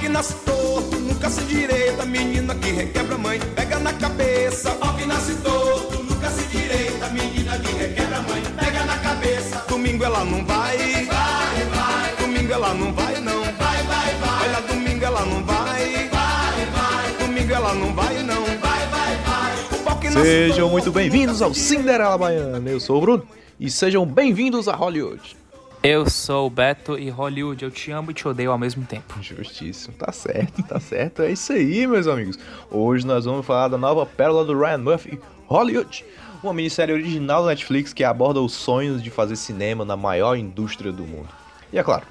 que 0.00 0.08
nasce 0.08 0.34
torto, 0.46 0.96
nunca 0.96 1.28
se 1.28 1.42
direita, 1.42 2.06
menina 2.06 2.54
que 2.54 2.70
requebra 2.70 3.18
mãe, 3.18 3.38
pega 3.54 3.78
na 3.78 3.92
cabeça. 3.92 4.70
Pau 4.70 4.96
que 4.96 5.04
nasce 5.04 5.34
torto, 5.36 6.02
nunca 6.02 6.30
se 6.30 6.42
direita, 6.48 7.10
menina 7.10 7.58
que 7.58 7.72
requebra 7.72 8.22
mãe, 8.22 8.42
pega 8.58 8.84
na 8.86 8.96
cabeça. 8.98 9.62
Domingo 9.68 10.02
ela 10.02 10.24
não 10.24 10.44
vai, 10.46 10.78
vai, 11.04 11.64
vai. 11.74 12.16
Domingo 12.18 12.52
ela 12.52 12.74
não 12.74 12.92
vai 12.94 13.20
não, 13.20 13.42
vai, 13.42 13.82
vai, 13.82 14.14
vai. 14.14 14.48
Olha, 14.48 14.60
domingo 14.62 15.04
ela 15.04 15.24
não 15.26 15.44
vai, 15.44 16.08
vai, 16.08 16.66
vai. 16.66 17.26
Domingo 17.26 17.52
ela 17.52 17.74
não 17.74 17.94
vai 17.94 18.22
não, 18.22 18.44
vai, 18.44 18.86
vai, 18.86 19.16
vai. 19.26 20.12
Sejam 20.22 20.70
muito 20.70 20.90
bem-vindos 20.90 21.42
ao 21.42 21.52
Cinderela 21.52 22.16
Baiana. 22.16 22.70
Eu 22.70 22.80
sou 22.80 22.96
o 22.96 23.00
Bruno 23.02 23.26
e 23.58 23.70
sejam 23.70 24.06
bem-vindos 24.06 24.66
a 24.66 24.74
Hollywood. 24.74 25.36
Eu 25.82 26.10
sou 26.10 26.46
o 26.46 26.50
Beto 26.50 26.98
e 26.98 27.08
Hollywood, 27.08 27.64
eu 27.64 27.70
te 27.70 27.90
amo 27.90 28.10
e 28.10 28.14
te 28.14 28.28
odeio 28.28 28.52
ao 28.52 28.58
mesmo 28.58 28.84
tempo. 28.84 29.14
Justíssimo, 29.22 29.94
tá 29.94 30.12
certo, 30.12 30.62
tá 30.62 30.78
certo. 30.78 31.22
É 31.22 31.32
isso 31.32 31.54
aí, 31.54 31.86
meus 31.86 32.06
amigos. 32.06 32.38
Hoje 32.70 33.06
nós 33.06 33.24
vamos 33.24 33.46
falar 33.46 33.68
da 33.68 33.78
nova 33.78 34.04
pérola 34.04 34.44
do 34.44 34.58
Ryan 34.58 34.76
Murphy, 34.76 35.18
Hollywood. 35.46 36.04
Uma 36.42 36.52
minissérie 36.52 36.94
original 36.94 37.44
da 37.44 37.48
Netflix 37.48 37.94
que 37.94 38.04
aborda 38.04 38.42
os 38.42 38.52
sonhos 38.52 39.02
de 39.02 39.08
fazer 39.08 39.36
cinema 39.36 39.82
na 39.82 39.96
maior 39.96 40.36
indústria 40.36 40.92
do 40.92 41.04
mundo. 41.04 41.30
E 41.72 41.78
é 41.78 41.82
claro, 41.82 42.04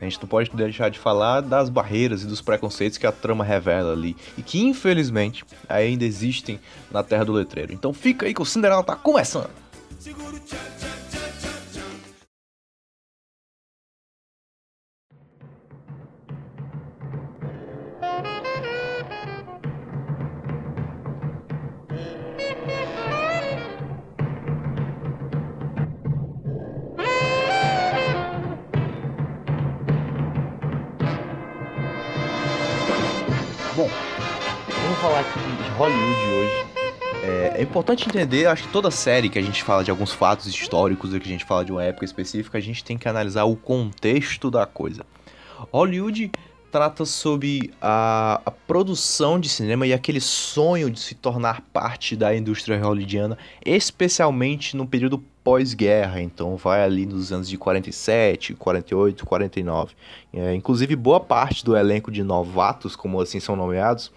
a 0.00 0.04
gente 0.04 0.20
não 0.20 0.28
pode 0.28 0.50
deixar 0.50 0.88
de 0.88 1.00
falar 1.00 1.40
das 1.40 1.68
barreiras 1.68 2.22
e 2.22 2.26
dos 2.26 2.40
preconceitos 2.40 2.98
que 2.98 3.06
a 3.06 3.10
trama 3.10 3.42
revela 3.42 3.94
ali 3.94 4.16
e 4.36 4.42
que 4.42 4.62
infelizmente 4.62 5.44
ainda 5.68 6.04
existem 6.04 6.60
na 6.88 7.02
Terra 7.02 7.24
do 7.24 7.32
Letreiro. 7.32 7.72
Então 7.72 7.92
fica 7.92 8.26
aí 8.26 8.32
que 8.32 8.42
o 8.42 8.44
Cinderela 8.44 8.84
tá 8.84 8.94
começando. 8.94 9.50
segura 9.98 10.36
o 10.36 10.38
tchan, 10.38 10.56
Hollywood 35.78 36.20
hoje. 36.32 36.66
É, 37.22 37.52
é 37.58 37.62
importante 37.62 38.08
entender, 38.08 38.46
acho 38.46 38.64
que 38.64 38.72
toda 38.72 38.90
série 38.90 39.28
que 39.28 39.38
a 39.38 39.42
gente 39.42 39.62
fala 39.62 39.84
de 39.84 39.92
alguns 39.92 40.12
fatos 40.12 40.48
históricos 40.48 41.14
e 41.14 41.20
que 41.20 41.28
a 41.28 41.30
gente 41.30 41.44
fala 41.44 41.64
de 41.64 41.70
uma 41.70 41.84
época 41.84 42.04
específica, 42.04 42.58
a 42.58 42.60
gente 42.60 42.82
tem 42.82 42.98
que 42.98 43.08
analisar 43.08 43.44
o 43.44 43.54
contexto 43.54 44.50
da 44.50 44.66
coisa. 44.66 45.06
Hollywood 45.70 46.32
trata 46.72 47.04
sobre 47.04 47.72
a, 47.80 48.40
a 48.44 48.50
produção 48.50 49.38
de 49.38 49.48
cinema 49.48 49.86
e 49.86 49.92
aquele 49.92 50.20
sonho 50.20 50.90
de 50.90 50.98
se 50.98 51.14
tornar 51.14 51.60
parte 51.72 52.16
da 52.16 52.34
indústria 52.34 52.76
hollywoodiana, 52.76 53.38
especialmente 53.64 54.76
no 54.76 54.84
período 54.84 55.22
pós-guerra, 55.44 56.20
então 56.20 56.56
vai 56.56 56.82
ali 56.82 57.06
nos 57.06 57.32
anos 57.32 57.48
de 57.48 57.56
47, 57.56 58.54
48, 58.54 59.24
49. 59.24 59.94
É, 60.32 60.54
inclusive, 60.56 60.96
boa 60.96 61.20
parte 61.20 61.64
do 61.64 61.76
elenco 61.76 62.10
de 62.10 62.24
novatos, 62.24 62.96
como 62.96 63.20
assim 63.20 63.38
são 63.38 63.54
nomeados, 63.54 64.10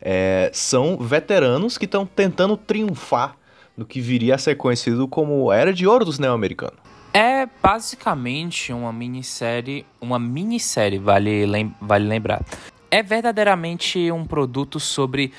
é, 0.00 0.50
são 0.52 0.96
veteranos 0.96 1.76
que 1.76 1.84
estão 1.84 2.06
tentando 2.06 2.56
triunfar 2.56 3.36
no 3.76 3.84
que 3.84 4.00
viria 4.00 4.34
a 4.34 4.38
ser 4.38 4.56
conhecido 4.56 5.06
como 5.06 5.52
Era 5.52 5.72
de 5.72 5.86
Ouro 5.86 6.04
do 6.04 6.12
cinema 6.12 6.34
americano. 6.34 6.76
É 7.12 7.46
basicamente 7.62 8.72
uma 8.72 8.92
minissérie, 8.92 9.86
uma 10.00 10.18
minissérie, 10.18 10.98
vale, 10.98 11.46
lem 11.46 11.74
vale 11.80 12.06
lembrar. 12.06 12.44
É 12.90 13.02
verdadeiramente 13.02 14.10
um 14.10 14.24
produto 14.24 14.80
sobre 14.80 15.32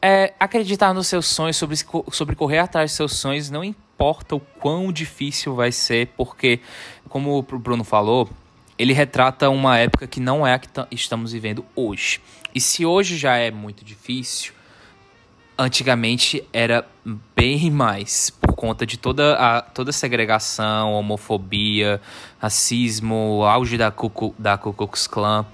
é, 0.00 0.32
acreditar 0.38 0.92
nos 0.94 1.06
seus 1.06 1.26
sonhos, 1.26 1.56
sobre, 1.56 1.76
sobre 2.10 2.36
correr 2.36 2.58
atrás 2.58 2.90
dos 2.90 2.96
seus 2.96 3.16
sonhos, 3.16 3.50
não 3.50 3.64
importa 3.64 4.36
o 4.36 4.40
quão 4.40 4.92
difícil 4.92 5.54
vai 5.54 5.72
ser, 5.72 6.08
porque, 6.16 6.60
como 7.08 7.38
o 7.38 7.42
Bruno 7.42 7.84
falou, 7.84 8.28
ele 8.78 8.92
retrata 8.92 9.50
uma 9.50 9.76
época 9.78 10.06
que 10.06 10.20
não 10.20 10.46
é 10.46 10.54
a 10.54 10.58
que 10.58 10.68
ta- 10.68 10.86
estamos 10.90 11.32
vivendo 11.32 11.64
hoje. 11.74 12.20
E 12.54 12.60
se 12.60 12.86
hoje 12.86 13.16
já 13.16 13.36
é 13.36 13.50
muito 13.50 13.84
difícil, 13.84 14.52
antigamente 15.56 16.44
era 16.52 16.86
bem 17.34 17.70
mais 17.70 18.30
por 18.30 18.54
conta 18.54 18.86
de 18.86 18.96
toda 18.96 19.34
a 19.36 19.60
toda 19.62 19.90
a 19.90 19.92
segregação, 19.92 20.92
homofobia, 20.94 22.00
racismo, 22.38 23.42
auge 23.44 23.76
da 23.76 23.90
Ku- 23.90 24.34
da 24.38 24.56
Ku 24.56 24.72
Klux 24.72 25.06
Klan, 25.06 25.44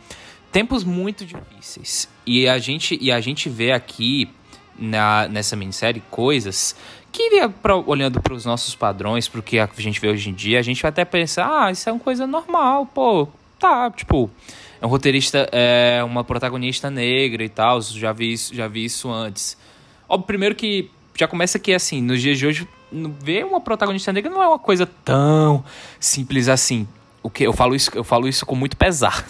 tempos 0.53 0.85
muito 0.85 1.25
difíceis. 1.25 2.09
E 2.27 2.47
a 2.49 2.59
gente 2.59 2.99
e 3.01 3.11
a 3.11 3.21
gente 3.21 3.49
vê 3.49 3.73
aqui 3.73 4.31
na 4.79 5.27
nessa 5.29 5.57
minissérie 5.57 6.03
coisas 6.11 6.77
que 7.15 7.49
pra, 7.63 7.77
olhando 7.77 8.21
para 8.21 8.35
os 8.35 8.45
nossos 8.45 8.75
padrões, 8.75 9.29
para 9.29 9.39
o 9.39 9.43
que 9.43 9.59
a 9.59 9.69
gente 9.79 10.01
vê 10.01 10.09
hoje 10.09 10.29
em 10.29 10.35
dia, 10.35 10.59
a 10.59 10.63
gente 10.63 10.83
vai 10.83 10.89
até 10.89 11.05
pensar, 11.05 11.49
ah, 11.49 11.71
isso 11.71 11.89
é 11.89 11.93
uma 11.93 12.01
coisa 12.01 12.27
normal, 12.27 12.87
pô, 12.87 13.29
tá, 13.59 13.89
tipo, 13.93 14.29
é 14.81 14.87
um 14.87 14.89
roteirista, 14.89 15.49
é 15.53 16.03
uma 16.03 16.25
protagonista 16.25 16.91
negra 16.91 17.45
e 17.45 17.49
tal, 17.49 17.81
já 17.81 18.13
vi 18.13 18.33
isso, 18.33 18.53
já 18.53 18.67
vi 18.67 18.85
isso 18.85 19.11
antes. 19.11 19.57
Óbvio, 20.09 20.27
primeiro 20.27 20.55
que 20.57 20.91
já 21.17 21.29
começa 21.29 21.57
que 21.59 21.73
assim, 21.73 22.03
nos 22.03 22.21
dias 22.21 22.37
de 22.37 22.47
hoje, 22.47 22.69
ver 23.21 23.47
uma 23.47 23.61
protagonista 23.61 24.13
negra 24.13 24.31
não 24.31 24.43
é 24.43 24.49
uma 24.49 24.59
coisa 24.59 24.85
tão 24.85 25.65
simples 26.01 26.49
assim. 26.49 26.87
O 27.23 27.31
que 27.31 27.45
eu 27.45 27.53
falo 27.53 27.75
isso, 27.77 27.91
eu 27.95 28.05
falo 28.05 28.29
isso 28.29 28.45
com 28.45 28.57
muito 28.57 28.77
pesar. 28.77 29.25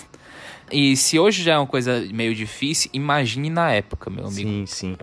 E 0.73 0.97
se 0.97 1.19
hoje 1.19 1.43
já 1.43 1.53
é 1.55 1.59
uma 1.59 1.67
coisa 1.67 2.01
meio 2.13 2.35
difícil, 2.35 2.91
imagine 2.95 3.51
na 3.51 3.71
época, 3.71 4.09
meu 4.09 4.27
amigo. 4.27 4.49
Sim, 4.49 4.65
sim. 4.67 4.97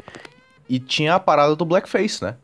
E 0.68 0.80
tinha 0.80 1.16
a 1.16 1.20
parada 1.20 1.56
do 1.56 1.64
blackface, 1.64 2.24
né? 2.24 2.36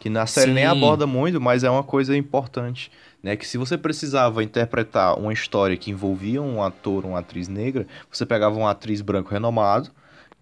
Que 0.00 0.08
na 0.08 0.26
série 0.26 0.50
nem 0.52 0.64
Sim. 0.64 0.70
aborda 0.70 1.06
muito, 1.06 1.38
mas 1.38 1.62
é 1.62 1.70
uma 1.70 1.84
coisa 1.84 2.16
importante, 2.16 2.90
né? 3.22 3.36
Que 3.36 3.46
se 3.46 3.58
você 3.58 3.76
precisava 3.76 4.42
interpretar 4.42 5.18
uma 5.18 5.30
história 5.30 5.76
que 5.76 5.90
envolvia 5.90 6.40
um 6.40 6.62
ator, 6.62 7.04
uma 7.04 7.18
atriz 7.18 7.48
negra, 7.48 7.86
você 8.10 8.24
pegava 8.24 8.56
uma 8.56 8.70
atriz 8.70 9.02
branco 9.02 9.30
renomado, 9.30 9.90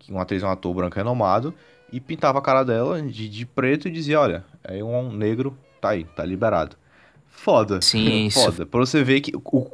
uma 0.08 0.22
atriz, 0.22 0.44
um 0.44 0.48
ator 0.48 0.72
branco 0.72 0.94
renomado, 0.94 1.52
e 1.92 1.98
pintava 1.98 2.38
a 2.38 2.42
cara 2.42 2.62
dela 2.62 3.02
de, 3.02 3.28
de 3.28 3.44
preto 3.44 3.88
e 3.88 3.90
dizia, 3.90 4.20
olha, 4.20 4.44
é 4.62 4.82
um 4.82 5.10
negro, 5.12 5.58
tá 5.80 5.90
aí, 5.90 6.04
tá 6.04 6.24
liberado. 6.24 6.76
Foda. 7.26 7.82
Sim, 7.82 8.26
isso. 8.30 8.40
Foda. 8.40 8.64
Pra 8.64 8.78
você 8.78 9.02
ver 9.02 9.20
que 9.20 9.34
o, 9.34 9.66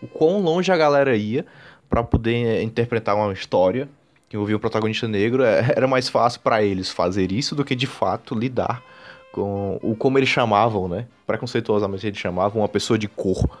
o 0.00 0.06
quão 0.06 0.40
longe 0.40 0.70
a 0.70 0.76
galera 0.76 1.16
ia 1.16 1.44
pra 1.90 2.04
poder 2.04 2.46
eh, 2.46 2.62
interpretar 2.62 3.16
uma 3.16 3.32
história 3.32 3.88
que 4.28 4.36
envolvia 4.36 4.56
um 4.56 4.60
protagonista 4.60 5.08
negro, 5.08 5.42
é- 5.42 5.72
era 5.76 5.88
mais 5.88 6.08
fácil 6.08 6.40
pra 6.42 6.62
eles 6.62 6.90
fazer 6.90 7.32
isso 7.32 7.56
do 7.56 7.64
que 7.64 7.74
de 7.74 7.88
fato 7.88 8.36
lidar 8.36 8.91
com 9.32 9.78
o 9.82 9.94
como 9.96 10.18
eles 10.18 10.28
chamavam, 10.28 10.88
né? 10.88 11.06
Preconceituosamente 11.26 12.06
eles 12.06 12.18
chamavam 12.18 12.62
uma 12.62 12.68
pessoa 12.68 12.98
de 12.98 13.08
cor. 13.08 13.58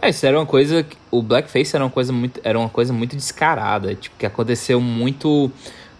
É, 0.00 0.10
isso 0.10 0.24
era 0.26 0.38
uma 0.38 0.46
coisa. 0.46 0.82
que- 0.82 0.96
O 1.10 1.22
blackface 1.22 1.74
era 1.74 1.84
uma 1.84 1.90
coisa 1.90 2.12
muito, 2.12 2.40
era 2.44 2.58
uma 2.58 2.68
coisa 2.68 2.92
muito 2.92 3.16
descarada, 3.16 3.94
tipo 3.94 4.16
que 4.18 4.26
aconteceu 4.26 4.80
muito 4.80 5.50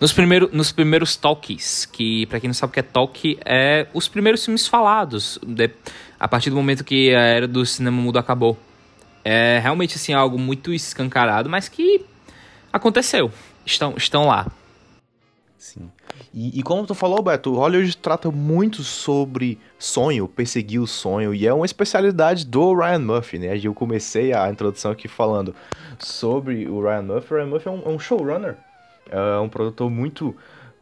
nos 0.00 0.12
primeiros, 0.12 0.52
nos 0.52 0.72
primeiros 0.72 1.16
talkies, 1.16 1.86
que 1.86 2.26
pra 2.26 2.38
quem 2.40 2.48
não 2.48 2.54
sabe 2.54 2.70
o 2.70 2.74
que 2.74 2.80
é 2.80 2.82
talk 2.82 3.38
é 3.44 3.86
os 3.94 4.08
primeiros 4.08 4.44
filmes 4.44 4.66
falados, 4.66 5.38
de- 5.46 5.70
a 6.20 6.28
partir 6.28 6.50
do 6.50 6.56
momento 6.56 6.84
que 6.84 7.14
a 7.14 7.20
era 7.20 7.48
do 7.48 7.64
cinema 7.64 7.96
mudo 8.00 8.18
acabou. 8.18 8.58
É 9.24 9.58
realmente 9.62 9.96
assim 9.96 10.12
algo 10.12 10.38
muito 10.38 10.72
escancarado, 10.74 11.48
mas 11.48 11.68
que 11.68 12.04
aconteceu. 12.72 13.30
Estão, 13.64 13.94
estão 13.96 14.26
lá. 14.26 14.46
Sim. 15.56 15.90
E, 16.34 16.58
e 16.58 16.62
como 16.64 16.84
tu 16.84 16.94
falou, 16.96 17.22
Beto, 17.22 17.54
Hollywood 17.54 17.96
trata 17.96 18.28
muito 18.28 18.82
sobre 18.82 19.56
sonho, 19.78 20.26
perseguir 20.26 20.80
o 20.80 20.86
sonho, 20.86 21.32
e 21.32 21.46
é 21.46 21.54
uma 21.54 21.64
especialidade 21.64 22.44
do 22.44 22.74
Ryan 22.74 22.98
Murphy, 22.98 23.38
né? 23.38 23.56
Eu 23.62 23.72
comecei 23.72 24.32
a 24.32 24.50
introdução 24.50 24.90
aqui 24.90 25.06
falando 25.06 25.54
sobre 25.96 26.68
o 26.68 26.82
Ryan 26.82 27.02
Murphy. 27.02 27.34
O 27.34 27.36
Ryan 27.36 27.46
Murphy 27.46 27.68
é 27.68 27.70
um, 27.70 27.82
é 27.84 27.88
um 27.88 27.98
showrunner, 28.00 28.56
é 29.08 29.38
um 29.38 29.48
produtor 29.48 29.88
muito 29.88 30.34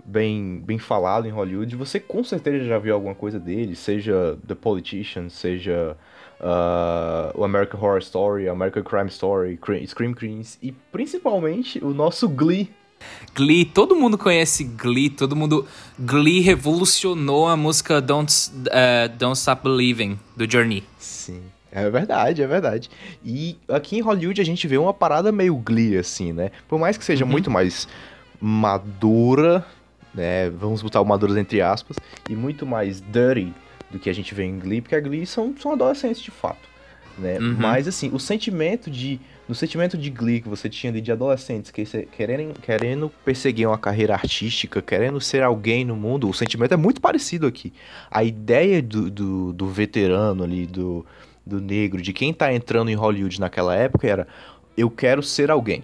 bem, 0.03 0.59
bem 0.65 0.79
falado 0.79 1.27
em 1.27 1.31
Hollywood. 1.31 1.77
Você 1.77 2.01
com 2.01 2.25
certeza 2.25 2.65
já 2.65 2.79
viu 2.79 2.95
alguma 2.95 3.15
coisa 3.15 3.39
dele, 3.39 3.77
seja 3.77 4.39
The 4.47 4.55
Politician, 4.55 5.29
seja 5.29 5.99
ah, 6.41 7.31
o 7.35 7.45
American 7.45 7.79
Horror 7.79 7.99
Story, 7.99 8.49
American 8.49 8.83
Crime 8.83 9.09
Story, 9.09 9.59
Scream 9.87 10.15
Queens, 10.15 10.59
e 10.63 10.73
principalmente 10.73 11.79
o 11.85 11.93
nosso 11.93 12.27
Glee, 12.27 12.71
Glee, 13.35 13.65
todo 13.65 13.97
mundo 13.97 14.19
conhece 14.19 14.65
Glee, 14.65 15.09
todo 15.09 15.35
mundo. 15.35 15.67
Glee 15.99 16.41
revolucionou 16.41 17.49
a 17.49 17.57
música 17.57 18.01
Don't, 18.01 18.33
eh, 18.71 19.09
Don't 19.09 19.39
Stop 19.39 19.63
Believing, 19.63 20.19
do 20.37 20.51
Journey. 20.51 20.85
Sim. 20.99 21.43
É 21.71 21.89
verdade, 21.89 22.43
é 22.43 22.47
verdade. 22.47 22.91
E 23.25 23.57
aqui 23.67 23.97
em 23.97 24.01
Hollywood 24.03 24.39
a 24.41 24.45
gente 24.45 24.69
vê 24.69 24.77
uma 24.77 24.93
parada 24.93 25.33
meio 25.33 25.57
Glee, 25.57 25.97
assim, 25.97 26.31
né? 26.31 26.51
Por 26.69 26.79
mais 26.79 26.99
que 26.99 27.05
seja 27.05 27.25
muito 27.25 27.51
mais 27.51 27.89
madura, 28.39 29.65
né? 30.15 30.51
Vamos 30.51 30.83
botar 30.83 31.01
o 31.01 31.05
maduras 31.05 31.39
entre 31.39 31.63
aspas, 31.63 31.97
e 32.29 32.37
muito 32.37 32.67
mais 32.67 33.01
dirty 33.01 33.55
do 33.91 33.99
que 33.99 34.11
a 34.11 34.13
gente 34.13 34.35
vê 34.35 34.45
em 34.45 34.59
Glee, 34.59 34.83
porque 34.83 34.95
a 34.95 35.01
Glee 35.01 35.25
são, 35.25 35.55
são 35.59 35.73
adolescentes 35.73 36.21
de 36.21 36.31
fato, 36.31 36.69
né? 37.17 37.39
Uhum. 37.39 37.57
Mas, 37.59 37.89
assim, 37.89 38.11
o 38.13 38.19
sentimento 38.19 38.91
de 38.91 39.19
no 39.49 39.55
sentimento 39.55 39.99
de 39.99 40.09
Glee 40.09 40.41
que 40.41 40.49
você 40.49 40.69
tinha 40.69 40.93
de 40.93 41.13
adolescentes 41.13 41.71
que 41.71 41.85
querendo, 41.85 42.61
querendo 42.61 43.11
perseguir 43.25 43.67
uma 43.67 43.79
carreira 43.79 44.15
artística, 44.15 44.81
querendo 44.81 45.21
ser 45.21 45.43
alguém 45.43 45.85
no 45.85 45.97
mundo, 45.97 46.29
o 46.29 46.35
sentimento 46.35 46.73
é 46.73 46.77
muito 46.77 47.01
parecido 47.01 47.47
aqui. 47.47 47.73
A 48.11 48.23
ideia 48.23 48.81
do, 48.81 49.11
do, 49.11 49.53
do 49.53 49.69
veterano 49.69 50.45
ali, 50.45 50.67
do, 50.67 51.05
do 51.45 51.61
negro, 51.61 52.01
de 52.01 52.13
quem 52.13 52.33
tá 52.33 52.53
entrando 52.53 52.91
em 52.91 52.95
Hollywood 52.95 53.41
naquela 53.41 53.75
época 53.75 54.07
era: 54.07 54.29
eu 54.77 54.91
quero 54.91 55.23
ser 55.23 55.51
alguém. 55.51 55.83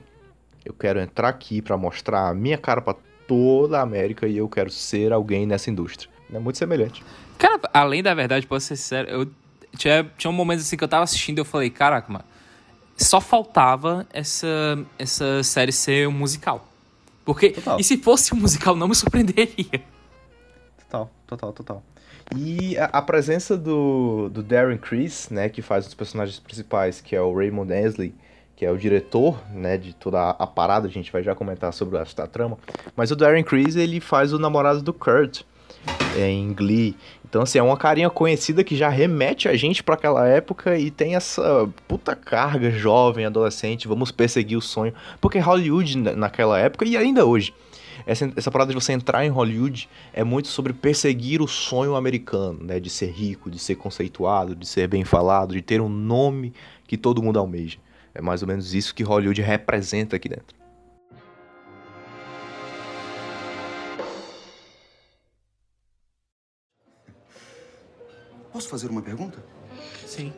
Eu 0.64 0.72
quero 0.74 1.00
entrar 1.00 1.28
aqui 1.28 1.60
para 1.60 1.76
mostrar 1.76 2.28
a 2.28 2.34
minha 2.34 2.58
cara 2.58 2.80
para 2.80 2.96
toda 3.26 3.78
a 3.78 3.82
América 3.82 4.26
e 4.26 4.36
eu 4.36 4.48
quero 4.48 4.70
ser 4.70 5.12
alguém 5.12 5.46
nessa 5.46 5.70
indústria. 5.70 6.10
É 6.32 6.38
muito 6.38 6.58
semelhante. 6.58 7.02
Cara, 7.38 7.60
além 7.72 8.02
da 8.02 8.14
verdade, 8.14 8.46
posso 8.46 8.66
ser 8.66 8.76
sério, 8.76 9.10
eu 9.10 9.30
tinha, 9.76 10.10
tinha 10.16 10.30
um 10.30 10.34
momento 10.34 10.60
assim 10.60 10.76
que 10.76 10.84
eu 10.84 10.88
tava 10.88 11.04
assistindo 11.04 11.38
e 11.38 11.40
eu 11.40 11.44
falei, 11.44 11.70
caraca, 11.70 12.12
mano, 12.12 12.24
só 12.98 13.20
faltava 13.20 14.06
essa, 14.12 14.46
essa 14.98 15.42
série 15.42 15.72
ser 15.72 16.08
um 16.08 16.12
musical. 16.12 16.66
Porque, 17.24 17.50
total. 17.50 17.78
e 17.78 17.84
se 17.84 17.96
fosse 17.98 18.34
um 18.34 18.38
musical, 18.38 18.74
não 18.74 18.88
me 18.88 18.94
surpreenderia. 18.94 19.82
Total, 20.78 21.10
total, 21.26 21.52
total. 21.52 21.82
E 22.36 22.76
a, 22.78 22.86
a, 22.86 23.02
presença 23.02 23.56
do, 23.56 24.28
do 24.30 24.42
Darren 24.42 24.78
Criss, 24.78 25.32
né, 25.32 25.48
que 25.48 25.62
faz 25.62 25.84
um 25.84 25.88
dos 25.88 25.94
personagens 25.94 26.38
principais, 26.38 27.00
que 27.00 27.14
é 27.14 27.20
o 27.20 27.34
Raymond 27.34 27.72
Ansley, 27.72 28.14
que 28.56 28.66
é 28.66 28.70
o 28.70 28.76
diretor, 28.76 29.40
né, 29.52 29.76
de 29.78 29.94
toda 29.94 30.18
a, 30.18 30.30
a 30.30 30.46
parada, 30.46 30.88
a 30.88 30.90
gente 30.90 31.12
vai 31.12 31.22
já 31.22 31.34
comentar 31.34 31.72
sobre 31.72 31.98
esta 31.98 32.26
trama. 32.26 32.58
Mas 32.96 33.10
o 33.10 33.16
Darren 33.16 33.44
Criss, 33.44 33.78
ele 33.78 34.00
faz 34.00 34.32
o 34.32 34.38
namorado 34.38 34.82
do 34.82 34.92
Kurt, 34.92 35.42
em 36.16 36.52
Glee. 36.52 36.96
Então, 37.28 37.42
assim, 37.42 37.58
é 37.58 37.62
uma 37.62 37.76
carinha 37.76 38.08
conhecida 38.08 38.64
que 38.64 38.74
já 38.74 38.88
remete 38.88 39.48
a 39.48 39.56
gente 39.56 39.82
para 39.82 39.96
aquela 39.96 40.26
época 40.26 40.78
e 40.78 40.90
tem 40.90 41.14
essa 41.14 41.68
puta 41.86 42.16
carga 42.16 42.70
jovem, 42.70 43.26
adolescente, 43.26 43.86
vamos 43.86 44.10
perseguir 44.10 44.56
o 44.56 44.62
sonho. 44.62 44.94
Porque 45.20 45.38
Hollywood, 45.38 45.98
naquela 45.98 46.58
época 46.58 46.86
e 46.86 46.96
ainda 46.96 47.26
hoje, 47.26 47.52
essa, 48.06 48.32
essa 48.34 48.50
parada 48.50 48.72
de 48.72 48.74
você 48.74 48.94
entrar 48.94 49.26
em 49.26 49.28
Hollywood 49.28 49.90
é 50.14 50.24
muito 50.24 50.48
sobre 50.48 50.72
perseguir 50.72 51.42
o 51.42 51.46
sonho 51.46 51.96
americano, 51.96 52.60
né? 52.62 52.80
De 52.80 52.88
ser 52.88 53.10
rico, 53.10 53.50
de 53.50 53.58
ser 53.58 53.74
conceituado, 53.74 54.56
de 54.56 54.66
ser 54.66 54.88
bem 54.88 55.04
falado, 55.04 55.52
de 55.52 55.60
ter 55.60 55.82
um 55.82 55.88
nome 55.88 56.54
que 56.86 56.96
todo 56.96 57.22
mundo 57.22 57.38
almeja. 57.38 57.76
É 58.14 58.22
mais 58.22 58.40
ou 58.40 58.48
menos 58.48 58.72
isso 58.72 58.94
que 58.94 59.02
Hollywood 59.02 59.42
representa 59.42 60.16
aqui 60.16 60.30
dentro. 60.30 60.57
Posso 68.58 68.70
fazer 68.70 68.90
uma 68.90 69.00
pergunta? 69.00 69.38
Sim. 70.04 70.32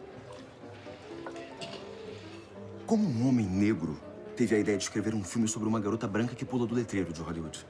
Como 2.85 3.09
um 3.09 3.27
homem 3.27 3.47
negro 3.47 3.99
teve 4.37 4.55
a 4.55 4.59
ideia 4.59 4.77
de 4.77 4.85
escrever 4.85 5.15
um 5.15 5.25
filme 5.25 5.49
sobre 5.49 5.67
uma 5.67 5.81
garota 5.81 6.07
branca 6.07 6.35
que 6.35 6.45
pula 6.45 6.67
do 6.67 6.75
letreiro 6.75 7.15
de 7.15 7.23
Hollywood? 7.23 7.67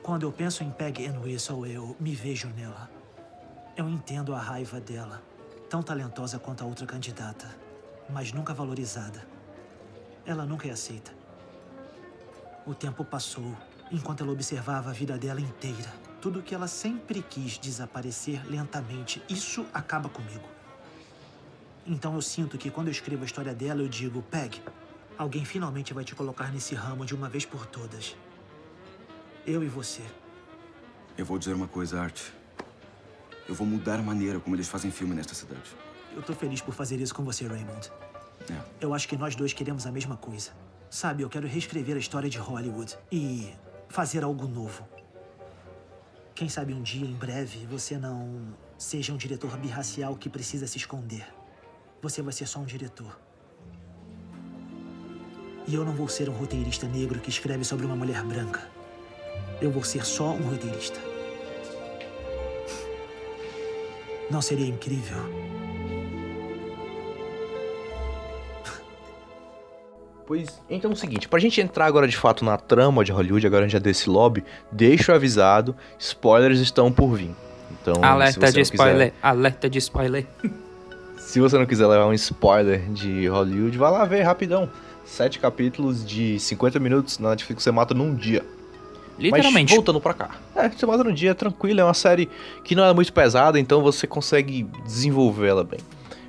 Quando 0.00 0.22
eu 0.22 0.30
penso 0.30 0.62
em 0.62 0.70
Peg 0.70 1.08
Ann 1.08 1.18
Whistle, 1.18 1.66
eu 1.66 1.96
me 1.98 2.14
vejo 2.14 2.46
nela. 2.50 2.88
Eu 3.76 3.88
entendo 3.88 4.32
a 4.32 4.38
raiva 4.38 4.80
dela. 4.80 5.20
Tão 5.68 5.82
talentosa 5.82 6.38
quanto 6.38 6.62
a 6.62 6.66
outra 6.68 6.86
candidata, 6.86 7.52
mas 8.08 8.32
nunca 8.32 8.54
valorizada. 8.54 9.26
Ela 10.24 10.46
nunca 10.46 10.68
é 10.68 10.70
aceita. 10.70 11.10
O 12.64 12.76
tempo 12.76 13.04
passou 13.04 13.56
enquanto 13.90 14.22
ela 14.22 14.30
observava 14.30 14.90
a 14.90 14.92
vida 14.92 15.18
dela 15.18 15.40
inteira. 15.40 16.07
Tudo 16.20 16.42
que 16.42 16.54
ela 16.54 16.66
sempre 16.66 17.22
quis 17.22 17.58
desaparecer 17.58 18.44
lentamente, 18.50 19.22
isso 19.28 19.66
acaba 19.72 20.08
comigo. 20.08 20.48
Então 21.86 22.14
eu 22.14 22.22
sinto 22.22 22.58
que 22.58 22.70
quando 22.70 22.88
eu 22.88 22.92
escrevo 22.92 23.22
a 23.22 23.26
história 23.26 23.54
dela, 23.54 23.80
eu 23.80 23.88
digo: 23.88 24.20
Peg, 24.22 24.60
alguém 25.16 25.44
finalmente 25.44 25.94
vai 25.94 26.04
te 26.04 26.14
colocar 26.14 26.52
nesse 26.52 26.74
ramo 26.74 27.06
de 27.06 27.14
uma 27.14 27.28
vez 27.28 27.44
por 27.44 27.64
todas. 27.66 28.16
Eu 29.46 29.62
e 29.62 29.68
você. 29.68 30.02
Eu 31.16 31.24
vou 31.24 31.38
dizer 31.38 31.54
uma 31.54 31.68
coisa, 31.68 32.00
Art. 32.00 32.20
Eu 33.48 33.54
vou 33.54 33.66
mudar 33.66 33.98
a 33.98 34.02
maneira 34.02 34.38
como 34.38 34.54
eles 34.54 34.68
fazem 34.68 34.90
filme 34.90 35.14
nesta 35.14 35.34
cidade. 35.34 35.74
Eu 36.14 36.22
tô 36.22 36.34
feliz 36.34 36.60
por 36.60 36.74
fazer 36.74 37.00
isso 37.00 37.14
com 37.14 37.24
você, 37.24 37.46
Raymond. 37.46 37.90
É. 38.50 38.60
Eu 38.80 38.92
acho 38.92 39.08
que 39.08 39.16
nós 39.16 39.34
dois 39.34 39.52
queremos 39.52 39.86
a 39.86 39.92
mesma 39.92 40.16
coisa. 40.16 40.50
Sabe, 40.90 41.22
eu 41.22 41.28
quero 41.28 41.46
reescrever 41.46 41.96
a 41.96 41.98
história 41.98 42.28
de 42.28 42.38
Hollywood 42.38 42.96
e 43.10 43.52
fazer 43.88 44.24
algo 44.24 44.46
novo. 44.46 44.86
Quem 46.38 46.48
sabe 46.48 46.72
um 46.72 46.80
dia, 46.80 47.04
em 47.04 47.14
breve, 47.14 47.66
você 47.66 47.98
não 47.98 48.54
seja 48.78 49.12
um 49.12 49.16
diretor 49.16 49.58
birracial 49.58 50.14
que 50.14 50.28
precisa 50.28 50.68
se 50.68 50.78
esconder. 50.78 51.26
Você 52.00 52.22
vai 52.22 52.32
ser 52.32 52.46
só 52.46 52.60
um 52.60 52.64
diretor. 52.64 53.20
E 55.66 55.74
eu 55.74 55.84
não 55.84 55.92
vou 55.92 56.06
ser 56.06 56.28
um 56.28 56.32
roteirista 56.32 56.86
negro 56.86 57.18
que 57.18 57.28
escreve 57.28 57.64
sobre 57.64 57.84
uma 57.84 57.96
mulher 57.96 58.22
branca. 58.22 58.70
Eu 59.60 59.72
vou 59.72 59.82
ser 59.82 60.06
só 60.06 60.30
um 60.30 60.48
roteirista. 60.48 61.00
Não 64.30 64.40
seria 64.40 64.68
incrível? 64.68 65.18
Pois, 70.28 70.60
então 70.68 70.90
é 70.90 70.92
o 70.92 70.96
seguinte, 70.96 71.26
pra 71.26 71.38
gente 71.38 71.58
entrar 71.58 71.86
agora 71.86 72.06
de 72.06 72.14
fato 72.14 72.44
na 72.44 72.58
trama 72.58 73.02
de 73.02 73.10
Hollywood, 73.10 73.46
agora 73.46 73.64
a 73.64 73.66
gente 73.66 73.72
já 73.72 73.78
desse 73.78 74.10
lobby, 74.10 74.44
deixo 74.70 75.10
avisado, 75.10 75.74
spoilers 75.98 76.60
estão 76.60 76.92
por 76.92 77.16
vir. 77.16 77.30
Então, 77.80 78.04
alerta 78.04 78.52
de 78.52 78.60
spoiler, 78.60 79.12
quiser, 79.12 79.14
alerta 79.22 79.70
de 79.70 79.78
spoiler. 79.78 80.26
se 81.16 81.40
você 81.40 81.56
não 81.56 81.64
quiser 81.64 81.86
levar 81.86 82.04
um 82.04 82.12
spoiler 82.12 82.90
de 82.90 83.26
Hollywood, 83.26 83.78
vai 83.78 83.90
lá 83.90 84.04
ver 84.04 84.20
rapidão. 84.20 84.68
Sete 85.02 85.38
capítulos 85.38 86.04
de 86.04 86.38
50 86.38 86.78
minutos 86.78 87.18
na 87.18 87.30
Netflix 87.30 87.62
você 87.62 87.70
mata 87.70 87.94
num 87.94 88.14
dia. 88.14 88.44
Literalmente. 89.18 89.70
Mas 89.70 89.76
voltando 89.76 89.98
pra 89.98 90.12
cá. 90.12 90.32
É, 90.54 90.68
você 90.68 90.84
mata 90.84 91.04
num 91.04 91.14
dia, 91.14 91.34
tranquilo, 91.34 91.80
é 91.80 91.84
uma 91.84 91.94
série 91.94 92.28
que 92.62 92.74
não 92.74 92.84
é 92.84 92.92
muito 92.92 93.10
pesada, 93.14 93.58
então 93.58 93.80
você 93.80 94.06
consegue 94.06 94.64
desenvolver 94.84 95.48
ela 95.48 95.64
bem. 95.64 95.80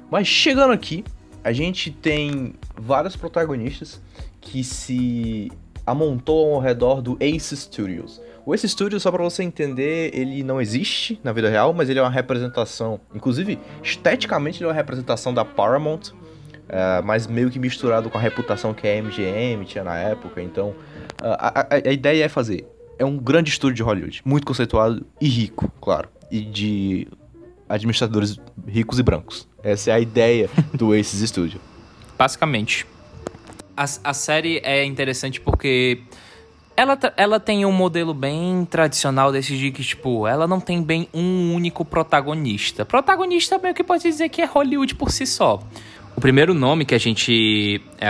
Mas 0.10 0.26
chegando 0.26 0.72
aqui, 0.72 1.04
a 1.44 1.52
gente 1.52 1.92
tem 1.92 2.54
vários 2.76 3.16
protagonistas 3.16 4.02
que 4.42 4.64
se 4.64 5.52
amontoam 5.86 6.56
ao 6.56 6.60
redor 6.60 7.02
do 7.02 7.18
Ace 7.20 7.56
Studios. 7.56 8.22
O 8.46 8.54
Ace 8.54 8.68
Studios, 8.68 9.04
só 9.04 9.12
para 9.12 9.24
você 9.24 9.44
entender, 9.44 10.12
ele 10.14 10.44
não 10.44 10.62
existe 10.62 11.20
na 11.24 11.32
vida 11.32 11.50
real, 11.50 11.74
mas 11.74 11.90
ele 11.90 12.00
é 12.00 12.02
uma 12.02 12.10
representação, 12.10 13.00
inclusive 13.14 13.60
esteticamente 13.84 14.60
ele 14.60 14.66
é 14.66 14.68
uma 14.68 14.74
representação 14.74 15.34
da 15.34 15.46
Paramount, 15.46 16.10
uh, 16.10 17.04
mas 17.04 17.28
meio 17.28 17.50
que 17.50 17.60
misturado 17.60 18.10
com 18.10 18.18
a 18.18 18.22
reputação 18.22 18.74
que 18.74 18.88
a 18.88 19.02
MGM 19.02 19.66
tinha 19.66 19.84
na 19.84 19.98
época. 19.98 20.42
Então, 20.42 20.70
uh, 20.70 21.38
a, 21.38 21.60
a, 21.60 21.68
a 21.86 21.92
ideia 21.92 22.26
é 22.26 22.30
fazer. 22.30 22.68
É 22.98 23.06
um 23.06 23.18
grande 23.18 23.50
estúdio 23.50 23.76
de 23.76 23.84
Hollywood, 23.84 24.22
muito 24.26 24.46
conceituado 24.46 25.06
e 25.22 25.28
rico, 25.28 25.72
claro, 25.80 26.10
e 26.30 26.42
de 26.42 27.08
administradores 27.70 28.38
ricos 28.68 29.00
e 29.00 29.04
brancos. 29.04 29.48
Essa 29.64 29.92
é 29.92 29.94
a 29.94 30.00
ideia 30.00 30.50
do 30.74 30.92
Aces 30.98 31.30
Studio. 31.30 31.62
Basicamente. 32.18 32.86
A, 33.78 33.86
a 34.04 34.14
série 34.14 34.60
é 34.64 34.84
interessante 34.84 35.40
porque 35.40 36.02
ela, 36.76 36.98
ela 37.18 37.40
tem 37.40 37.66
um 37.66 37.72
modelo 37.72 38.14
bem 38.14 38.66
tradicional 38.66 39.32
desse 39.32 39.58
de 39.58 39.70
que, 39.70 39.84
tipo, 39.84 40.26
ela 40.26 40.48
não 40.48 40.62
tem 40.62 40.82
bem 40.82 41.10
um 41.14 41.54
único 41.54 41.84
protagonista. 41.84 42.86
Protagonista 42.86 43.58
meio 43.58 43.76
que 43.76 43.84
pode 43.84 44.04
dizer 44.04 44.30
que 44.30 44.42
é 44.42 44.46
Hollywood 44.46 44.96
por 44.96 45.12
si 45.12 45.26
só. 45.26 45.62
O 46.16 46.22
primeiro 46.22 46.54
nome 46.54 46.86
que 46.86 46.96
a 46.96 46.98
gente 46.98 47.82
é 47.98 48.08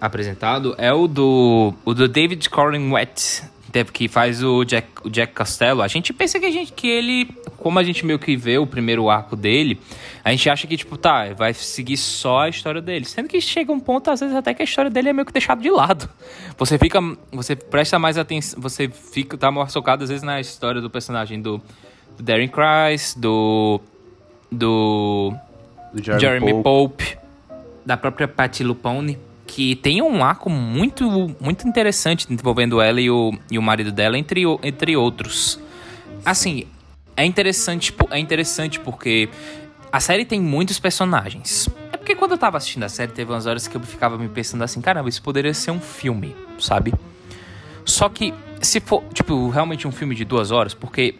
apresentado 0.00 0.74
é 0.76 0.92
o 0.92 1.06
do, 1.06 1.72
o 1.84 1.94
do 1.94 2.08
David 2.08 2.48
Cornwett, 3.72 3.92
que 3.92 4.08
faz 4.08 4.42
o 4.42 4.64
Jack, 4.64 4.88
o 5.04 5.10
Jack 5.10 5.34
Costello, 5.34 5.82
a 5.82 5.88
gente 5.88 6.12
pensa 6.12 6.38
que, 6.38 6.46
a 6.46 6.50
gente, 6.50 6.72
que 6.72 6.88
ele, 6.88 7.28
como 7.56 7.78
a 7.78 7.84
gente 7.84 8.04
meio 8.04 8.18
que 8.18 8.36
vê 8.36 8.58
o 8.58 8.66
primeiro 8.66 9.08
arco 9.08 9.36
dele, 9.36 9.80
a 10.24 10.30
gente 10.30 10.48
acha 10.48 10.66
que, 10.66 10.76
tipo, 10.76 10.96
tá, 10.96 11.32
vai 11.34 11.54
seguir 11.54 11.96
só 11.96 12.40
a 12.40 12.48
história 12.48 12.80
dele. 12.80 13.04
Sendo 13.04 13.28
que 13.28 13.40
chega 13.40 13.72
um 13.72 13.80
ponto, 13.80 14.10
às 14.10 14.20
vezes, 14.20 14.34
até 14.34 14.54
que 14.54 14.62
a 14.62 14.64
história 14.64 14.90
dele 14.90 15.10
é 15.10 15.12
meio 15.12 15.26
que 15.26 15.32
deixada 15.32 15.60
de 15.60 15.70
lado. 15.70 16.08
Você 16.56 16.78
fica. 16.78 17.00
Você 17.32 17.54
presta 17.54 17.98
mais 17.98 18.18
atenção. 18.18 18.60
Você 18.60 18.88
fica. 18.88 19.36
tá 19.36 19.50
mais 19.50 19.72
focado, 19.72 20.04
às 20.04 20.10
vezes, 20.10 20.22
na 20.22 20.40
história 20.40 20.80
do 20.80 20.90
personagem 20.90 21.40
do, 21.40 21.60
do 22.16 22.22
Darren 22.22 22.48
Criss, 22.48 23.18
do. 23.18 23.80
Do. 24.50 25.32
do 25.92 26.02
Jeremy, 26.02 26.20
Jeremy 26.20 26.62
Pope. 26.62 27.04
Pope. 27.04 27.18
Da 27.84 27.96
própria 27.96 28.28
Patti 28.28 28.62
Lupone 28.62 29.18
que 29.48 29.74
tem 29.76 30.02
um 30.02 30.22
arco 30.22 30.50
muito, 30.50 31.34
muito 31.40 31.66
interessante 31.66 32.26
envolvendo 32.30 32.82
ela 32.82 33.00
e 33.00 33.10
o, 33.10 33.32
e 33.50 33.58
o 33.58 33.62
marido 33.62 33.90
dela, 33.90 34.18
entre, 34.18 34.42
entre 34.62 34.94
outros. 34.94 35.58
Assim, 36.24 36.66
é 37.16 37.24
interessante, 37.24 37.92
é 38.10 38.18
interessante 38.18 38.78
porque 38.78 39.28
a 39.90 39.98
série 40.00 40.26
tem 40.26 40.38
muitos 40.38 40.78
personagens. 40.78 41.66
É 41.90 41.96
porque 41.96 42.14
quando 42.14 42.32
eu 42.32 42.38
tava 42.38 42.58
assistindo 42.58 42.82
a 42.84 42.90
série, 42.90 43.10
teve 43.10 43.32
umas 43.32 43.46
horas 43.46 43.66
que 43.66 43.74
eu 43.74 43.80
ficava 43.80 44.18
me 44.18 44.28
pensando 44.28 44.62
assim, 44.62 44.82
caramba, 44.82 45.08
isso 45.08 45.22
poderia 45.22 45.54
ser 45.54 45.70
um 45.70 45.80
filme, 45.80 46.36
sabe? 46.58 46.92
Só 47.86 48.10
que, 48.10 48.34
se 48.60 48.80
for, 48.80 49.02
tipo, 49.14 49.48
realmente 49.48 49.88
um 49.88 49.92
filme 49.92 50.14
de 50.14 50.26
duas 50.26 50.50
horas, 50.50 50.74
porque 50.74 51.14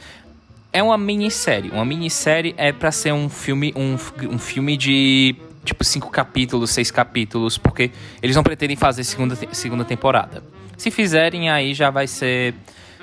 é 0.71 0.83
uma 0.83 0.99
minissérie. 0.99 1.71
Uma 1.71 1.85
minissérie 1.87 2.55
é 2.59 2.73
para 2.73 2.93
ser 2.93 3.13
um 3.15 3.31
filme, 3.31 3.73
um, 3.75 3.97
um 4.29 4.39
filme 4.39 4.77
de 4.77 5.35
tipo 5.69 5.85
cinco 5.85 6.11
capítulos, 6.11 6.71
seis 6.71 6.91
capítulos, 6.91 7.57
porque 7.57 7.91
eles 8.23 8.35
não 8.35 8.43
pretendem 8.43 8.77
fazer 8.77 9.05
segunda, 9.05 9.37
segunda 9.53 9.85
temporada. 9.85 10.43
Se 10.77 10.91
fizerem, 10.91 11.51
aí 11.51 11.75
já 11.75 11.91
vai 11.91 12.07
ser 12.07 12.55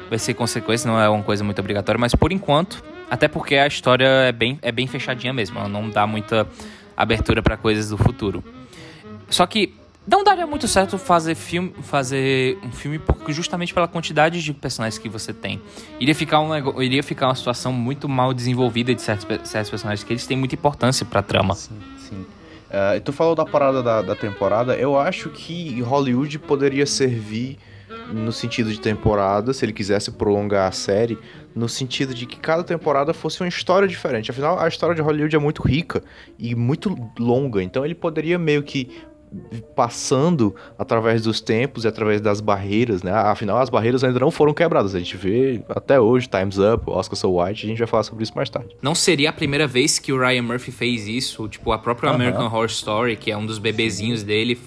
vai 0.09 0.19
ser 0.19 0.33
consequência, 0.33 0.89
não 0.89 0.99
é 0.99 1.09
uma 1.09 1.23
coisa 1.23 1.43
muito 1.43 1.59
obrigatória, 1.59 1.99
mas 1.99 2.13
por 2.13 2.31
enquanto, 2.31 2.83
até 3.09 3.27
porque 3.27 3.55
a 3.55 3.65
história 3.65 4.05
é 4.05 4.31
bem, 4.31 4.59
é 4.61 4.71
bem 4.71 4.85
fechadinha 4.85 5.33
mesmo, 5.33 5.57
ela 5.57 5.67
não 5.67 5.89
dá 5.89 6.05
muita 6.05 6.47
abertura 6.95 7.41
para 7.41 7.57
coisas 7.57 7.89
do 7.89 7.97
futuro. 7.97 8.43
Só 9.29 9.47
que 9.47 9.73
não 10.07 10.23
daria 10.23 10.45
muito 10.45 10.67
certo 10.67 10.97
fazer 10.99 11.33
filme, 11.33 11.73
fazer 11.81 12.59
um 12.63 12.71
filme 12.71 13.01
justamente 13.29 13.73
pela 13.73 13.87
quantidade 13.87 14.43
de 14.43 14.53
personagens 14.53 14.99
que 14.99 15.09
você 15.09 15.33
tem. 15.33 15.59
Iria 15.99 16.13
ficar, 16.13 16.39
um, 16.39 16.81
iria 16.81 17.01
ficar 17.01 17.27
uma 17.27 17.35
situação 17.35 17.73
muito 17.73 18.07
mal 18.07 18.33
desenvolvida 18.33 18.93
de 18.93 19.01
certos, 19.01 19.49
certos 19.49 19.69
personagens 19.71 20.03
que 20.03 20.13
eles 20.13 20.27
têm 20.27 20.37
muita 20.37 20.53
importância 20.53 21.05
pra 21.05 21.23
trama. 21.23 21.55
Sim, 21.55 21.79
sim. 21.97 22.25
Uh, 22.65 22.99
tu 23.01 23.13
falou 23.13 23.35
da 23.35 23.45
parada 23.45 23.81
da, 23.81 24.01
da 24.01 24.15
temporada, 24.15 24.75
eu 24.75 24.97
acho 24.97 25.29
que 25.29 25.79
Hollywood 25.81 26.39
poderia 26.39 26.85
servir 26.85 27.57
no 28.11 28.31
sentido 28.31 28.71
de 28.71 28.79
temporada, 28.79 29.53
se 29.53 29.65
ele 29.65 29.73
quisesse 29.73 30.11
prolongar 30.11 30.67
a 30.67 30.71
série, 30.71 31.17
no 31.55 31.69
sentido 31.69 32.13
de 32.13 32.25
que 32.25 32.37
cada 32.37 32.63
temporada 32.63 33.13
fosse 33.13 33.41
uma 33.41 33.47
história 33.47 33.87
diferente. 33.87 34.29
Afinal, 34.29 34.59
a 34.59 34.67
história 34.67 34.95
de 34.95 35.01
Hollywood 35.01 35.35
é 35.35 35.39
muito 35.39 35.61
rica 35.61 36.03
e 36.37 36.53
muito 36.55 36.95
longa, 37.17 37.63
então 37.63 37.85
ele 37.85 37.95
poderia 37.95 38.37
meio 38.37 38.63
que 38.63 38.89
passando 39.75 40.55
através 40.77 41.23
dos 41.23 41.41
tempos 41.41 41.83
e 41.83 41.87
através 41.87 42.21
das 42.21 42.39
barreiras, 42.39 43.03
né? 43.03 43.11
Afinal, 43.11 43.57
as 43.57 43.69
barreiras 43.69 44.03
ainda 44.03 44.19
não 44.19 44.31
foram 44.31 44.53
quebradas. 44.53 44.95
A 44.95 44.99
gente 44.99 45.17
vê 45.17 45.61
até 45.69 45.99
hoje, 45.99 46.27
Time's 46.27 46.57
Up, 46.57 46.83
Oscar 46.87 47.15
So 47.15 47.41
White, 47.41 47.65
a 47.65 47.69
gente 47.69 47.79
vai 47.79 47.87
falar 47.87 48.03
sobre 48.03 48.23
isso 48.23 48.33
mais 48.35 48.49
tarde. 48.49 48.75
Não 48.81 48.95
seria 48.95 49.29
a 49.29 49.33
primeira 49.33 49.67
vez 49.67 49.99
que 49.99 50.13
o 50.13 50.19
Ryan 50.19 50.43
Murphy 50.43 50.71
fez 50.71 51.07
isso, 51.07 51.47
tipo, 51.47 51.71
a 51.71 51.77
própria 51.77 52.11
American 52.11 52.45
Horror 52.45 52.65
Story, 52.67 53.15
que 53.15 53.31
é 53.31 53.37
um 53.37 53.45
dos 53.45 53.57
bebezinhos 53.57 54.23
dele, 54.23 54.59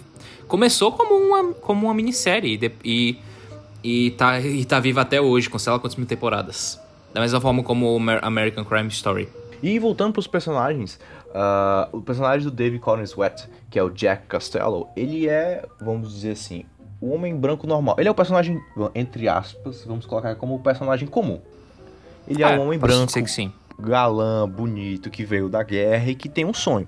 começou 0.47 0.93
como 0.93 1.15
uma, 1.15 1.53
como 1.55 1.87
uma 1.87 1.95
minissérie 1.95 2.59
e, 2.85 3.19
e, 3.83 4.11
tá, 4.12 4.41
e 4.41 4.65
tá 4.65 4.81
viva 4.81 5.00
até 5.00 5.21
hoje, 5.21 5.49
com 5.49 5.59
sei 5.59 5.73
lá 5.73 5.79
quantas 5.79 5.97
mil 5.97 6.07
temporadas. 6.07 6.81
Da 7.12 7.21
mesma 7.21 7.41
forma 7.41 7.62
como 7.62 7.97
o 7.97 8.00
American 8.23 8.65
Crime 8.65 8.88
Story. 8.88 9.29
E 9.62 9.79
voltando 9.79 10.12
para 10.12 10.21
os 10.21 10.27
personagens, 10.27 11.00
uh, 11.29 11.97
o 11.97 12.00
personagem 12.00 12.45
do 12.45 12.50
David 12.50 12.81
Colin 12.81 13.03
Sweat, 13.05 13.49
que 13.71 13.79
é 13.79 13.83
o 13.83 13.91
Jack 13.91 14.29
Costello, 14.29 14.88
ele 14.97 15.29
é, 15.29 15.65
vamos 15.81 16.15
dizer 16.15 16.33
assim, 16.33 16.65
o 17.00 17.12
homem 17.12 17.35
branco 17.37 17.67
normal. 17.67 17.97
Ele 17.99 18.09
é 18.09 18.11
o 18.11 18.15
personagem, 18.15 18.61
entre 18.95 19.29
aspas, 19.29 19.85
vamos 19.85 20.07
colocar 20.07 20.35
como 20.37 20.55
o 20.55 20.61
personagem 20.61 21.09
comum. 21.09 21.41
Ele 22.27 22.43
é, 22.43 22.53
é 22.53 22.59
um 22.59 22.67
homem 22.67 22.79
branco, 22.79 23.12
galã, 23.79 24.49
bonito, 24.49 25.11
que 25.11 25.25
veio 25.25 25.49
da 25.49 25.62
guerra 25.62 26.11
e 26.11 26.15
que 26.15 26.29
tem 26.29 26.45
um 26.45 26.53
sonho. 26.53 26.87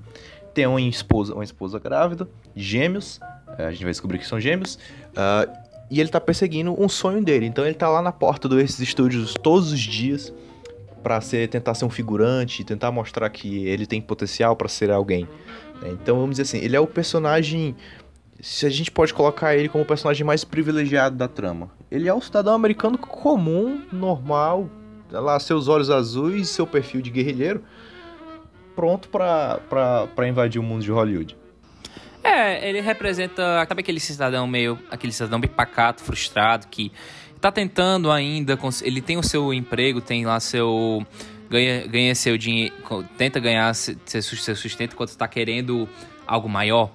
Tem 0.53 0.67
uma 0.67 0.81
esposa, 0.81 1.35
uma 1.35 1.45
esposa 1.45 1.79
grávida, 1.79 2.29
gêmeos, 2.57 3.21
eh, 3.57 3.67
a 3.67 3.71
gente 3.71 3.85
vai 3.85 3.93
descobrir 3.93 4.19
que 4.19 4.27
são 4.27 4.41
gêmeos, 4.41 4.75
uh, 5.11 5.51
e 5.89 6.01
ele 6.01 6.09
tá 6.09 6.21
perseguindo 6.21 6.75
um 6.81 6.89
sonho 6.89 7.23
dele. 7.23 7.47
Então 7.47 7.65
ele 7.65 7.75
tá 7.75 7.89
lá 7.89 8.03
na 8.03 8.11
porta 8.11 8.49
desses 8.49 8.81
estúdios 8.81 9.35
todos 9.35 9.73
os 9.73 9.81
dias, 9.81 10.33
para 11.03 11.21
ser 11.21 11.49
tentar 11.49 11.75
ser 11.75 11.85
um 11.85 11.91
figurante, 11.91 12.65
tentar 12.65 12.91
mostrar 12.91 13.29
que 13.31 13.67
ele 13.67 13.87
tem 13.87 14.01
potencial 14.01 14.57
para 14.57 14.69
ser 14.69 14.91
alguém. 14.91 15.29
Né? 15.81 15.91
Então 15.93 16.17
vamos 16.17 16.31
dizer 16.31 16.43
assim, 16.43 16.59
ele 16.65 16.77
é 16.77 16.81
o 16.81 16.87
personagem 16.87 17.75
se 18.41 18.65
a 18.65 18.71
gente 18.71 18.91
pode 18.91 19.13
colocar 19.13 19.55
ele 19.55 19.69
como 19.69 19.85
o 19.85 19.87
personagem 19.87 20.25
mais 20.25 20.45
privilegiado 20.45 21.17
da 21.17 21.29
trama. 21.29 21.71
Ele 21.91 22.09
é 22.09 22.15
um 22.15 22.21
cidadão 22.21 22.55
americano 22.55 22.97
comum, 22.97 23.83
normal, 23.93 24.69
lá 25.11 25.39
seus 25.39 25.69
olhos 25.69 25.91
azuis, 25.91 26.49
seu 26.49 26.67
perfil 26.67 27.03
de 27.03 27.11
guerrilheiro, 27.11 27.63
pronto 28.75 29.09
para 29.09 30.29
invadir 30.29 30.59
o 30.59 30.63
mundo 30.63 30.83
de 30.83 30.91
Hollywood. 30.91 31.37
É, 32.23 32.69
ele 32.69 32.81
representa, 32.81 33.67
sabe 33.67 33.81
aquele 33.81 34.01
cidadão 34.01 34.47
meio, 34.47 34.79
aquele 34.91 35.13
cidadão 35.13 35.41
bem 35.41 35.51
pacato, 35.51 36.03
frustrado, 36.03 36.67
que 36.69 36.93
tá 37.41 37.51
tentando 37.51 38.11
ainda, 38.11 38.59
ele 38.83 39.01
tem 39.01 39.17
o 39.17 39.23
seu 39.23 39.53
emprego, 39.53 40.01
tem 40.01 40.27
lá 40.27 40.39
seu 40.39 41.05
ganha, 41.49 41.87
ganha 41.87 42.15
seu 42.15 42.37
dinheiro, 42.37 42.75
tenta 43.17 43.41
ganhar 43.41 43.75
seu, 43.75 44.23
sustento 44.23 44.93
enquanto 44.93 45.09
está 45.09 45.27
querendo 45.27 45.89
algo 46.27 46.49
maior. 46.49 46.91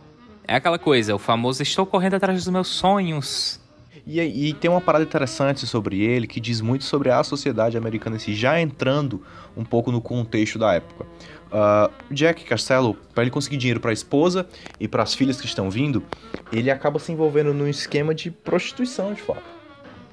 É 0.47 0.55
aquela 0.55 0.77
coisa, 0.77 1.15
o 1.15 1.19
famoso 1.19 1.63
estou 1.63 1.85
correndo 1.85 2.13
atrás 2.13 2.43
dos 2.43 2.51
meus 2.51 2.67
sonhos. 2.67 3.59
E, 4.05 4.21
e, 4.21 4.53
tem 4.53 4.69
uma 4.69 4.81
parada 4.81 5.03
interessante 5.03 5.65
sobre 5.65 5.99
ele 5.99 6.27
que 6.27 6.39
diz 6.39 6.61
muito 6.61 6.83
sobre 6.83 7.09
a 7.09 7.23
sociedade 7.23 7.75
americana 7.75 8.19
si, 8.19 8.35
já 8.35 8.61
entrando 8.61 9.23
um 9.57 9.63
pouco 9.63 9.91
no 9.91 9.99
contexto 9.99 10.59
da 10.59 10.73
época. 10.73 11.07
Uh, 11.45 11.91
Jack 12.11 12.43
Castello, 12.43 12.95
para 13.15 13.23
ele 13.23 13.31
conseguir 13.31 13.57
dinheiro 13.57 13.79
para 13.79 13.89
a 13.89 13.93
esposa 13.93 14.47
e 14.79 14.87
para 14.87 15.01
as 15.01 15.15
filhas 15.15 15.41
que 15.41 15.47
estão 15.47 15.71
vindo, 15.71 16.03
ele 16.51 16.69
acaba 16.69 16.99
se 16.99 17.11
envolvendo 17.11 17.51
num 17.51 17.67
esquema 17.67 18.13
de 18.13 18.29
prostituição, 18.29 19.11
de 19.11 19.23
fato. 19.23 19.54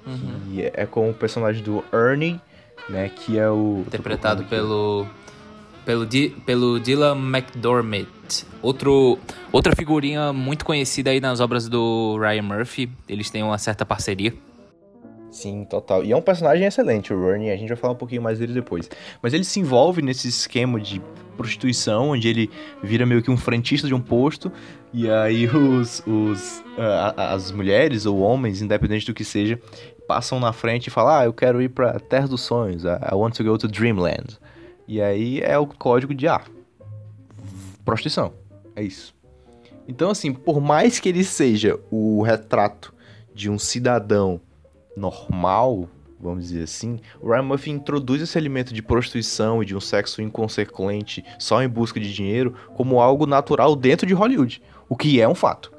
Uhum. 0.07 0.41
Que 0.51 0.71
é 0.75 0.87
com 0.87 1.11
o 1.11 1.15
personagem 1.15 1.63
do 1.63 1.85
Ernie, 1.93 2.41
né? 2.89 3.09
Que 3.09 3.39
é 3.39 3.49
o. 3.49 3.85
Interpretado 3.87 4.45
pelo. 4.45 5.07
Pelo, 5.85 6.07
Di, 6.07 6.31
pelo 6.47 6.79
Dylan 6.79 7.17
McDormand. 7.17 8.07
Outro, 8.63 9.19
outra 9.51 9.75
figurinha 9.75 10.33
muito 10.33 10.65
conhecida 10.65 11.11
aí 11.11 11.21
nas 11.21 11.41
obras 11.41 11.69
do 11.69 12.17
Ryan 12.19 12.43
Murphy. 12.43 12.89
Eles 13.09 13.31
têm 13.31 13.43
uma 13.43 13.59
certa 13.59 13.85
parceria. 13.85 14.33
Sim, 15.33 15.65
total. 15.65 16.05
E 16.05 16.13
é 16.13 16.17
um 16.17 16.21
personagem 16.21 16.67
excelente, 16.67 17.13
o 17.13 17.31
Ernie. 17.31 17.51
A 17.51 17.57
gente 17.57 17.69
vai 17.69 17.77
falar 17.77 17.95
um 17.95 17.97
pouquinho 17.97 18.21
mais 18.21 18.39
dele 18.39 18.53
depois. 18.53 18.89
Mas 19.23 19.33
ele 19.33 19.45
se 19.45 19.59
envolve 19.59 20.03
nesse 20.03 20.29
esquema 20.29 20.79
de 20.79 21.01
prostituição, 21.39 22.11
onde 22.11 22.29
ele 22.29 22.51
vira 22.83 23.07
meio 23.07 23.23
que 23.23 23.31
um 23.31 23.37
frentista 23.37 23.89
de 23.89 23.95
um 23.95 24.01
posto. 24.01 24.53
E 24.93 25.09
aí 25.11 25.47
os, 25.47 26.03
os 26.07 26.59
uh, 26.77 27.15
as 27.17 27.51
mulheres 27.51 28.05
ou 28.05 28.19
homens, 28.21 28.61
independente 28.61 29.07
do 29.07 29.15
que 29.15 29.25
seja, 29.25 29.59
passam 30.07 30.39
na 30.41 30.53
frente 30.53 30.87
e 30.87 30.91
falam: 30.91 31.15
Ah, 31.15 31.25
eu 31.25 31.33
quero 31.33 31.61
ir 31.63 31.69
pra 31.69 31.99
Terra 31.99 32.29
dos 32.29 32.43
Sonhos. 32.43 32.85
I 32.85 33.15
want 33.15 33.37
to 33.37 33.45
go 33.45 33.57
to 33.57 33.69
Dreamland. 33.69 34.39
E 34.87 35.01
aí 35.01 35.41
é 35.41 35.57
o 35.59 35.67
código 35.67 36.15
de 36.15 36.29
ah, 36.29 36.43
prostituição. 37.85 38.33
É 38.75 38.83
isso. 38.83 39.15
Então, 39.87 40.11
assim, 40.11 40.33
por 40.33 40.61
mais 40.61 40.99
que 40.99 41.09
ele 41.09 41.25
seja 41.25 41.79
o 41.91 42.23
retrato 42.23 42.95
de 43.35 43.51
um 43.51 43.59
cidadão 43.59 44.41
normal, 44.97 45.89
vamos 46.21 46.45
dizer 46.45 46.65
assim, 46.65 47.01
o 47.21 47.31
Ryan 47.31 47.43
Murphy 47.43 47.71
introduz 47.71 48.23
esse 48.23 48.39
elemento 48.39 48.73
de 48.73 48.83
prostituição 48.83 49.63
e 49.63 49.67
de 49.67 49.75
um 49.75 49.81
sexo 49.81 50.23
inconsequente 50.23 51.25
só 51.39 51.63
em 51.63 51.69
busca 51.69 51.99
de 51.99 52.13
dinheiro 52.13 52.55
como 52.75 53.01
algo 53.01 53.27
natural 53.27 53.75
dentro 53.75 54.07
de 54.07 54.15
Hollywood, 54.15 54.63
o 54.89 54.97
que 54.97 55.21
é 55.21 55.29
um 55.29 55.35
fato. 55.35 55.72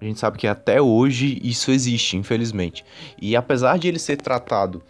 A 0.00 0.04
gente 0.04 0.20
sabe 0.20 0.38
que 0.38 0.46
até 0.46 0.80
hoje 0.80 1.40
isso 1.42 1.70
existe, 1.70 2.16
infelizmente. 2.16 2.84
E 3.20 3.34
apesar 3.34 3.78
de 3.78 3.88
ele 3.88 3.98
ser 3.98 4.16
tratado 4.16 4.82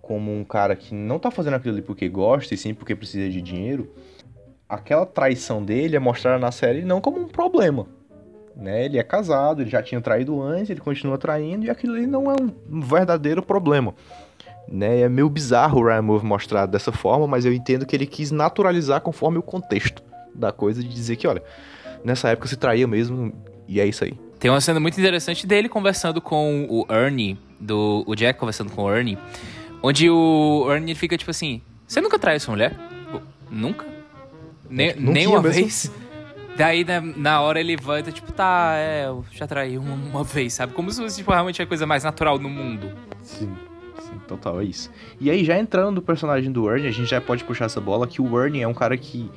como 0.00 0.34
um 0.34 0.44
cara 0.44 0.76
que 0.76 0.94
não 0.94 1.18
tá 1.18 1.30
fazendo 1.30 1.54
aquilo 1.54 1.74
ali 1.74 1.82
porque 1.82 2.08
gosta 2.08 2.54
e 2.54 2.56
sim 2.56 2.74
porque 2.74 2.94
precisa 2.94 3.28
de 3.30 3.40
dinheiro, 3.40 3.90
aquela 4.68 5.06
traição 5.06 5.62
dele 5.62 5.96
é 5.96 5.98
mostrada 5.98 6.38
na 6.38 6.52
série 6.52 6.82
não 6.82 7.00
como 7.00 7.18
um 7.20 7.28
problema. 7.28 7.86
Né? 8.56 8.84
Ele 8.84 8.98
é 8.98 9.02
casado, 9.02 9.62
ele 9.62 9.70
já 9.70 9.82
tinha 9.82 10.00
traído 10.00 10.40
antes, 10.40 10.70
ele 10.70 10.80
continua 10.80 11.18
traindo 11.18 11.66
e 11.66 11.70
aquilo 11.70 11.94
ali 11.94 12.06
não 12.06 12.30
é 12.30 12.36
um 12.70 12.80
verdadeiro 12.80 13.42
problema. 13.42 13.94
Né? 14.68 15.00
É 15.00 15.08
meio 15.08 15.28
bizarro 15.28 15.80
o 15.80 15.86
Ryan 15.86 16.02
Murphy 16.02 16.26
mostrar 16.26 16.66
dessa 16.66 16.92
forma, 16.92 17.26
mas 17.26 17.44
eu 17.44 17.52
entendo 17.52 17.84
que 17.84 17.94
ele 17.94 18.06
quis 18.06 18.30
naturalizar 18.30 19.00
conforme 19.00 19.38
o 19.38 19.42
contexto 19.42 20.02
da 20.34 20.52
coisa 20.52 20.82
de 20.82 20.88
dizer 20.88 21.16
que, 21.16 21.26
olha, 21.26 21.42
nessa 22.04 22.28
época 22.28 22.48
se 22.48 22.56
traía 22.56 22.86
mesmo 22.86 23.32
e 23.66 23.80
é 23.80 23.86
isso 23.86 24.04
aí. 24.04 24.23
Tem 24.38 24.50
uma 24.50 24.60
cena 24.60 24.78
muito 24.78 24.98
interessante 24.98 25.46
dele 25.46 25.68
conversando 25.68 26.20
com 26.20 26.66
o 26.68 26.86
Ernie, 26.92 27.38
do 27.58 28.04
o 28.06 28.14
Jack 28.14 28.38
conversando 28.38 28.70
com 28.70 28.84
o 28.84 28.94
Ernie, 28.94 29.18
onde 29.82 30.08
o 30.10 30.66
Ernie 30.70 30.94
fica 30.94 31.16
tipo 31.16 31.30
assim: 31.30 31.62
Você 31.86 32.00
nunca 32.00 32.18
traiu 32.18 32.40
sua 32.40 32.52
mulher? 32.52 32.76
Nunca? 33.50 33.86
Nem, 34.68 34.94
nem 34.96 35.26
uma 35.26 35.40
vez? 35.40 35.90
Daí, 36.56 36.84
na, 36.84 37.00
na, 37.00 37.40
hora, 37.40 37.58
ele 37.58 37.76
vai 37.76 38.00
e 38.00 38.12
tipo, 38.12 38.30
tá, 38.32 38.74
é, 38.76 39.06
eu 39.06 39.24
já 39.32 39.44
traí 39.44 39.76
uma, 39.76 39.94
uma 39.94 40.22
vez, 40.22 40.54
sabe? 40.54 40.72
Como 40.72 40.90
se 40.90 41.02
fosse, 41.02 41.16
tipo, 41.16 41.32
realmente 41.32 41.60
a 41.60 41.66
coisa 41.66 41.84
mais 41.84 42.04
natural 42.04 42.38
no 42.38 42.48
mundo. 42.48 42.92
Sim, 43.22 43.52
sim, 44.00 44.20
total, 44.28 44.60
é 44.60 44.64
isso. 44.64 44.88
E 45.20 45.30
aí, 45.30 45.44
já 45.44 45.58
entrando 45.58 45.96
no 45.96 46.02
personagem 46.02 46.52
do 46.52 46.70
Ernie, 46.70 46.86
a 46.86 46.92
gente 46.92 47.10
já 47.10 47.20
pode 47.20 47.42
puxar 47.42 47.64
essa 47.64 47.80
bola, 47.80 48.06
que 48.06 48.22
o 48.22 48.40
Ernie 48.40 48.62
é 48.62 48.68
um 48.68 48.74
cara 48.74 48.96
que, 48.96 49.28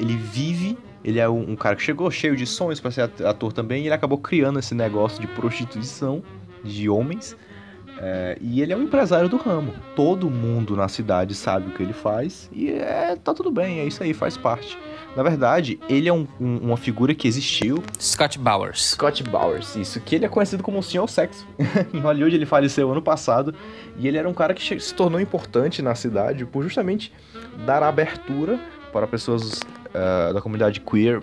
ele 0.00 0.16
vive 0.16 0.78
ele 1.04 1.18
é 1.18 1.28
um, 1.28 1.52
um, 1.52 1.56
cara 1.56 1.76
que 1.76 1.82
chegou 1.82 2.10
cheio 2.10 2.36
de 2.36 2.46
sonhos 2.46 2.80
para 2.80 2.90
ser 2.90 3.02
ator 3.24 3.52
também, 3.52 3.82
e 3.82 3.86
ele 3.86 3.94
acabou 3.94 4.18
criando 4.18 4.58
esse 4.58 4.74
negócio 4.74 5.20
de 5.20 5.26
prostituição 5.26 6.22
de 6.62 6.88
homens. 6.88 7.36
É, 8.02 8.38
e 8.40 8.62
ele 8.62 8.72
é 8.72 8.76
um 8.76 8.82
empresário 8.82 9.28
do 9.28 9.36
ramo. 9.36 9.74
Todo 9.94 10.30
mundo 10.30 10.74
na 10.74 10.88
cidade 10.88 11.34
sabe 11.34 11.68
o 11.68 11.74
que 11.74 11.82
ele 11.82 11.92
faz 11.92 12.48
e 12.50 12.70
é, 12.70 13.14
tá 13.14 13.34
tudo 13.34 13.50
bem, 13.50 13.80
é 13.80 13.84
isso 13.84 14.02
aí, 14.02 14.14
faz 14.14 14.38
parte. 14.38 14.78
Na 15.14 15.22
verdade, 15.22 15.78
ele 15.88 16.08
é 16.08 16.12
um, 16.12 16.26
um, 16.40 16.58
uma 16.58 16.76
figura 16.76 17.14
que 17.14 17.26
existiu. 17.26 17.82
Scott 18.00 18.38
Bowers. 18.38 18.92
Scott 18.92 19.22
Bowers, 19.24 19.74
isso. 19.76 20.00
Que 20.00 20.14
ele 20.14 20.24
é 20.24 20.28
conhecido 20.28 20.62
como 20.62 20.78
o 20.78 20.82
Senhor 20.82 21.08
Sexo. 21.08 21.46
em 21.92 21.98
Hollywood 21.98 22.36
ele 22.36 22.46
faleceu 22.46 22.90
ano 22.90 23.02
passado. 23.02 23.52
E 23.98 24.06
ele 24.06 24.16
era 24.16 24.28
um 24.28 24.32
cara 24.32 24.54
que 24.54 24.80
se 24.80 24.94
tornou 24.94 25.20
importante 25.20 25.82
na 25.82 25.94
cidade 25.94 26.46
por 26.46 26.62
justamente 26.62 27.12
dar 27.66 27.82
abertura 27.82 28.58
para 28.92 29.06
pessoas 29.06 29.60
uh, 29.60 30.34
da 30.34 30.40
comunidade 30.40 30.80
queer 30.80 31.22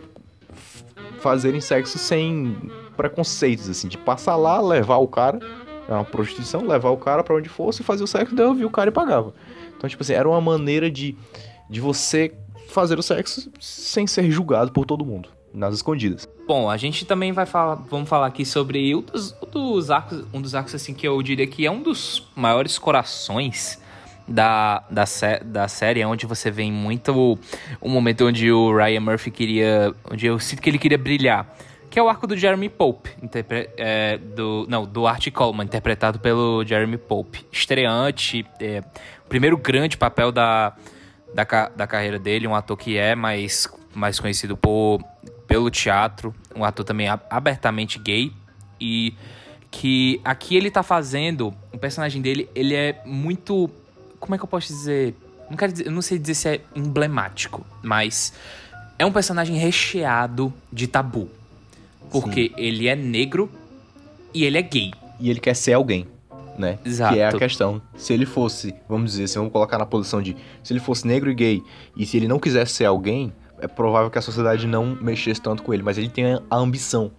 fazerem 1.19 1.59
sexo 1.59 1.97
sem 1.97 2.55
preconceitos, 2.95 3.69
assim, 3.69 3.87
de 3.87 3.97
passar 3.97 4.35
lá, 4.35 4.59
levar 4.61 4.97
o 4.97 5.07
cara, 5.07 5.39
era 5.87 5.97
uma 5.97 6.05
prostituição, 6.05 6.65
levar 6.65 6.89
o 6.89 6.97
cara 6.97 7.23
para 7.23 7.35
onde 7.35 7.49
fosse, 7.49 7.83
fazer 7.83 8.03
o 8.03 8.07
sexo, 8.07 8.35
devolver 8.35 8.65
o 8.65 8.69
cara 8.69 8.89
e 8.89 8.93
pagava. 8.93 9.33
Então, 9.75 9.89
tipo 9.89 10.01
assim, 10.03 10.13
era 10.13 10.27
uma 10.27 10.41
maneira 10.41 10.89
de, 10.89 11.15
de 11.69 11.79
você 11.79 12.33
fazer 12.69 12.99
o 12.99 13.03
sexo 13.03 13.49
sem 13.59 14.05
ser 14.07 14.29
julgado 14.29 14.71
por 14.71 14.85
todo 14.85 15.05
mundo, 15.05 15.29
nas 15.53 15.75
escondidas. 15.75 16.27
Bom, 16.47 16.69
a 16.69 16.77
gente 16.77 17.05
também 17.05 17.31
vai 17.31 17.45
falar, 17.45 17.75
vamos 17.75 18.09
falar 18.09 18.27
aqui 18.27 18.45
sobre 18.45 18.95
um 18.95 19.01
dos, 19.01 19.35
um 19.41 19.49
dos 19.49 19.91
arcos, 19.91 20.25
um 20.33 20.41
dos 20.41 20.55
arcos 20.55 20.75
assim 20.75 20.93
que 20.93 21.07
eu 21.07 21.21
diria 21.21 21.47
que 21.47 21.65
é 21.65 21.71
um 21.71 21.81
dos 21.81 22.27
maiores 22.35 22.77
corações 22.77 23.79
da, 24.27 24.83
da, 24.89 25.05
da 25.45 25.67
série, 25.67 26.03
onde 26.03 26.25
você 26.25 26.51
vê 26.51 26.69
muito 26.69 27.39
o 27.79 27.89
momento 27.89 28.25
onde 28.25 28.51
o 28.51 28.75
Ryan 28.75 28.99
Murphy 28.99 29.31
queria, 29.31 29.93
onde 30.11 30.25
eu 30.25 30.37
sinto 30.39 30.61
que 30.61 30.69
ele 30.69 30.77
queria 30.77 30.97
brilhar, 30.97 31.47
que 31.89 31.97
é 31.97 32.03
o 32.03 32.09
arco 32.09 32.27
do 32.27 32.35
Jeremy 32.35 32.67
Pope, 32.69 33.11
é, 33.77 34.17
do, 34.17 34.65
não, 34.67 34.85
do 34.85 35.07
Art 35.07 35.31
Coleman, 35.31 35.63
interpretado 35.65 36.19
pelo 36.19 36.65
Jeremy 36.65 36.97
Pope, 36.97 37.45
estreante, 37.51 38.45
é, 38.59 38.83
primeiro 39.29 39.57
grande 39.57 39.95
papel 39.95 40.31
da, 40.31 40.75
da, 41.33 41.69
da 41.69 41.87
carreira 41.87 42.19
dele, 42.19 42.47
um 42.47 42.55
ator 42.55 42.75
que 42.77 42.97
é 42.97 43.15
mais, 43.15 43.67
mais 43.95 44.19
conhecido 44.19 44.57
por, 44.57 45.01
pelo 45.47 45.69
teatro, 45.69 46.35
um 46.53 46.65
ator 46.65 46.83
também 46.83 47.07
abertamente 47.29 47.97
gay 47.97 48.33
e 48.79 49.13
que 49.71 50.19
aqui 50.23 50.55
ele 50.55 50.69
tá 50.69 50.83
fazendo, 50.83 51.53
o 51.71 51.77
personagem 51.77 52.21
dele, 52.21 52.49
ele 52.53 52.73
é 52.73 53.01
muito 53.05 53.69
como 54.19 54.35
é 54.35 54.37
que 54.37 54.43
eu 54.43 54.47
posso 54.47 54.67
dizer? 54.67 55.15
Não 55.49 55.57
quero 55.57 55.71
dizer, 55.71 55.87
eu 55.87 55.91
não 55.91 56.01
sei 56.01 56.19
dizer 56.19 56.33
se 56.33 56.49
é 56.49 56.61
emblemático, 56.75 57.65
mas 57.81 58.33
é 58.99 59.05
um 59.05 59.11
personagem 59.11 59.55
recheado 59.57 60.53
de 60.71 60.87
tabu. 60.87 61.29
Porque 62.11 62.49
Sim. 62.49 62.53
ele 62.57 62.87
é 62.87 62.95
negro 62.95 63.49
e 64.33 64.43
ele 64.43 64.57
é 64.57 64.61
gay. 64.61 64.91
E 65.19 65.29
ele 65.29 65.39
quer 65.39 65.55
ser 65.55 65.73
alguém, 65.73 66.07
né? 66.57 66.79
Exato. 66.85 67.13
Que 67.13 67.19
é 67.19 67.27
a 67.27 67.33
questão. 67.33 67.81
Se 67.95 68.13
ele 68.13 68.25
fosse, 68.25 68.73
vamos 68.87 69.11
dizer, 69.11 69.27
se 69.27 69.37
vamos 69.37 69.51
colocar 69.51 69.77
na 69.77 69.85
posição 69.85 70.21
de 70.21 70.35
se 70.63 70.73
ele 70.73 70.79
fosse 70.79 71.07
negro 71.07 71.29
e 71.29 71.35
gay 71.35 71.63
e 71.95 72.05
se 72.05 72.17
ele 72.17 72.27
não 72.27 72.39
quisesse 72.39 72.73
ser 72.73 72.85
alguém, 72.85 73.33
é 73.59 73.67
provável 73.67 74.09
que 74.09 74.17
a 74.17 74.21
sociedade 74.21 74.67
não 74.67 74.97
mexesse 75.01 75.41
tanto 75.41 75.63
com 75.63 75.73
ele, 75.73 75.83
mas 75.83 75.97
ele 75.97 76.09
tem 76.09 76.25
a 76.49 76.55
ambição. 76.55 77.11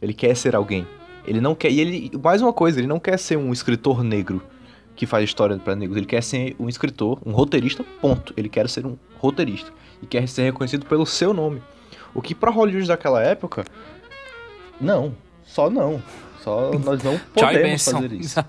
Ele 0.00 0.12
quer 0.12 0.34
ser 0.36 0.54
alguém. 0.56 0.86
Ele 1.26 1.40
não 1.40 1.54
quer. 1.54 1.70
E 1.70 1.80
ele. 1.80 2.10
Mais 2.22 2.42
uma 2.42 2.52
coisa, 2.52 2.78
ele 2.78 2.86
não 2.86 3.00
quer 3.00 3.18
ser 3.18 3.36
um 3.36 3.52
escritor 3.52 4.02
negro 4.02 4.42
que 4.96 5.06
faz 5.06 5.24
história 5.24 5.56
para 5.58 5.74
negros. 5.74 5.96
Ele 5.96 6.06
quer 6.06 6.22
ser 6.22 6.54
um 6.58 6.68
escritor, 6.68 7.18
um 7.24 7.32
roteirista, 7.32 7.84
ponto. 8.00 8.32
Ele 8.36 8.48
quer 8.48 8.68
ser 8.68 8.86
um 8.86 8.96
roteirista 9.18 9.72
e 10.02 10.06
quer 10.06 10.28
ser 10.28 10.42
reconhecido 10.42 10.86
pelo 10.86 11.04
seu 11.06 11.32
nome. 11.32 11.62
O 12.14 12.22
que 12.22 12.34
para 12.34 12.50
Hollywood 12.50 12.86
daquela 12.86 13.22
época, 13.22 13.64
não, 14.80 15.14
só 15.42 15.68
não. 15.68 16.02
Só 16.40 16.72
nós 16.78 17.02
não 17.02 17.18
podemos 17.34 17.84
fazer 17.84 18.12
isso. 18.12 18.44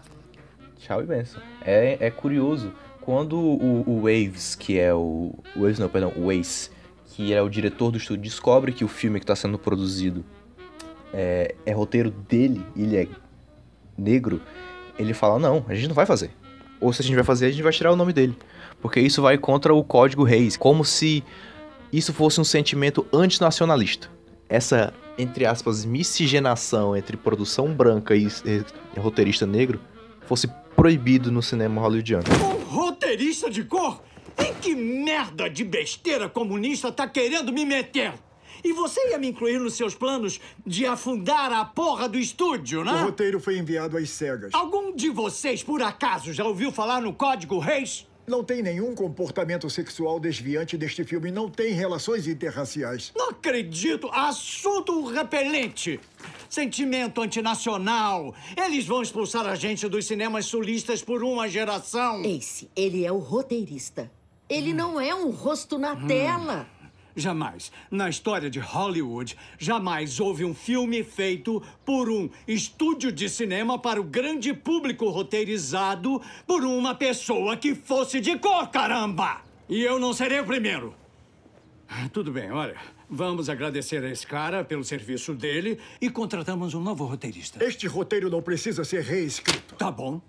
Tchau 0.78 1.02
e 1.02 1.06
benção. 1.06 1.42
É, 1.62 1.98
é 2.00 2.12
curioso 2.12 2.72
quando 3.02 3.40
o, 3.40 3.84
o, 3.88 4.02
Waves, 4.02 4.56
que 4.56 4.80
é 4.80 4.94
o, 4.94 5.34
o 5.56 5.62
Waves 5.62 5.80
não, 5.80 5.88
perdão, 5.88 6.12
o 6.16 6.28
Waze, 6.28 6.70
que 7.06 7.34
é 7.34 7.42
o 7.42 7.50
diretor 7.50 7.92
do 7.92 7.98
estúdio, 7.98 8.24
descobre 8.24 8.72
que 8.72 8.84
o 8.84 8.88
filme 8.88 9.20
que 9.20 9.24
está 9.24 9.36
sendo 9.36 9.58
produzido 9.58 10.26
é, 11.14 11.56
é 11.66 11.72
roteiro 11.72 12.12
dele, 12.12 12.64
ele 12.76 12.98
é 12.98 13.08
negro, 13.98 14.42
ele 14.98 15.14
fala: 15.14 15.40
não, 15.40 15.66
a 15.68 15.76
gente 15.76 15.88
não 15.88 15.96
vai 15.96 16.06
fazer. 16.06 16.32
Ou 16.80 16.92
se 16.92 17.02
a 17.02 17.06
gente 17.06 17.16
vai 17.16 17.24
fazer, 17.24 17.48
a 17.48 17.52
gente 17.52 17.64
vai 17.64 17.72
tirar 17.72 17.92
o 17.92 17.96
nome 17.96 18.14
dele. 18.14 18.38
Porque 18.82 19.00
isso 19.00 19.22
vai 19.22 19.38
contra 19.38 19.74
o 19.74 19.84
código 19.84 20.24
Reis. 20.24 20.58
Como 20.58 20.84
se 20.84 21.24
isso 21.92 22.14
fosse 22.14 22.40
um 22.40 22.44
sentimento 22.44 23.06
antinacionalista. 23.14 24.10
Essa, 24.50 24.94
entre 25.18 25.46
aspas, 25.46 25.86
miscigenação 25.86 26.96
entre 26.96 27.18
produção 27.18 27.74
branca 27.74 28.16
e, 28.16 28.28
e 28.46 29.00
roteirista 29.00 29.46
negro 29.46 29.80
fosse 30.26 30.48
proibido 30.76 31.32
no 31.32 31.42
cinema 31.42 31.82
hollywoodiano. 31.82 32.26
Um 32.44 32.64
roteirista 32.64 33.50
de 33.50 33.64
cor? 33.64 34.02
Em 34.38 34.54
que 34.56 34.76
merda 34.76 35.50
de 35.50 35.64
besteira 35.64 36.28
comunista 36.28 36.92
tá 36.92 37.08
querendo 37.08 37.54
me 37.54 37.66
meter? 37.66 38.14
E 38.66 38.74
você 38.74 39.12
ia 39.12 39.20
me 39.20 39.28
incluir 39.28 39.60
nos 39.60 39.76
seus 39.76 39.94
planos 39.94 40.42
de 40.66 40.88
afundar 40.88 41.54
a 41.54 41.64
porra 41.64 42.10
do 42.10 42.18
estúdio, 42.18 42.84
né? 42.84 42.94
O 42.94 43.06
roteiro 43.06 43.40
foi 43.40 43.60
enviado 43.60 43.96
às 43.96 44.10
cegas. 44.10 44.52
Algum 44.56 44.92
de 44.96 45.08
vocês, 45.12 45.62
por 45.62 45.84
acaso, 45.84 46.34
já 46.34 46.44
ouviu 46.44 46.72
falar 46.72 47.00
no 47.00 47.14
Código 47.14 47.60
Reis? 47.60 48.08
Não 48.26 48.44
tem 48.44 48.64
nenhum 48.64 48.96
comportamento 48.96 49.70
sexual 49.70 50.20
desviante 50.20 50.76
deste 50.76 51.04
filme. 51.04 51.30
Não 51.30 51.48
tem 51.48 51.74
relações 51.74 52.28
interraciais. 52.28 53.14
Não 53.16 53.30
acredito! 53.30 54.10
Assunto 54.12 55.06
repelente! 55.12 56.00
Sentimento 56.50 57.22
antinacional. 57.22 58.34
Eles 58.58 58.88
vão 58.88 59.04
expulsar 59.04 59.46
a 59.46 59.54
gente 59.54 59.88
dos 59.88 60.08
cinemas 60.08 60.48
sulistas 60.48 61.04
por 61.04 61.24
uma 61.24 61.48
geração. 61.48 62.24
Ace, 62.26 62.68
ele 62.76 63.06
é 63.06 63.12
o 63.12 63.20
roteirista. 63.20 64.12
Ele 64.50 64.74
hum. 64.74 64.76
não 64.76 65.00
é 65.00 65.14
um 65.14 65.30
rosto 65.30 65.78
na 65.78 65.94
hum. 65.94 66.08
tela. 66.08 66.68
Jamais, 67.16 67.72
na 67.90 68.10
história 68.10 68.50
de 68.50 68.60
Hollywood, 68.60 69.38
jamais 69.58 70.20
houve 70.20 70.44
um 70.44 70.54
filme 70.54 71.02
feito 71.02 71.64
por 71.86 72.10
um 72.10 72.30
estúdio 72.46 73.10
de 73.10 73.30
cinema 73.30 73.80
para 73.80 74.02
o 74.02 74.04
grande 74.04 74.54
público 74.54 75.08
roteirizado 75.10 76.22
por 76.46 76.66
uma 76.66 76.94
pessoa 76.94 77.56
que 77.56 77.74
fosse 77.74 78.20
de 78.20 78.38
cor, 78.38 78.68
caramba! 78.70 79.42
E 79.70 79.82
eu 79.82 79.98
não 79.98 80.12
serei 80.12 80.42
o 80.42 80.46
primeiro. 80.46 80.94
Tudo 82.12 82.34
bem, 82.34 82.52
olha. 82.52 82.76
Vamos 83.10 83.50
agradecer 83.50 84.04
a 84.04 84.10
esse 84.10 84.26
cara 84.28 84.66
pelo 84.66 84.84
serviço 84.84 85.34
dele 85.34 85.80
e 86.02 86.10
contratamos 86.10 86.74
um 86.74 86.82
novo 86.82 87.06
roteirista. 87.06 87.64
Este 87.64 87.88
roteiro 87.88 88.30
não 88.30 88.42
precisa 88.42 88.84
ser 88.84 89.04
reescrito. 89.04 89.76
Tá 89.76 89.90
bom. 89.90 90.20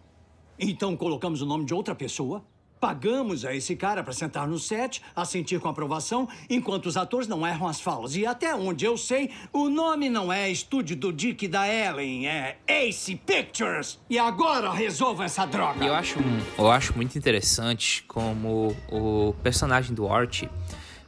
Então 0.59 0.97
colocamos 0.97 1.43
o 1.43 1.47
nome 1.47 1.65
de 1.65 1.75
outra 1.75 1.95
pessoa 1.95 2.45
Pagamos 2.81 3.45
a 3.45 3.55
esse 3.55 3.75
cara 3.75 4.03
para 4.03 4.13
sentar 4.13 4.47
no 4.47 4.59
set, 4.59 5.03
assentir 5.15 5.59
com 5.61 5.69
aprovação, 5.69 6.29
enquanto 6.49 6.87
os 6.87 6.97
atores 6.97 7.27
não 7.27 7.47
erram 7.47 7.67
as 7.67 7.81
falas. 7.81 8.17
E 8.17 8.27
até 8.27 8.55
onde 8.55 8.85
eu 8.85 8.97
sei, 8.97 9.31
o 9.53 9.69
nome 9.69 10.11
não 10.11 10.33
é 10.33 10.51
Estúdio 10.51 10.97
do 10.97 11.13
Dick 11.13 11.49
da 11.49 11.67
Ellen, 11.67 12.29
é 12.29 12.59
Ace 12.67 13.17
Pictures. 13.17 13.99
E 14.11 14.19
agora 14.19 14.71
resolva 14.71 15.25
essa 15.25 15.47
droga. 15.47 15.85
Eu 15.85 15.95
acho, 15.95 16.19
eu 16.59 16.71
acho 16.71 16.95
muito 16.95 17.17
interessante 17.17 18.05
como 18.07 18.77
o 18.91 19.35
personagem 19.43 19.95
do 19.95 20.09
Art, 20.09 20.45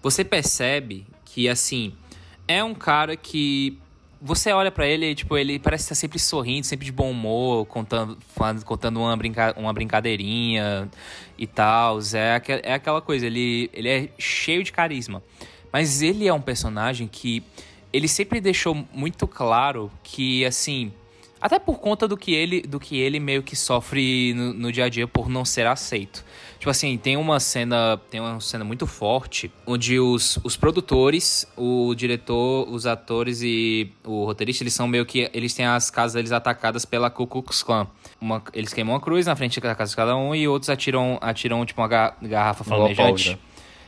você 0.02 0.24
percebe 0.24 1.06
que, 1.24 1.48
assim, 1.48 1.94
é 2.46 2.64
um 2.64 2.74
cara 2.74 3.16
que 3.16 3.78
você 4.20 4.52
olha 4.52 4.70
para 4.70 4.86
ele, 4.86 5.14
tipo, 5.14 5.36
ele 5.36 5.58
parece 5.58 5.84
estar 5.84 5.94
sempre 5.94 6.18
sorrindo, 6.18 6.66
sempre 6.66 6.84
de 6.84 6.92
bom 6.92 7.10
humor, 7.10 7.66
contando, 7.66 8.18
contando 8.64 9.00
uma, 9.00 9.16
brinca, 9.16 9.54
uma 9.56 9.72
brincadeirinha 9.72 10.88
e 11.36 11.46
tal. 11.46 11.98
É, 12.12 12.42
é 12.62 12.74
aquela 12.74 13.00
coisa, 13.00 13.26
ele, 13.26 13.70
ele 13.72 13.88
é 13.88 14.08
cheio 14.18 14.64
de 14.64 14.72
carisma. 14.72 15.22
Mas 15.72 16.02
ele 16.02 16.26
é 16.26 16.32
um 16.32 16.40
personagem 16.40 17.06
que 17.06 17.42
ele 17.92 18.08
sempre 18.08 18.40
deixou 18.40 18.74
muito 18.92 19.26
claro 19.26 19.90
que, 20.02 20.44
assim, 20.44 20.92
até 21.40 21.58
por 21.58 21.78
conta 21.78 22.08
do 22.08 22.16
que 22.16 22.34
ele, 22.34 22.62
do 22.62 22.80
que 22.80 22.98
ele 22.98 23.20
meio 23.20 23.42
que 23.42 23.54
sofre 23.54 24.34
no, 24.34 24.52
no, 24.52 24.72
dia 24.72 24.86
a 24.86 24.88
dia 24.88 25.06
por 25.06 25.28
não 25.28 25.44
ser 25.44 25.66
aceito. 25.66 26.24
Tipo 26.58 26.70
assim, 26.70 26.98
tem 26.98 27.16
uma 27.16 27.38
cena, 27.38 28.00
tem 28.10 28.20
uma 28.20 28.40
cena 28.40 28.64
muito 28.64 28.84
forte 28.86 29.50
onde 29.64 30.00
os, 30.00 30.40
os 30.42 30.56
produtores, 30.56 31.46
o 31.56 31.94
diretor, 31.94 32.68
os 32.68 32.84
atores 32.84 33.42
e 33.42 33.92
o 34.04 34.24
roteirista, 34.24 34.64
eles 34.64 34.74
são 34.74 34.88
meio 34.88 35.06
que 35.06 35.30
eles 35.32 35.54
têm 35.54 35.66
as 35.66 35.88
casas 35.88 36.14
deles 36.14 36.32
atacadas 36.32 36.84
pela 36.84 37.10
Ku 37.10 37.26
Klux 37.28 37.62
Klan. 37.62 37.86
Uma, 38.20 38.42
eles 38.52 38.74
queimam 38.74 38.94
uma 38.94 39.00
cruz 39.00 39.26
na 39.26 39.36
frente 39.36 39.60
da 39.60 39.74
casa 39.74 39.90
de 39.90 39.96
cada 39.96 40.16
um 40.16 40.34
e 40.34 40.48
outros 40.48 40.68
atiram 40.68 41.16
atiram 41.20 41.64
tipo 41.64 41.80
uma 41.80 41.88
garrafa 41.88 42.64
flamejante. 42.64 43.38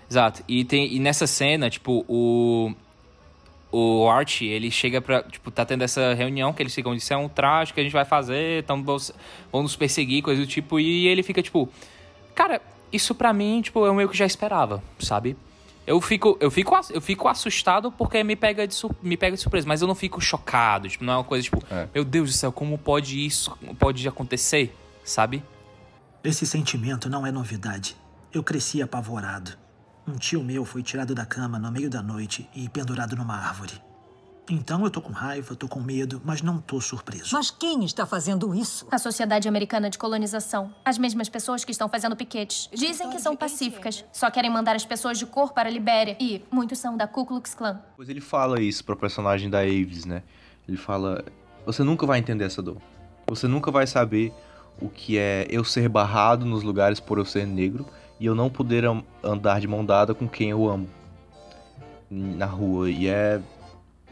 Exato. 0.08 0.44
E 0.46 0.64
tem 0.64 0.94
e 0.94 1.00
nessa 1.00 1.26
cena, 1.26 1.68
tipo, 1.68 2.04
o 2.08 2.72
o 3.72 4.08
Art, 4.08 4.42
ele 4.42 4.70
chega 4.70 5.00
pra. 5.00 5.22
Tipo, 5.22 5.50
tá 5.50 5.64
tendo 5.64 5.82
essa 5.82 6.12
reunião 6.14 6.52
que 6.52 6.62
eles 6.62 6.74
ficam, 6.74 6.94
isso 6.94 7.12
é 7.12 7.16
um 7.16 7.28
traje 7.28 7.72
que 7.72 7.80
a 7.80 7.82
gente 7.82 7.92
vai 7.92 8.04
fazer, 8.04 8.62
então 8.62 8.82
vamos 8.82 9.12
nos 9.52 9.76
perseguir, 9.76 10.22
coisa 10.22 10.40
do 10.40 10.46
tipo. 10.46 10.80
E 10.80 11.06
ele 11.06 11.22
fica, 11.22 11.42
tipo. 11.42 11.68
Cara, 12.40 12.62
isso 12.90 13.14
pra 13.14 13.34
mim, 13.34 13.60
tipo, 13.60 13.84
eu 13.84 13.92
meio 13.92 14.08
que 14.08 14.16
já 14.16 14.24
esperava, 14.24 14.82
sabe? 14.98 15.36
Eu 15.86 16.00
fico, 16.00 16.38
eu 16.40 16.50
fico, 16.50 16.74
eu 16.88 17.00
fico 17.02 17.28
assustado 17.28 17.92
porque 17.92 18.24
me 18.24 18.34
pega, 18.34 18.66
de, 18.66 18.74
me 19.02 19.14
pega 19.14 19.36
de 19.36 19.42
surpresa, 19.42 19.68
mas 19.68 19.82
eu 19.82 19.86
não 19.86 19.94
fico 19.94 20.22
chocado. 20.22 20.88
Tipo, 20.88 21.04
não 21.04 21.12
é 21.12 21.16
uma 21.18 21.24
coisa 21.24 21.44
tipo, 21.44 21.62
é. 21.70 21.86
meu 21.94 22.02
Deus 22.02 22.30
do 22.30 22.34
céu, 22.34 22.50
como 22.50 22.78
pode 22.78 23.26
isso 23.26 23.54
pode 23.78 24.08
acontecer, 24.08 24.74
sabe? 25.04 25.44
Esse 26.24 26.46
sentimento 26.46 27.10
não 27.10 27.26
é 27.26 27.30
novidade. 27.30 27.94
Eu 28.32 28.42
cresci 28.42 28.80
apavorado. 28.80 29.52
Um 30.08 30.16
tio 30.16 30.42
meu 30.42 30.64
foi 30.64 30.82
tirado 30.82 31.14
da 31.14 31.26
cama 31.26 31.58
no 31.58 31.70
meio 31.70 31.90
da 31.90 32.02
noite 32.02 32.48
e 32.54 32.70
pendurado 32.70 33.14
numa 33.16 33.36
árvore. 33.36 33.74
Então 34.52 34.82
eu 34.82 34.90
tô 34.90 35.00
com 35.00 35.12
raiva, 35.12 35.54
tô 35.54 35.68
com 35.68 35.78
medo, 35.78 36.20
mas 36.24 36.42
não 36.42 36.58
tô 36.58 36.80
surpreso. 36.80 37.36
Mas 37.36 37.52
quem 37.52 37.84
está 37.84 38.04
fazendo 38.04 38.52
isso? 38.52 38.84
A 38.90 38.98
Sociedade 38.98 39.46
Americana 39.46 39.88
de 39.88 39.96
Colonização. 39.96 40.74
As 40.84 40.98
mesmas 40.98 41.28
pessoas 41.28 41.64
que 41.64 41.70
estão 41.70 41.88
fazendo 41.88 42.16
piquetes. 42.16 42.68
Dizem 42.74 43.10
que 43.10 43.20
são 43.20 43.36
pacíficas, 43.36 44.04
só 44.12 44.28
querem 44.28 44.50
mandar 44.50 44.74
as 44.74 44.84
pessoas 44.84 45.20
de 45.20 45.24
cor 45.24 45.52
para 45.52 45.68
a 45.68 45.72
Libéria. 45.72 46.16
E 46.18 46.42
muitos 46.50 46.80
são 46.80 46.96
da 46.96 47.06
Ku 47.06 47.24
Klux 47.24 47.54
Klan. 47.54 47.78
Pois 47.96 48.08
ele 48.08 48.20
fala 48.20 48.60
isso 48.60 48.84
pro 48.84 48.96
personagem 48.96 49.48
da 49.48 49.60
Aves, 49.60 50.04
né? 50.04 50.24
Ele 50.66 50.76
fala: 50.76 51.24
Você 51.64 51.84
nunca 51.84 52.04
vai 52.04 52.18
entender 52.18 52.44
essa 52.44 52.60
dor. 52.60 52.78
Você 53.28 53.46
nunca 53.46 53.70
vai 53.70 53.86
saber 53.86 54.32
o 54.82 54.88
que 54.88 55.16
é 55.16 55.46
eu 55.48 55.62
ser 55.62 55.88
barrado 55.88 56.44
nos 56.44 56.64
lugares 56.64 56.98
por 56.98 57.18
eu 57.18 57.24
ser 57.24 57.46
negro 57.46 57.86
e 58.18 58.26
eu 58.26 58.34
não 58.34 58.50
poder 58.50 58.84
andar 59.22 59.60
de 59.60 59.68
mão 59.68 59.84
dada 59.84 60.12
com 60.12 60.28
quem 60.28 60.50
eu 60.50 60.68
amo 60.68 60.88
na 62.10 62.46
rua. 62.46 62.90
E 62.90 63.06
é 63.06 63.40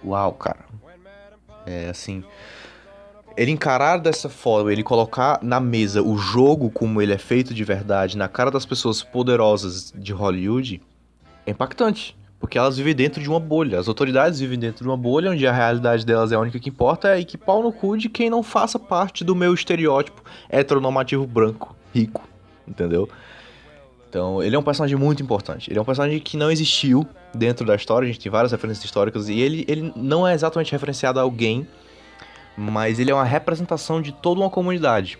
Uau, 0.05 0.33
cara. 0.33 0.65
É 1.67 1.89
assim. 1.89 2.25
Ele 3.37 3.53
encarar 3.53 3.99
dessa 3.99 4.29
forma, 4.29 4.73
ele 4.73 4.83
colocar 4.83 5.39
na 5.43 5.61
mesa 5.61 6.03
o 6.03 6.17
jogo 6.19 6.71
como 6.71 7.01
ele 7.01 7.13
é 7.13 7.19
feito 7.19 7.55
de 7.55 7.63
verdade, 7.63 8.17
na 8.17 8.27
cara 8.27 8.51
das 8.51 8.67
pessoas 8.67 9.03
poderosas 9.03 9.93
de 9.95 10.13
Hollywood, 10.13 10.83
é 11.47 11.53
impactante. 11.53 12.17
Porque 12.41 12.57
elas 12.57 12.77
vivem 12.77 12.95
dentro 12.95 13.21
de 13.21 13.29
uma 13.29 13.41
bolha. 13.41 13.79
As 13.79 13.89
autoridades 13.89 14.39
vivem 14.39 14.59
dentro 14.59 14.85
de 14.85 14.89
uma 14.89 14.97
bolha 14.97 15.31
onde 15.31 15.47
a 15.47 15.53
realidade 15.53 16.07
delas 16.07 16.31
é 16.31 16.37
a 16.37 16.41
única 16.41 16.59
que 16.59 16.69
importa 16.69 17.19
e 17.19 17.25
que 17.25 17.37
pau 17.37 17.63
no 17.63 17.73
cu 17.73 17.97
de 17.97 18.09
quem 18.09 18.31
não 18.31 18.43
faça 18.43 18.79
parte 18.79 19.25
do 19.25 19.35
meu 19.35 19.53
estereótipo 19.53 20.23
heteronormativo 20.49 21.27
branco, 21.27 21.77
rico. 21.93 22.29
Entendeu? 22.67 23.09
Então, 24.09 24.42
ele 24.42 24.57
é 24.57 24.59
um 24.59 24.62
personagem 24.62 24.97
muito 24.97 25.23
importante. 25.23 25.71
Ele 25.71 25.79
é 25.79 25.83
um 25.83 25.85
personagem 25.85 26.18
que 26.18 26.37
não 26.37 26.51
existiu 26.51 27.07
dentro 27.35 27.66
da 27.66 27.75
história, 27.75 28.09
a 28.09 28.11
gente 28.11 28.21
tem 28.21 28.33
várias 28.33 28.53
referências 28.53 28.85
históricas, 28.85 29.29
e 29.29 29.38
ele, 29.38 29.66
ele 29.68 29.92
não 29.94 30.27
é 30.27 30.33
exatamente 30.33 30.73
referenciado 30.73 31.18
a 31.18 31.23
alguém, 31.23 31.68
mas 32.57 32.99
ele 32.99 33.11
é 33.11 33.14
uma 33.14 33.25
representação 33.25 34.01
de 34.01 34.12
toda 34.12 34.40
uma 34.40 34.49
comunidade. 34.49 35.18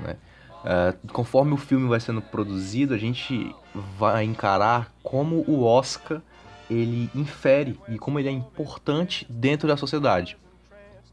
Né? 0.00 0.16
Uh, 0.64 1.08
conforme 1.12 1.52
o 1.52 1.56
filme 1.56 1.88
vai 1.88 2.00
sendo 2.00 2.20
produzido, 2.20 2.92
a 2.92 2.98
gente 2.98 3.54
vai 3.98 4.24
encarar 4.24 4.92
como 5.02 5.44
o 5.46 5.62
Oscar 5.62 6.20
ele 6.68 7.10
infere 7.14 7.78
e 7.88 7.98
como 7.98 8.18
ele 8.18 8.28
é 8.28 8.32
importante 8.32 9.26
dentro 9.28 9.68
da 9.68 9.76
sociedade. 9.76 10.36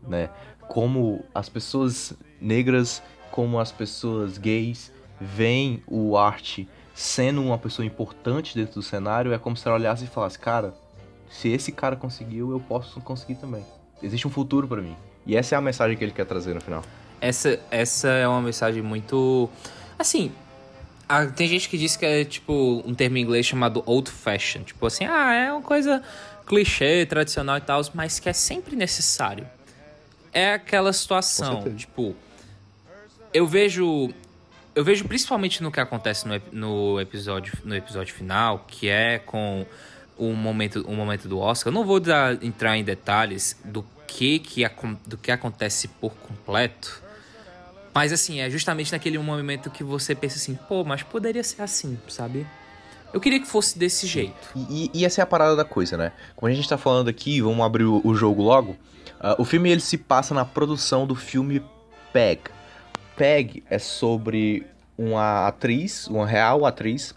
Né? 0.02 0.30
Como 0.68 1.24
as 1.36 1.50
pessoas 1.50 2.14
negras, 2.40 3.04
como 3.30 3.60
as 3.60 3.72
pessoas 3.72 4.38
gays 4.38 4.92
veem 5.20 5.84
o 5.86 6.18
arte 6.18 6.68
sendo 7.02 7.42
uma 7.42 7.58
pessoa 7.58 7.86
importante 7.86 8.56
dentro 8.56 8.76
do 8.76 8.84
cenário, 8.84 9.34
é 9.34 9.38
como 9.40 9.58
se 9.58 9.68
ela 9.68 9.78
olhasse 9.78 10.06
e 10.06 10.08
falasse: 10.08 10.38
Cara, 10.38 10.74
se 11.30 11.50
esse 11.50 11.72
cara 11.72 11.96
conseguiu, 11.96 12.52
eu 12.52 12.60
posso 12.60 13.02
conseguir 13.02 13.36
também. 13.36 13.66
Existe 14.02 14.28
um 14.28 14.32
futuro 14.32 14.68
para 14.68 14.82
mim. 14.82 14.96
E 15.26 15.36
essa 15.36 15.56
é 15.56 15.58
a 15.58 15.62
mensagem 15.62 15.98
que 15.98 16.04
ele 16.04 16.12
quer 16.12 16.26
trazer 16.26 16.54
no 16.54 16.62
final. 16.62 16.84
Essa, 17.20 17.60
essa 17.70 18.08
é 18.08 18.28
uma 18.28 18.42
mensagem 18.42 18.82
muito. 18.82 19.50
Assim. 19.98 20.32
tem 21.36 21.48
gente 21.48 21.70
que 21.70 21.78
diz 21.78 21.96
que 21.96 22.06
é 22.06 22.24
tipo 22.24 22.84
um 22.86 22.94
termo 22.94 23.18
em 23.18 23.22
inglês 23.22 23.46
chamado 23.46 23.84
old 23.86 24.10
fashion. 24.10 24.64
Tipo 24.64 24.86
assim, 24.86 25.06
ah, 25.06 25.34
é 25.34 25.52
uma 25.52 25.62
coisa 25.62 26.04
clichê, 26.46 27.06
tradicional 27.06 27.58
e 27.58 27.62
tal, 27.62 27.82
mas 27.94 28.20
que 28.20 28.30
é 28.30 28.34
sempre 28.34 28.76
necessário. 28.76 29.48
É 30.34 30.54
aquela 30.54 30.94
situação, 30.94 31.64
tipo. 31.76 32.16
Eu 33.34 33.48
vejo 33.48 34.10
eu 34.74 34.84
vejo 34.84 35.06
principalmente 35.06 35.62
no 35.62 35.72
que 35.72 35.80
acontece 35.80 36.28
no, 36.28 36.42
no, 36.52 37.02
episódio, 37.02 37.54
no 37.64 37.76
episódio 37.76 38.14
final, 38.14 38.66
que 38.68 38.88
é 38.88 39.20
com 39.20 39.66
o 40.18 40.34
momento, 40.34 40.86
o 40.88 40.94
momento 40.94 41.28
do 41.28 41.40
Oscar. 41.40 41.72
Eu 41.72 41.76
não 41.76 41.86
vou 41.86 42.00
dar, 42.00 42.42
entrar 42.44 42.78
em 42.78 42.84
detalhes 42.84 43.58
do 43.66 43.86
que, 44.08 44.40
que, 44.40 44.64
do 45.06 45.18
que 45.18 45.32
acontece 45.32 45.88
por 45.88 46.14
completo. 46.14 47.02
Mas 47.94 48.14
assim, 48.14 48.40
é 48.40 48.50
justamente 48.50 48.92
naquele 48.92 49.18
momento 49.18 49.70
que 49.70 49.84
você 49.84 50.16
pensa 50.16 50.38
assim, 50.38 50.56
pô, 50.68 50.84
mas 50.84 51.04
poderia 51.04 51.44
ser 51.44 51.62
assim, 51.62 52.00
sabe? 52.08 52.48
Eu 53.14 53.20
queria 53.20 53.40
que 53.40 53.48
fosse 53.48 53.78
desse 53.78 54.08
jeito. 54.08 54.48
E, 54.56 54.90
e, 54.94 55.06
essa 55.06 55.22
é 55.22 55.24
a 55.24 55.26
parada 55.26 55.56
da 55.56 55.66
coisa, 55.66 55.98
né? 55.98 56.14
Como 56.34 56.50
a 56.50 56.56
gente 56.56 56.68
tá 56.68 56.78
falando 56.78 57.10
aqui, 57.10 57.42
vamos 57.42 57.66
abrir 57.66 57.84
o, 57.84 58.00
o 58.06 58.16
jogo 58.16 58.42
logo. 58.42 58.72
Uh, 59.20 59.40
o 59.40 59.44
filme 59.44 59.70
ele 59.70 59.82
se 59.82 59.98
passa 59.98 60.34
na 60.34 60.46
produção 60.46 61.06
do 61.06 61.14
filme 61.14 61.62
Peg, 62.14 62.42
Peg 63.16 63.64
é 63.70 63.78
sobre 63.78 64.66
uma 64.98 65.48
atriz, 65.48 66.08
uma 66.08 66.26
real 66.26 66.66
atriz, 66.66 67.14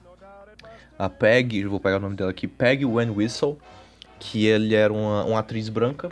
a 0.98 1.08
Peg, 1.08 1.64
vou 1.64 1.80
pegar 1.80 1.96
o 1.96 2.00
nome 2.00 2.16
dela 2.16 2.30
aqui, 2.30 2.46
Peg 2.46 2.84
Wen 2.84 3.10
Whistle, 3.10 3.58
que 4.18 4.46
ele 4.46 4.74
era 4.74 4.92
uma, 4.92 5.24
uma 5.24 5.38
atriz 5.40 5.68
branca, 5.68 6.10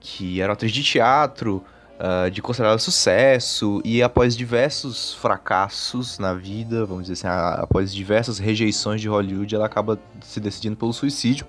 que 0.00 0.40
era 0.40 0.52
atriz 0.52 0.72
de 0.72 0.82
teatro, 0.82 1.62
uh, 1.96 2.30
de 2.30 2.40
considerado 2.40 2.78
sucesso, 2.78 3.80
e 3.84 4.02
após 4.02 4.36
diversos 4.36 5.14
fracassos 5.14 6.18
na 6.18 6.34
vida, 6.34 6.84
vamos 6.86 7.06
dizer 7.06 7.26
assim, 7.26 7.62
após 7.62 7.94
diversas 7.94 8.38
rejeições 8.38 9.00
de 9.00 9.08
Hollywood, 9.08 9.54
ela 9.54 9.66
acaba 9.66 9.98
se 10.22 10.40
decidindo 10.40 10.76
pelo 10.76 10.92
suicídio, 10.92 11.46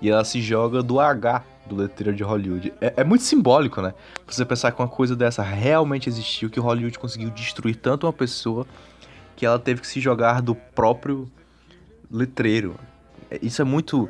e 0.00 0.10
ela 0.10 0.24
se 0.24 0.40
joga 0.40 0.82
do 0.82 0.98
H 0.98 1.44
do 1.70 1.76
letreiro 1.76 2.16
de 2.16 2.22
Hollywood. 2.22 2.72
É, 2.80 2.94
é, 2.98 3.04
muito 3.04 3.22
simbólico, 3.22 3.80
né? 3.80 3.94
Você 4.26 4.44
pensar 4.44 4.72
que 4.72 4.82
uma 4.82 4.88
coisa 4.88 5.14
dessa 5.14 5.42
realmente 5.42 6.08
existiu, 6.08 6.50
que 6.50 6.58
Hollywood 6.58 6.98
conseguiu 6.98 7.30
destruir 7.30 7.76
tanto 7.76 8.06
uma 8.06 8.12
pessoa 8.12 8.66
que 9.36 9.46
ela 9.46 9.58
teve 9.58 9.80
que 9.80 9.86
se 9.86 10.00
jogar 10.00 10.42
do 10.42 10.54
próprio 10.54 11.30
letreiro. 12.10 12.74
É, 13.30 13.38
isso 13.40 13.62
é 13.62 13.64
muito. 13.64 14.08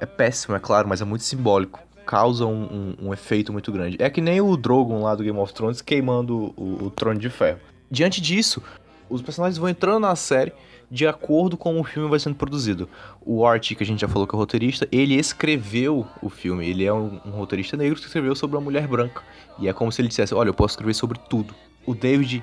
É 0.00 0.06
péssimo, 0.06 0.54
é 0.54 0.58
claro, 0.58 0.88
mas 0.88 1.00
é 1.00 1.04
muito 1.04 1.24
simbólico. 1.24 1.80
Causa 2.04 2.46
um, 2.46 2.94
um, 3.00 3.06
um 3.08 3.12
efeito 3.12 3.52
muito 3.52 3.70
grande. 3.70 3.96
É 4.00 4.10
que 4.10 4.20
nem 4.20 4.40
o 4.40 4.56
Drogon 4.56 5.02
lá 5.02 5.14
do 5.14 5.22
Game 5.22 5.38
of 5.38 5.52
Thrones 5.52 5.80
queimando 5.80 6.54
o, 6.56 6.86
o 6.86 6.90
Trono 6.90 7.18
de 7.18 7.30
Ferro. 7.30 7.60
Diante 7.90 8.20
disso, 8.20 8.62
os 9.08 9.22
personagens 9.22 9.58
vão 9.58 9.68
entrando 9.68 10.00
na 10.00 10.16
série 10.16 10.52
de 10.90 11.06
acordo 11.06 11.56
com 11.56 11.78
o 11.78 11.84
filme 11.84 12.08
vai 12.08 12.18
sendo 12.18 12.36
produzido. 12.36 12.88
O 13.20 13.44
Art, 13.46 13.74
que 13.74 13.82
a 13.82 13.86
gente 13.86 14.00
já 14.00 14.08
falou 14.08 14.26
que 14.26 14.34
é 14.34 14.38
roteirista, 14.38 14.88
ele 14.90 15.14
escreveu 15.14 16.06
o 16.22 16.30
filme. 16.30 16.68
Ele 16.68 16.84
é 16.84 16.92
um, 16.92 17.20
um, 17.24 17.30
roteirista 17.30 17.76
negro 17.76 17.96
que 17.96 18.06
escreveu 18.06 18.34
sobre 18.34 18.56
uma 18.56 18.62
mulher 18.62 18.86
branca. 18.86 19.22
E 19.58 19.68
é 19.68 19.72
como 19.72 19.92
se 19.92 20.00
ele 20.00 20.08
dissesse: 20.08 20.34
Olha, 20.34 20.48
eu 20.48 20.54
posso 20.54 20.72
escrever 20.72 20.94
sobre 20.94 21.18
tudo. 21.28 21.54
O 21.84 21.94
David, 21.94 22.42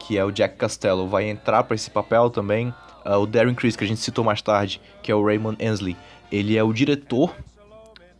que 0.00 0.18
é 0.18 0.24
o 0.24 0.32
Jack 0.32 0.58
Costello, 0.58 1.06
vai 1.06 1.28
entrar 1.28 1.62
para 1.62 1.74
esse 1.74 1.90
papel 1.90 2.30
também. 2.30 2.74
Uh, 3.04 3.18
o 3.18 3.26
Darren 3.26 3.54
Criss, 3.54 3.76
que 3.76 3.84
a 3.84 3.86
gente 3.86 4.00
citou 4.00 4.24
mais 4.24 4.42
tarde, 4.42 4.80
que 5.02 5.12
é 5.12 5.14
o 5.14 5.24
Raymond 5.24 5.64
Ansley, 5.64 5.96
ele 6.30 6.56
é 6.56 6.62
o 6.62 6.72
diretor 6.72 7.32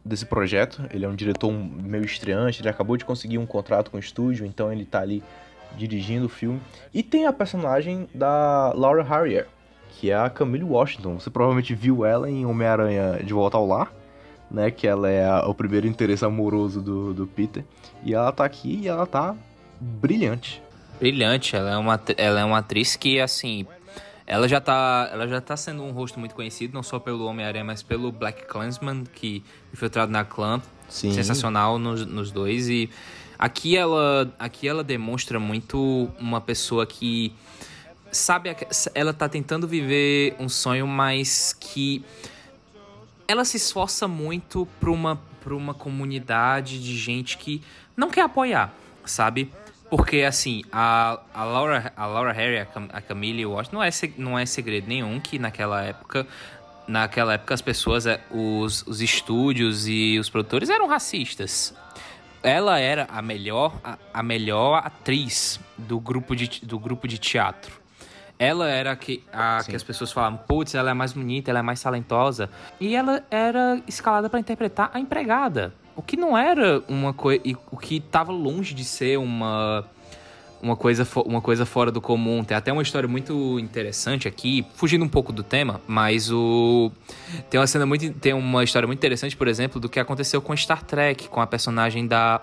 desse 0.04 0.24
projeto. 0.24 0.86
Ele 0.92 1.04
é 1.04 1.08
um 1.08 1.14
diretor 1.16 1.52
meio 1.52 2.04
estreante, 2.04 2.62
ele 2.62 2.68
acabou 2.68 2.96
de 2.96 3.04
conseguir 3.04 3.38
um 3.38 3.46
contrato 3.46 3.90
com 3.90 3.96
o 3.96 4.00
estúdio, 4.00 4.46
então 4.46 4.72
ele 4.72 4.84
tá 4.84 5.00
ali 5.00 5.24
dirigindo 5.76 6.26
o 6.26 6.28
filme. 6.28 6.60
E 6.94 7.02
tem 7.02 7.26
a 7.26 7.32
personagem 7.32 8.08
da 8.14 8.72
Laura 8.74 9.02
Harrier, 9.02 9.48
que 10.00 10.10
é 10.10 10.16
a 10.16 10.28
Camille 10.28 10.64
Washington. 10.64 11.18
Você 11.18 11.30
provavelmente 11.30 11.74
viu 11.74 12.04
ela 12.04 12.30
em 12.30 12.44
Homem-Aranha 12.44 13.20
de 13.24 13.32
Volta 13.32 13.56
ao 13.56 13.66
Lar, 13.66 13.92
né? 14.50 14.70
Que 14.70 14.86
ela 14.86 15.10
é 15.10 15.26
a, 15.26 15.46
o 15.46 15.54
primeiro 15.54 15.86
interesse 15.86 16.24
amoroso 16.24 16.80
do, 16.80 17.14
do 17.14 17.26
Peter. 17.26 17.64
E 18.04 18.14
ela 18.14 18.30
tá 18.30 18.44
aqui 18.44 18.80
e 18.82 18.88
ela 18.88 19.06
tá 19.06 19.34
brilhante. 19.80 20.62
Brilhante, 20.98 21.56
ela 21.56 21.70
é 21.70 21.76
uma, 21.76 22.00
ela 22.16 22.40
é 22.40 22.44
uma 22.44 22.58
atriz 22.58 22.96
que, 22.96 23.20
assim, 23.20 23.66
ela 24.26 24.48
já 24.48 24.60
tá, 24.60 25.08
ela 25.12 25.26
já 25.26 25.40
tá 25.40 25.56
sendo 25.56 25.82
um 25.82 25.92
rosto 25.92 26.18
muito 26.18 26.34
conhecido, 26.34 26.74
não 26.74 26.82
só 26.82 26.98
pelo 26.98 27.26
Homem-Aranha, 27.26 27.64
mas 27.64 27.82
pelo 27.82 28.10
Black 28.12 28.46
Clansman, 28.46 29.04
que 29.14 29.42
infiltrado 29.72 30.12
na 30.12 30.24
clã. 30.24 30.60
Sim. 30.88 31.12
Sensacional 31.12 31.78
nos, 31.78 32.06
nos 32.06 32.30
dois. 32.30 32.68
E 32.68 32.88
aqui 33.38 33.76
ela, 33.76 34.32
aqui 34.38 34.68
ela 34.68 34.84
demonstra 34.84 35.40
muito 35.40 36.08
uma 36.18 36.40
pessoa 36.40 36.86
que 36.86 37.32
sabe, 38.16 38.54
ela 38.94 39.12
tá 39.12 39.28
tentando 39.28 39.68
viver 39.68 40.34
um 40.38 40.48
sonho, 40.48 40.86
mas 40.86 41.52
que 41.52 42.04
ela 43.28 43.44
se 43.44 43.56
esforça 43.56 44.06
muito 44.06 44.66
pra 44.80 44.90
uma, 44.90 45.20
pra 45.42 45.54
uma 45.54 45.74
comunidade 45.74 46.82
de 46.82 46.96
gente 46.96 47.36
que 47.38 47.62
não 47.96 48.10
quer 48.10 48.22
apoiar, 48.22 48.72
sabe? 49.04 49.52
Porque, 49.88 50.22
assim, 50.22 50.62
a, 50.72 51.20
a, 51.32 51.44
Laura, 51.44 51.92
a 51.96 52.06
Laura 52.06 52.32
Harry, 52.32 52.58
a, 52.58 52.66
Cam, 52.66 52.88
a 52.92 53.00
Camille 53.00 53.46
Washington, 53.46 53.76
não 53.76 53.82
é, 53.82 53.90
não 54.16 54.38
é 54.38 54.46
segredo 54.46 54.88
nenhum 54.88 55.20
que 55.20 55.38
naquela 55.38 55.82
época, 55.82 56.26
naquela 56.88 57.34
época 57.34 57.54
as 57.54 57.62
pessoas, 57.62 58.06
é, 58.06 58.20
os, 58.30 58.84
os 58.86 59.00
estúdios 59.00 59.86
e 59.86 60.18
os 60.18 60.28
produtores 60.28 60.68
eram 60.68 60.88
racistas. 60.88 61.74
Ela 62.42 62.78
era 62.80 63.06
a 63.10 63.22
melhor, 63.22 63.78
a, 63.82 63.98
a 64.12 64.22
melhor 64.22 64.82
atriz 64.84 65.60
do 65.78 66.00
grupo 66.00 66.34
de, 66.34 66.64
do 66.64 66.78
grupo 66.78 67.06
de 67.06 67.18
teatro 67.18 67.85
ela 68.38 68.68
era 68.68 68.92
a 68.92 68.96
que, 68.96 69.22
a, 69.32 69.62
que 69.64 69.74
as 69.74 69.82
pessoas 69.82 70.12
falavam, 70.12 70.38
putz, 70.46 70.74
ela 70.74 70.90
é 70.90 70.94
mais 70.94 71.12
bonita, 71.12 71.50
ela 71.50 71.60
é 71.60 71.62
mais 71.62 71.80
talentosa. 71.82 72.50
E 72.80 72.94
ela 72.94 73.22
era 73.30 73.80
escalada 73.86 74.28
para 74.28 74.38
interpretar 74.38 74.90
a 74.92 75.00
empregada. 75.00 75.72
O 75.94 76.02
que 76.02 76.16
não 76.16 76.36
era 76.36 76.82
uma 76.88 77.14
coisa. 77.14 77.42
O 77.70 77.76
que 77.76 77.96
estava 77.96 78.30
longe 78.30 78.74
de 78.74 78.84
ser 78.84 79.18
uma. 79.18 79.82
uma 80.60 80.76
coisa, 80.76 81.08
uma 81.24 81.40
coisa 81.40 81.64
fora 81.64 81.90
do 81.90 82.02
comum. 82.02 82.44
Tem 82.44 82.54
até 82.54 82.70
uma 82.70 82.82
história 82.82 83.08
muito 83.08 83.58
interessante 83.58 84.28
aqui, 84.28 84.66
fugindo 84.74 85.02
um 85.02 85.08
pouco 85.08 85.32
do 85.32 85.42
tema, 85.42 85.80
mas 85.86 86.30
o 86.30 86.92
tem 87.48 87.58
uma 87.58 87.66
cena 87.66 87.86
muito 87.86 88.12
tem 88.18 88.34
uma 88.34 88.62
história 88.62 88.86
muito 88.86 88.98
interessante, 88.98 89.34
por 89.34 89.48
exemplo, 89.48 89.80
do 89.80 89.88
que 89.88 89.98
aconteceu 89.98 90.42
com 90.42 90.54
Star 90.54 90.82
Trek, 90.82 91.28
com 91.30 91.40
a 91.40 91.46
personagem 91.46 92.06
da 92.06 92.42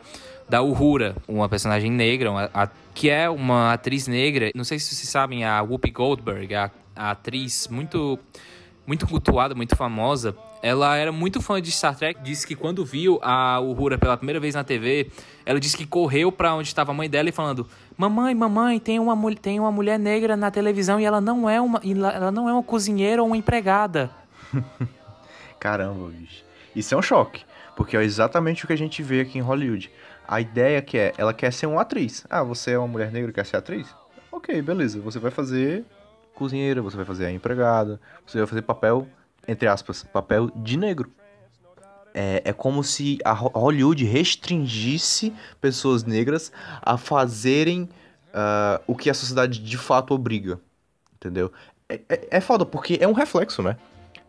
da 0.49 0.61
Uhura, 0.61 1.15
uma 1.27 1.47
personagem 1.49 1.91
negra, 1.91 2.31
uma, 2.31 2.49
a, 2.53 2.69
que 2.93 3.09
é 3.09 3.29
uma 3.29 3.73
atriz 3.73 4.07
negra. 4.07 4.51
Não 4.55 4.63
sei 4.63 4.79
se 4.79 4.93
vocês 4.93 5.09
sabem, 5.09 5.43
a 5.43 5.61
Whoopi 5.61 5.91
Goldberg, 5.91 6.53
a, 6.55 6.71
a 6.95 7.11
atriz 7.11 7.67
muito 7.69 8.19
muito 8.85 9.07
cultuada, 9.07 9.55
muito 9.55 9.75
famosa. 9.75 10.35
Ela 10.61 10.95
era 10.97 11.11
muito 11.11 11.41
fã 11.41 11.61
de 11.61 11.71
Star 11.71 11.95
Trek. 11.95 12.21
Disse 12.21 12.45
que 12.45 12.55
quando 12.55 12.85
viu 12.85 13.19
a 13.21 13.59
Uhura 13.59 13.97
pela 13.97 14.17
primeira 14.17 14.39
vez 14.39 14.55
na 14.55 14.63
TV, 14.63 15.09
ela 15.45 15.59
disse 15.59 15.77
que 15.77 15.85
correu 15.85 16.31
para 16.31 16.53
onde 16.53 16.67
estava 16.67 16.91
a 16.91 16.93
mãe 16.93 17.09
dela 17.09 17.29
e 17.29 17.31
falando: 17.31 17.67
"Mamãe, 17.97 18.35
mamãe, 18.35 18.79
tem 18.79 18.99
uma 18.99 19.35
tem 19.35 19.59
uma 19.59 19.71
mulher 19.71 19.97
negra 19.97 20.35
na 20.35 20.51
televisão 20.51 20.99
e 20.99 21.05
ela 21.05 21.21
não 21.21 21.49
é 21.49 21.59
uma 21.59 21.81
ela 21.83 22.31
não 22.31 22.47
é 22.47 22.53
uma 22.53 22.63
cozinheira 22.63 23.21
ou 23.21 23.27
uma 23.27 23.37
empregada." 23.37 24.11
Caramba, 25.59 26.09
bicho. 26.09 26.43
Isso 26.75 26.93
é 26.93 26.97
um 26.97 27.01
choque, 27.01 27.43
porque 27.75 27.95
é 27.95 28.03
exatamente 28.03 28.63
o 28.63 28.67
que 28.67 28.73
a 28.73 28.77
gente 28.77 29.01
vê 29.03 29.21
aqui 29.21 29.37
em 29.37 29.41
Hollywood. 29.41 29.89
A 30.27 30.41
ideia 30.41 30.81
que 30.81 30.97
é, 30.97 31.13
ela 31.17 31.33
quer 31.33 31.51
ser 31.51 31.65
uma 31.65 31.81
atriz. 31.81 32.25
Ah, 32.29 32.43
você 32.43 32.71
é 32.71 32.77
uma 32.77 32.87
mulher 32.87 33.11
negra 33.11 33.31
e 33.31 33.33
quer 33.33 33.45
ser 33.45 33.57
atriz? 33.57 33.93
Ok, 34.31 34.61
beleza. 34.61 34.99
Você 35.01 35.19
vai 35.19 35.31
fazer 35.31 35.85
cozinheira, 36.33 36.81
você 36.81 36.95
vai 36.95 37.05
fazer 37.05 37.25
a 37.25 37.31
empregada, 37.31 37.99
você 38.25 38.39
vai 38.39 38.47
fazer 38.47 38.61
papel, 38.63 39.07
entre 39.47 39.67
aspas, 39.67 40.03
papel 40.03 40.49
de 40.55 40.77
negro. 40.77 41.11
É, 42.13 42.41
é 42.45 42.53
como 42.53 42.83
se 42.83 43.17
a 43.25 43.31
Hollywood 43.31 44.03
restringisse 44.05 45.33
pessoas 45.59 46.03
negras 46.03 46.51
a 46.81 46.97
fazerem 46.97 47.89
uh, 48.33 48.81
o 48.85 48.95
que 48.95 49.09
a 49.09 49.13
sociedade 49.13 49.59
de 49.59 49.77
fato 49.77 50.13
obriga. 50.13 50.59
Entendeu? 51.15 51.51
É, 51.89 52.01
é, 52.09 52.27
é 52.31 52.41
foda, 52.41 52.65
porque 52.65 52.97
é 53.01 53.07
um 53.07 53.13
reflexo, 53.13 53.61
né? 53.61 53.77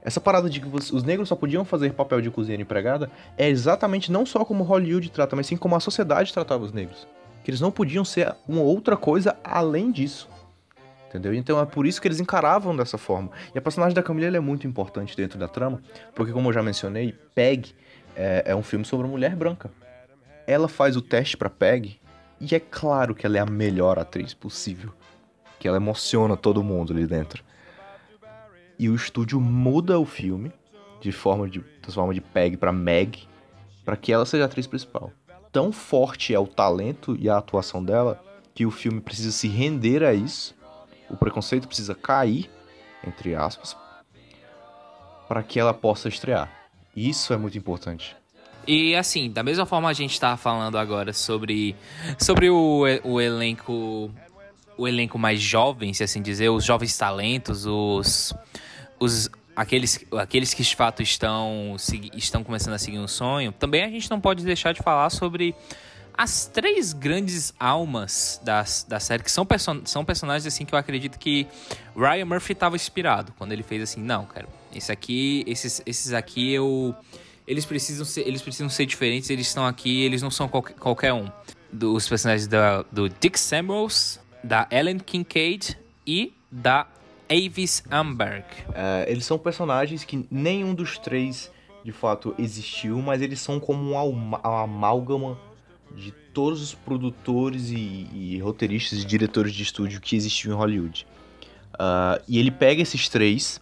Essa 0.04 0.20
parada 0.20 0.50
de 0.50 0.60
que 0.60 0.66
os 0.68 1.02
negros 1.02 1.30
só 1.30 1.34
podiam 1.34 1.64
fazer 1.64 1.94
papel 1.94 2.20
de 2.20 2.30
cozinheira 2.30 2.62
empregada 2.62 3.10
é 3.38 3.48
exatamente 3.48 4.12
não 4.12 4.26
só 4.26 4.44
como 4.44 4.62
Hollywood 4.62 5.10
trata, 5.10 5.34
mas 5.34 5.46
sim 5.46 5.56
como 5.56 5.74
a 5.74 5.80
sociedade 5.80 6.30
tratava 6.30 6.62
os 6.62 6.72
negros. 6.72 7.08
Que 7.42 7.50
eles 7.50 7.60
não 7.60 7.70
podiam 7.70 8.04
ser 8.04 8.34
uma 8.46 8.60
outra 8.60 8.98
coisa 8.98 9.34
além 9.42 9.90
disso. 9.90 10.28
Entendeu? 11.08 11.32
Então 11.32 11.58
é 11.58 11.64
por 11.64 11.86
isso 11.86 12.02
que 12.02 12.08
eles 12.08 12.20
encaravam 12.20 12.76
dessa 12.76 12.98
forma. 12.98 13.30
E 13.54 13.58
a 13.58 13.62
personagem 13.62 13.94
da 13.94 14.02
Camila 14.02 14.36
é 14.36 14.40
muito 14.40 14.66
importante 14.66 15.16
dentro 15.16 15.38
da 15.38 15.48
trama, 15.48 15.80
porque 16.14 16.32
como 16.32 16.50
eu 16.50 16.52
já 16.52 16.62
mencionei, 16.62 17.14
Peg 17.34 17.74
é, 18.14 18.42
é 18.48 18.54
um 18.54 18.62
filme 18.62 18.84
sobre 18.84 19.06
uma 19.06 19.12
mulher 19.12 19.34
branca. 19.34 19.70
Ela 20.46 20.68
faz 20.68 20.96
o 20.96 21.00
teste 21.00 21.34
para 21.34 21.48
Peg 21.48 21.98
e 22.38 22.54
é 22.54 22.60
claro 22.60 23.14
que 23.14 23.24
ela 23.24 23.38
é 23.38 23.40
a 23.40 23.46
melhor 23.46 23.98
atriz 23.98 24.34
possível. 24.34 24.92
Que 25.58 25.66
ela 25.66 25.78
emociona 25.78 26.36
todo 26.36 26.62
mundo 26.62 26.92
ali 26.92 27.06
dentro 27.06 27.42
e 28.78 28.88
o 28.88 28.94
estúdio 28.94 29.40
muda 29.40 29.98
o 29.98 30.04
filme 30.04 30.52
de 31.00 31.12
forma 31.12 31.48
de 31.48 31.60
transforma 31.82 32.14
de 32.14 32.20
Peg 32.20 32.56
para 32.56 32.72
Meg 32.72 33.28
para 33.84 33.96
que 33.96 34.12
ela 34.12 34.24
seja 34.24 34.44
a 34.44 34.46
atriz 34.46 34.66
principal. 34.66 35.12
Tão 35.52 35.70
forte 35.70 36.34
é 36.34 36.38
o 36.38 36.46
talento 36.46 37.16
e 37.20 37.28
a 37.28 37.36
atuação 37.36 37.84
dela 37.84 38.22
que 38.54 38.64
o 38.64 38.70
filme 38.70 39.00
precisa 39.00 39.30
se 39.30 39.46
render 39.48 40.02
a 40.02 40.14
isso. 40.14 40.54
O 41.10 41.16
preconceito 41.16 41.68
precisa 41.68 41.94
cair, 41.94 42.50
entre 43.06 43.34
aspas, 43.34 43.76
para 45.28 45.42
que 45.42 45.60
ela 45.60 45.74
possa 45.74 46.08
estrear. 46.08 46.50
Isso 46.96 47.32
é 47.32 47.36
muito 47.36 47.58
importante. 47.58 48.16
E 48.66 48.94
assim, 48.96 49.30
da 49.30 49.42
mesma 49.42 49.66
forma 49.66 49.88
a 49.88 49.92
gente 49.92 50.12
está 50.12 50.36
falando 50.36 50.78
agora 50.78 51.12
sobre, 51.12 51.76
sobre 52.18 52.48
o, 52.48 52.84
o 53.04 53.20
elenco 53.20 54.10
o 54.76 54.88
elenco 54.88 55.18
mais 55.18 55.40
jovem, 55.40 55.92
se 55.92 56.02
assim 56.02 56.20
dizer, 56.20 56.48
os 56.48 56.64
jovens 56.64 56.96
talentos, 56.96 57.64
os, 57.64 58.34
os 58.98 59.30
aqueles, 59.56 60.04
aqueles 60.18 60.52
que 60.52 60.62
de 60.62 60.74
fato 60.74 61.02
estão, 61.02 61.76
estão 62.14 62.42
começando 62.42 62.74
a 62.74 62.78
seguir 62.78 62.98
um 62.98 63.08
sonho, 63.08 63.52
também 63.52 63.84
a 63.84 63.88
gente 63.88 64.10
não 64.10 64.20
pode 64.20 64.44
deixar 64.44 64.72
de 64.72 64.82
falar 64.82 65.10
sobre 65.10 65.54
as 66.16 66.46
três 66.46 66.92
grandes 66.92 67.52
almas 67.58 68.40
das, 68.44 68.86
da 68.88 69.00
série, 69.00 69.22
que 69.22 69.30
são, 69.30 69.44
person 69.44 69.82
são 69.84 70.04
personagens 70.04 70.46
assim 70.46 70.64
que 70.64 70.74
eu 70.74 70.78
acredito 70.78 71.18
que 71.18 71.46
Ryan 71.96 72.24
Murphy 72.24 72.52
estava 72.52 72.76
inspirado 72.76 73.32
quando 73.36 73.52
ele 73.52 73.62
fez 73.62 73.82
assim, 73.82 74.00
não, 74.00 74.24
cara, 74.24 74.46
esse 74.74 74.92
aqui, 74.92 75.44
esses, 75.46 75.82
esses 75.84 76.12
aqui 76.12 76.52
eu 76.52 76.94
eles 77.46 77.66
precisam 77.66 78.06
ser, 78.06 78.26
eles 78.26 78.40
precisam 78.40 78.70
ser 78.70 78.86
diferentes, 78.86 79.28
eles 79.28 79.46
estão 79.46 79.66
aqui, 79.66 80.02
eles 80.02 80.22
não 80.22 80.30
são 80.30 80.48
qualquer, 80.48 80.74
qualquer 80.74 81.12
um. 81.12 81.30
Dos 81.70 82.08
personagens 82.08 82.46
da, 82.46 82.82
do 82.90 83.08
Dick 83.08 83.38
Samuels, 83.38 84.18
da 84.42 84.66
Ellen 84.70 84.98
Kincaid 84.98 85.76
e 86.06 86.32
da 86.50 86.86
Avis 87.30 87.82
Amberg. 87.90 88.44
Uh, 88.68 89.08
eles 89.08 89.24
são 89.24 89.38
personagens 89.38 90.04
que 90.04 90.26
nenhum 90.30 90.74
dos 90.74 90.98
três 90.98 91.50
de 91.84 91.92
fato 91.92 92.34
existiu, 92.38 93.00
mas 93.02 93.20
eles 93.20 93.40
são 93.40 93.60
como 93.60 93.92
um 93.92 94.36
amálgama 94.42 95.38
de 95.94 96.10
todos 96.32 96.60
os 96.62 96.74
produtores 96.74 97.70
e, 97.70 98.08
e, 98.12 98.40
roteiristas 98.40 99.02
e 99.02 99.04
diretores 99.04 99.52
de 99.52 99.62
estúdio 99.62 100.00
que 100.00 100.16
existiam 100.16 100.54
em 100.54 100.56
Hollywood. 100.56 101.06
Uh, 101.74 102.22
e 102.26 102.38
ele 102.38 102.50
pega 102.50 102.82
esses 102.82 103.08
três 103.08 103.60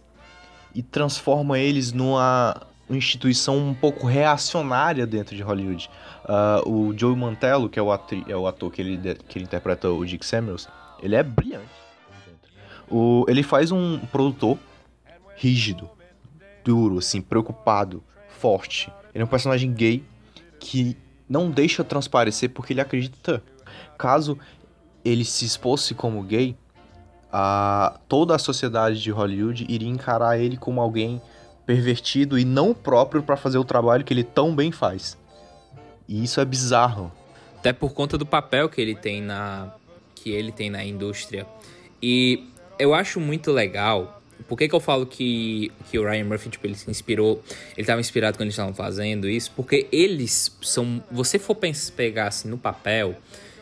e 0.73 0.81
transforma 0.81 1.59
eles 1.59 1.91
numa 1.91 2.65
instituição 2.89 3.57
um 3.57 3.73
pouco 3.73 4.07
reacionária 4.07 5.05
dentro 5.05 5.35
de 5.35 5.41
Hollywood. 5.41 5.89
Uh, 6.23 6.69
o 6.69 6.97
Joe 6.97 7.15
Mantello, 7.15 7.69
que 7.69 7.77
é 7.77 7.81
o, 7.81 7.93
é 7.93 8.35
o 8.35 8.47
ator 8.47 8.71
que 8.71 8.81
ele, 8.81 9.15
que 9.27 9.37
ele 9.37 9.45
interpreta 9.45 9.89
o 9.89 10.05
Dick 10.05 10.25
Samuels, 10.25 10.67
ele 11.01 11.15
é 11.15 11.23
brilhante. 11.23 11.82
O, 12.89 13.25
ele 13.27 13.43
faz 13.43 13.71
um 13.71 13.99
produtor 13.99 14.57
rígido, 15.35 15.89
duro, 16.63 16.99
assim, 16.99 17.21
preocupado, 17.21 18.03
forte. 18.27 18.91
Ele 19.13 19.21
é 19.21 19.25
um 19.25 19.29
personagem 19.29 19.71
gay 19.73 20.03
que 20.59 20.97
não 21.27 21.49
deixa 21.49 21.83
transparecer 21.83 22.49
porque 22.49 22.73
ele 22.73 22.81
acredita. 22.81 23.43
Caso 23.97 24.37
ele 25.03 25.25
se 25.25 25.45
expôsse 25.45 25.93
como 25.93 26.21
gay, 26.23 26.55
a, 27.31 27.99
toda 28.07 28.35
a 28.35 28.39
sociedade 28.39 29.01
de 29.01 29.11
Hollywood 29.11 29.65
iria 29.67 29.89
encarar 29.89 30.37
ele 30.37 30.55
como 30.55 30.79
alguém 30.79 31.21
pervertido 31.65 32.37
e 32.37 32.45
não 32.45 32.73
próprio 32.73 33.23
para 33.23 33.35
fazer 33.35 33.57
o 33.57 33.63
trabalho 33.63 34.03
que 34.03 34.13
ele 34.13 34.23
tão 34.23 34.55
bem 34.55 34.71
faz. 34.71 35.17
E 36.07 36.23
isso 36.23 36.39
é 36.39 36.45
bizarro. 36.45 37.11
Até 37.57 37.73
por 37.73 37.93
conta 37.93 38.17
do 38.17 38.25
papel 38.25 38.69
que 38.69 38.79
ele 38.79 38.95
tem 38.95 39.21
na 39.21 39.73
que 40.15 40.29
ele 40.29 40.51
tem 40.51 40.69
na 40.69 40.85
indústria. 40.85 41.45
E 42.01 42.47
eu 42.77 42.93
acho 42.93 43.19
muito 43.19 43.51
legal. 43.51 44.21
Por 44.47 44.57
que, 44.57 44.67
que 44.67 44.75
eu 44.75 44.79
falo 44.79 45.05
que, 45.05 45.71
que 45.89 45.97
o 45.97 46.03
Ryan 46.03 46.25
Murphy, 46.25 46.49
tipo, 46.49 46.67
ele 46.67 46.75
se 46.75 46.89
inspirou, 46.89 47.41
ele 47.71 47.81
estava 47.81 48.01
inspirado 48.01 48.37
quando 48.37 48.43
eles 48.47 48.53
estavam 48.53 48.73
fazendo 48.73 49.29
isso? 49.29 49.51
Porque 49.55 49.87
eles 49.91 50.55
são, 50.61 51.01
você 51.09 51.39
for 51.39 51.55
pensar, 51.55 51.93
pegar 51.93 52.27
assim 52.27 52.49
no 52.49 52.57
papel 52.57 53.15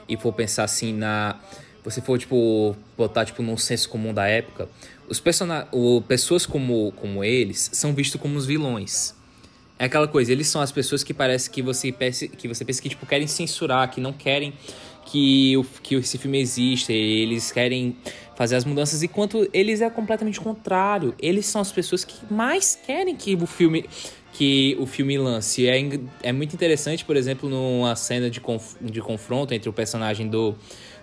e 0.10 0.18
for 0.18 0.34
pensar 0.34 0.64
assim 0.64 0.94
na, 0.94 1.40
você 1.84 2.02
for 2.02 2.18
tipo 2.18 2.76
botar 2.98 3.26
tipo 3.26 3.42
num 3.42 3.58
senso 3.58 3.90
comum 3.90 4.14
da 4.14 4.28
época, 4.28 4.70
os 5.08 5.20
personagens, 5.20 5.70
pessoas 6.08 6.46
como 6.46 6.92
como 6.94 7.24
eles 7.24 7.70
são 7.74 7.94
vistos 7.94 8.20
como 8.20 8.38
os 8.38 8.46
vilões. 8.46 9.14
É 9.78 9.86
aquela 9.86 10.08
coisa, 10.08 10.32
eles 10.32 10.48
são 10.48 10.62
as 10.62 10.72
pessoas 10.72 11.04
que 11.04 11.14
parece 11.14 11.50
que 11.50 11.62
você 11.62 11.92
pensa 11.92 12.28
que 12.28 12.48
você 12.48 12.64
pensa 12.64 12.82
que 12.82 12.90
tipo 12.90 13.06
querem 13.06 13.28
censurar, 13.28 13.90
que 13.90 14.00
não 14.00 14.14
querem 14.14 14.54
que, 15.06 15.58
o, 15.58 15.64
que 15.64 15.96
esse 15.96 16.18
filme 16.18 16.40
existe, 16.40 16.94
eles 16.94 17.52
querem 17.52 17.98
fazer 18.42 18.56
as 18.56 18.66
mudanças, 18.66 19.04
enquanto 19.04 19.48
eles 19.54 19.82
é 19.82 19.90
completamente 19.92 20.42
contrário. 20.42 21.14
Eles 21.20 21.46
são 21.46 21.62
as 21.62 21.72
pessoas 21.72 22.04
que 22.04 22.34
mais 22.34 22.76
querem 22.76 23.16
que 23.16 23.36
o 23.36 23.46
filme 23.46 23.88
que 24.34 24.76
o 24.80 24.88
filme 24.88 25.16
lance. 25.16 25.68
É, 25.68 25.78
é 26.24 26.32
muito 26.32 26.56
interessante, 26.56 27.06
por 27.06 27.16
exemplo, 27.16 27.48
numa 27.48 27.96
cena 27.96 28.32
de, 28.32 28.42
conf, 28.42 28.78
de 28.82 29.00
confronto 29.00 29.54
entre 29.54 29.70
o 29.70 29.74
personagem 29.74 30.28
do, 30.28 30.56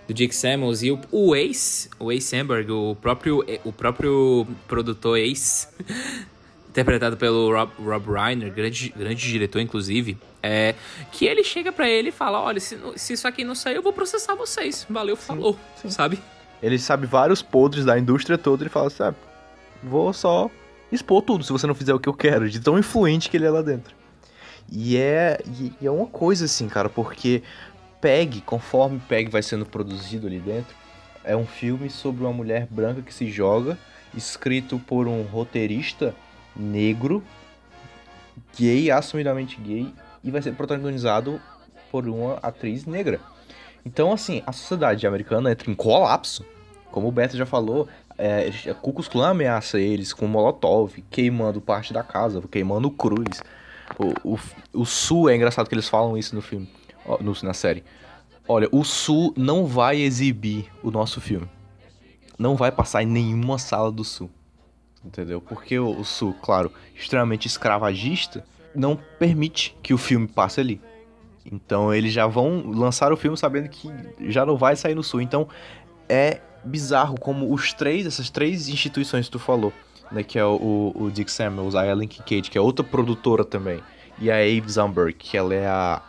do 0.05 0.13
Dick 0.13 0.35
Samuels 0.35 0.83
e 0.83 0.91
o, 0.91 0.99
o 1.13 1.33
Ace, 1.33 1.89
o 1.97 2.11
Ace 2.11 2.27
Samberg, 2.27 2.69
o 2.73 2.97
próprio, 2.99 3.45
o 3.63 3.71
próprio 3.71 4.45
produtor 4.67 5.17
Ace, 5.17 5.69
interpretado 6.67 7.15
pelo 7.15 7.53
Rob, 7.53 7.71
Rob 7.79 8.11
Reiner, 8.11 8.51
grande, 8.51 8.93
grande 8.93 9.31
diretor, 9.31 9.61
inclusive, 9.61 10.17
é 10.43 10.75
que 11.13 11.25
ele 11.25 11.45
chega 11.45 11.71
para 11.71 11.87
ele 11.87 12.09
e 12.09 12.11
fala: 12.11 12.41
Olha, 12.41 12.59
se, 12.59 12.77
se, 12.97 13.13
isso 13.13 13.25
aqui 13.25 13.45
não 13.45 13.55
sair, 13.55 13.75
eu 13.75 13.81
vou 13.81 13.93
processar 13.93 14.35
vocês. 14.35 14.85
Valeu, 14.89 15.15
falou, 15.15 15.53
sim, 15.77 15.83
sim. 15.83 15.89
sabe? 15.91 16.19
Ele 16.61 16.77
sabe 16.77 17.05
vários 17.05 17.41
podres 17.41 17.85
da 17.85 17.97
indústria 17.97 18.37
toda. 18.37 18.63
Ele 18.63 18.69
fala: 18.69 18.89
Sabe, 18.89 19.17
vou 19.83 20.11
só 20.13 20.49
expor 20.91 21.21
tudo 21.21 21.43
se 21.43 21.51
você 21.51 21.67
não 21.67 21.75
fizer 21.75 21.93
o 21.93 21.99
que 21.99 22.09
eu 22.09 22.13
quero, 22.13 22.49
de 22.49 22.59
tão 22.59 22.77
influente 22.77 23.29
que 23.29 23.37
ele 23.37 23.45
é 23.45 23.49
lá 23.49 23.61
dentro. 23.61 23.95
E 24.71 24.97
é, 24.97 25.39
e 25.59 25.85
é 25.85 25.89
uma 25.89 26.05
coisa 26.05 26.45
assim, 26.45 26.67
cara, 26.67 26.89
porque 26.89 27.41
Peg, 27.99 28.41
conforme 28.41 28.99
Peg 28.99 29.29
vai 29.29 29.41
sendo 29.41 29.65
produzido 29.65 30.27
ali 30.27 30.39
dentro, 30.39 30.75
é 31.23 31.35
um 31.35 31.45
filme 31.45 31.89
sobre 31.89 32.23
uma 32.23 32.33
mulher 32.33 32.67
branca 32.69 33.01
que 33.01 33.13
se 33.13 33.29
joga, 33.29 33.77
escrito 34.15 34.79
por 34.79 35.07
um 35.07 35.23
roteirista 35.23 36.15
negro, 36.55 37.23
gay, 38.57 38.91
assumidamente 38.91 39.59
gay, 39.59 39.93
e 40.23 40.31
vai 40.31 40.41
ser 40.41 40.53
protagonizado 40.53 41.41
por 41.91 42.07
uma 42.07 42.35
atriz 42.35 42.85
negra. 42.85 43.19
Então, 43.85 44.11
assim, 44.11 44.43
a 44.45 44.51
sociedade 44.51 45.05
americana 45.07 45.51
entra 45.51 45.69
em 45.69 45.75
colapso. 45.75 46.45
Como 46.91 47.07
o 47.07 47.11
Beto 47.11 47.37
já 47.37 47.45
falou, 47.45 47.87
é, 48.17 48.51
Ku 48.81 48.91
Klux 48.91 49.07
Klan 49.07 49.29
ameaça 49.29 49.79
eles 49.79 50.11
com 50.11 50.27
molotov, 50.27 51.01
queimando 51.09 51.61
parte 51.61 51.93
da 51.93 52.03
casa, 52.03 52.41
queimando 52.51 52.91
cruz. 52.91 53.41
O, 53.97 54.33
o, 54.33 54.39
o 54.73 54.85
Sul, 54.85 55.29
é 55.29 55.35
engraçado 55.35 55.67
que 55.67 55.75
eles 55.75 55.87
falam 55.87 56.17
isso 56.17 56.35
no 56.35 56.41
filme, 56.41 56.69
no, 57.21 57.33
na 57.43 57.53
série. 57.53 57.83
Olha, 58.47 58.67
o 58.71 58.83
Sul 58.83 59.33
não 59.37 59.65
vai 59.65 60.01
exibir 60.01 60.69
o 60.83 60.91
nosso 60.91 61.21
filme. 61.21 61.47
Não 62.37 62.55
vai 62.55 62.71
passar 62.71 63.03
em 63.03 63.07
nenhuma 63.07 63.57
sala 63.57 63.91
do 63.91 64.03
Sul. 64.03 64.29
Entendeu? 65.03 65.39
Porque 65.39 65.79
o, 65.79 65.99
o 65.99 66.03
Sul, 66.03 66.35
claro, 66.41 66.71
extremamente 66.95 67.47
escravagista, 67.47 68.43
não 68.75 68.99
permite 69.17 69.75
que 69.81 69.93
o 69.93 69.97
filme 69.97 70.27
passe 70.27 70.59
ali. 70.59 70.81
Então 71.45 71.93
eles 71.93 72.13
já 72.13 72.27
vão 72.27 72.71
lançar 72.71 73.11
o 73.11 73.17
filme 73.17 73.37
sabendo 73.37 73.69
que 73.69 73.89
já 74.29 74.45
não 74.45 74.57
vai 74.57 74.75
sair 74.75 74.95
no 74.95 75.03
Sul. 75.03 75.21
Então 75.21 75.47
é 76.07 76.41
bizarro 76.63 77.19
como 77.19 77.53
os 77.53 77.73
três, 77.73 78.05
essas 78.05 78.29
três 78.29 78.67
instituições 78.67 79.25
que 79.25 79.31
tu 79.31 79.39
falou, 79.39 79.71
né, 80.11 80.23
que 80.23 80.37
é 80.37 80.45
o, 80.45 80.91
o 80.95 81.09
Dick 81.11 81.31
Samuels, 81.31 81.75
a 81.75 81.85
Ellen 81.85 82.07
Kincaid, 82.07 82.49
que 82.49 82.57
é 82.57 82.61
outra 82.61 82.83
produtora 82.83 83.45
também, 83.45 83.81
e 84.19 84.29
a 84.29 84.45
Eve 84.45 84.69
Zumberg, 84.69 85.13
que 85.13 85.37
ela 85.37 85.53
é 85.53 85.67
a 85.67 86.01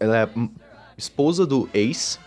ela 0.00 0.16
é 0.22 0.28
esposa 0.96 1.44
do 1.44 1.68
Ace, 1.74 2.18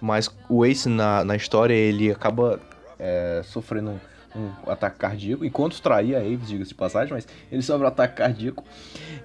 mas 0.00 0.30
o 0.48 0.64
Ace 0.64 0.88
na, 0.88 1.24
na 1.24 1.36
história 1.36 1.74
ele 1.74 2.10
acaba 2.10 2.60
é, 2.98 3.42
sofrendo 3.44 4.00
um, 4.36 4.70
ataque 4.70 4.98
cardíaco, 4.98 5.44
enquanto 5.44 5.80
traía 5.80 6.18
a 6.18 6.24
Eve, 6.24 6.46
diga-se 6.46 6.68
de 6.68 6.74
passagem, 6.74 7.12
mas 7.12 7.26
ele 7.50 7.62
sofre 7.62 7.84
um 7.84 7.88
ataque 7.88 8.16
cardíaco 8.16 8.64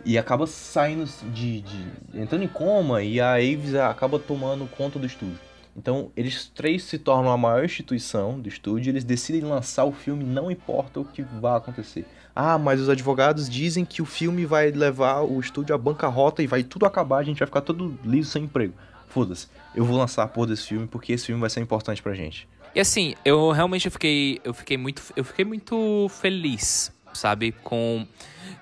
e 0.06 0.18
acaba 0.18 0.48
saindo 0.48 1.06
de, 1.34 1.62
de 1.62 1.86
entrando 2.14 2.44
em 2.44 2.48
coma 2.48 3.04
e 3.04 3.20
a 3.20 3.42
Eve 3.42 3.78
acaba 3.78 4.18
tomando 4.18 4.66
conta 4.68 4.98
do 4.98 5.06
estúdio. 5.06 5.40
Então, 5.76 6.12
eles 6.18 6.52
três 6.54 6.84
se 6.84 6.98
tornam 6.98 7.32
a 7.32 7.38
maior 7.38 7.64
instituição 7.64 8.40
do 8.40 8.50
estúdio, 8.50 8.92
eles 8.92 9.04
decidem 9.04 9.42
lançar 9.42 9.86
o 9.86 9.92
filme, 9.92 10.24
não 10.24 10.52
importa 10.52 11.00
o 11.00 11.06
que 11.06 11.22
vai 11.22 11.58
acontecer. 11.58 12.06
Ah, 12.36 12.58
mas 12.58 12.80
os 12.80 12.90
advogados 12.90 13.50
dizem 13.50 13.86
que 13.86 14.02
o 14.02 14.06
filme 14.06 14.46
vai 14.46 14.72
levar 14.72 15.22
o 15.22 15.40
estúdio 15.40 15.74
à 15.74 15.78
bancarrota 15.78 16.44
e 16.44 16.48
vai 16.48 16.64
tudo 16.64 16.86
acabar, 16.86 17.18
a 17.18 17.24
gente 17.24 17.40
vai 17.40 17.46
ficar 17.46 17.62
todo 17.62 17.98
liso 18.04 18.32
sem 18.32 18.44
emprego. 18.44 18.74
Foda-se, 19.08 19.48
eu 19.76 19.84
vou 19.84 19.98
lançar 19.98 20.24
a 20.24 20.28
porra 20.28 20.48
desse 20.48 20.68
filme 20.68 20.88
porque 20.88 21.14
esse 21.14 21.26
filme 21.26 21.42
vai 21.42 21.50
ser 21.50 21.62
importante 21.62 22.02
pra 22.02 22.14
gente. 22.14 22.48
E 22.74 22.80
assim, 22.80 23.16
eu 23.26 23.52
realmente 23.52 23.90
fiquei, 23.90 24.40
eu 24.44 24.54
fiquei 24.54 24.78
muito, 24.78 25.02
eu 25.16 25.24
fiquei 25.24 25.44
muito 25.44 26.08
feliz, 26.10 26.92
sabe, 27.14 27.52
com 27.64 28.08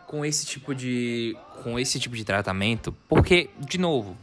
com 0.08 0.26
esse 0.26 0.44
tipo 0.44 0.74
de 0.74 1.38
com 1.62 1.78
esse 1.78 2.00
tipo 2.00 2.16
de 2.16 2.24
tratamento, 2.24 2.96
porque 3.08 3.50
de 3.60 3.78
novo, 3.78 4.18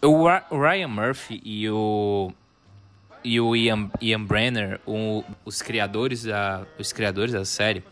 o 0.00 0.26
Ryan 0.58 0.88
Murphy 0.88 1.40
e 1.44 1.68
o 1.68 2.32
e 3.24 3.38
o 3.38 3.54
Ian, 3.54 3.90
Ian 4.00 4.24
Brenner, 4.24 4.80
o, 4.86 5.22
os 5.44 5.60
criadores 5.60 6.24
da 6.24 6.66
os 6.78 6.92
criadores 6.92 7.34
da 7.34 7.44
série, 7.44 7.84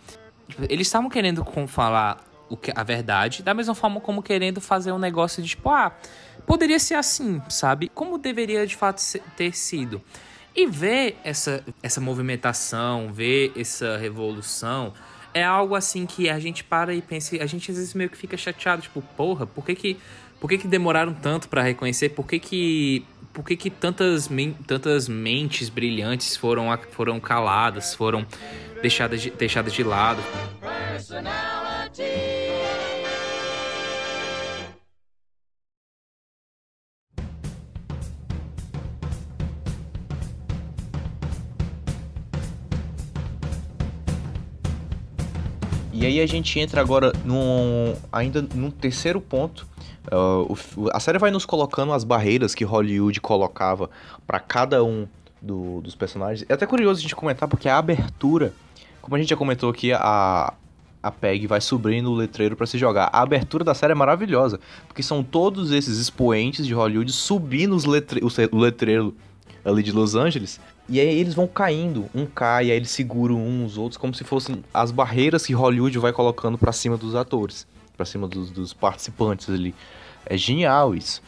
tipo, 0.49 0.65
eles 0.71 0.87
estavam 0.87 1.11
querendo 1.11 1.45
falar 1.69 2.25
o 2.49 2.57
que, 2.57 2.73
a 2.75 2.83
verdade, 2.83 3.43
da 3.43 3.55
mesma 3.55 3.75
forma 3.75 4.01
como 4.01 4.23
querendo 4.23 4.61
fazer 4.61 4.91
um 4.91 4.99
negócio 4.99 5.43
de 5.43 5.51
tipo, 5.51 5.69
ah, 5.69 5.93
poderia 6.47 6.79
ser 6.79 6.95
assim, 6.95 7.41
sabe? 7.49 7.89
Como 7.91 8.17
deveria 8.19 8.67
de 8.67 8.75
fato 8.75 9.01
ter 9.37 9.55
sido. 9.55 10.03
E 10.61 10.67
ver 10.67 11.17
essa, 11.25 11.65
essa 11.83 12.03
movimentação, 12.03 13.11
ver 13.11 13.51
essa 13.57 13.97
revolução, 13.97 14.93
é 15.33 15.43
algo 15.43 15.75
assim 15.75 16.05
que 16.05 16.29
a 16.29 16.39
gente 16.39 16.63
para 16.63 16.93
e 16.93 17.01
pensa, 17.01 17.43
a 17.43 17.47
gente 17.47 17.71
às 17.71 17.79
vezes 17.79 17.95
meio 17.95 18.11
que 18.11 18.17
fica 18.19 18.37
chateado, 18.37 18.83
tipo, 18.83 19.01
porra, 19.17 19.47
por 19.47 19.65
que 19.65 19.75
que 19.75 19.97
por 20.39 20.49
que, 20.49 20.59
que 20.59 20.67
demoraram 20.67 21.15
tanto 21.15 21.49
para 21.49 21.63
reconhecer? 21.63 22.11
Por 22.11 22.27
que 22.27 22.39
que, 22.39 23.07
por 23.33 23.43
que, 23.45 23.57
que 23.57 23.71
tantas, 23.71 24.29
tantas 24.67 25.09
mentes 25.09 25.71
brilhantes 25.71 26.37
foram, 26.37 26.67
foram 26.91 27.19
caladas, 27.21 27.95
foram 27.95 28.27
deixadas 28.83 29.23
de, 29.23 29.31
deixadas 29.31 29.73
de 29.73 29.83
lado? 29.83 30.23
E 46.01 46.07
aí 46.07 46.21
a 46.21 46.27
gente 46.27 46.59
entra 46.59 46.81
agora 46.81 47.13
num, 47.25 47.95
ainda 48.11 48.41
num 48.41 48.71
terceiro 48.71 49.21
ponto 49.21 49.69
Uh, 50.11 50.57
o, 50.77 50.89
a 50.93 50.99
série 50.99 51.19
vai 51.19 51.31
nos 51.31 51.45
colocando 51.45 51.93
as 51.93 52.05
barreiras 52.05 52.55
que 52.55 52.65
Hollywood 52.65 53.21
colocava 53.21 53.91
para 54.27 54.41
cada 54.41 54.83
um 54.83 55.07
do, 55.41 55.81
dos 55.83 55.95
personagens. 55.95 56.49
É 56.49 56.55
até 56.55 56.67
curioso 56.67 57.01
a 57.01 57.03
gente 57.03 57.15
comentar, 57.15 57.49
porque 57.49 57.69
a 57.69 57.77
abertura, 57.77 58.53
como 59.03 59.15
a 59.15 59.19
gente 59.19 59.29
já 59.29 59.37
comentou 59.37 59.69
aqui, 59.69 59.93
a, 59.93 60.55
a 61.03 61.11
PEG 61.11 61.47
vai 61.47 61.61
subindo 61.61 62.11
o 62.11 62.15
letreiro 62.15 62.57
para 62.57 62.67
se 62.67 62.79
jogar. 62.79 63.11
A 63.13 63.21
abertura 63.21 63.63
da 63.63 63.75
série 63.75 63.93
é 63.93 63.95
maravilhosa, 63.95 64.59
porque 64.89 65.03
são 65.03 65.23
todos 65.23 65.71
esses 65.71 65.99
expoentes 65.99 66.67
de 66.67 66.73
Hollywood 66.73 67.13
subindo 67.13 67.77
os 67.77 67.85
letre 67.85 68.21
o 68.23 68.59
letreiro 68.59 69.15
ali 69.65 69.83
de 69.83 69.93
Los 69.93 70.15
Angeles. 70.15 70.59
E 70.91 71.01
aí 71.01 71.21
eles 71.21 71.35
vão 71.35 71.47
caindo, 71.47 72.11
um 72.15 72.27
cai, 72.27 72.71
aí 72.71 72.77
eles 72.77 72.91
seguram 72.91 73.43
uns 73.43 73.79
outros, 73.79 73.97
como 73.97 74.13
se 74.13 74.25
fossem 74.25 74.63
as 74.75 74.91
barreiras 74.91 75.47
que 75.47 75.55
Hollywood 75.55 75.97
vai 75.99 76.13
colocando 76.13 76.59
para 76.59 76.73
cima 76.73 76.97
dos 76.97 77.15
atores 77.15 77.67
para 78.01 78.07
cima 78.07 78.27
dos, 78.27 78.51
dos, 78.51 78.73
participantes 78.73 79.51
ali. 79.51 79.75
É 80.25 80.35
genial 80.35 80.95
isso. 80.95 81.23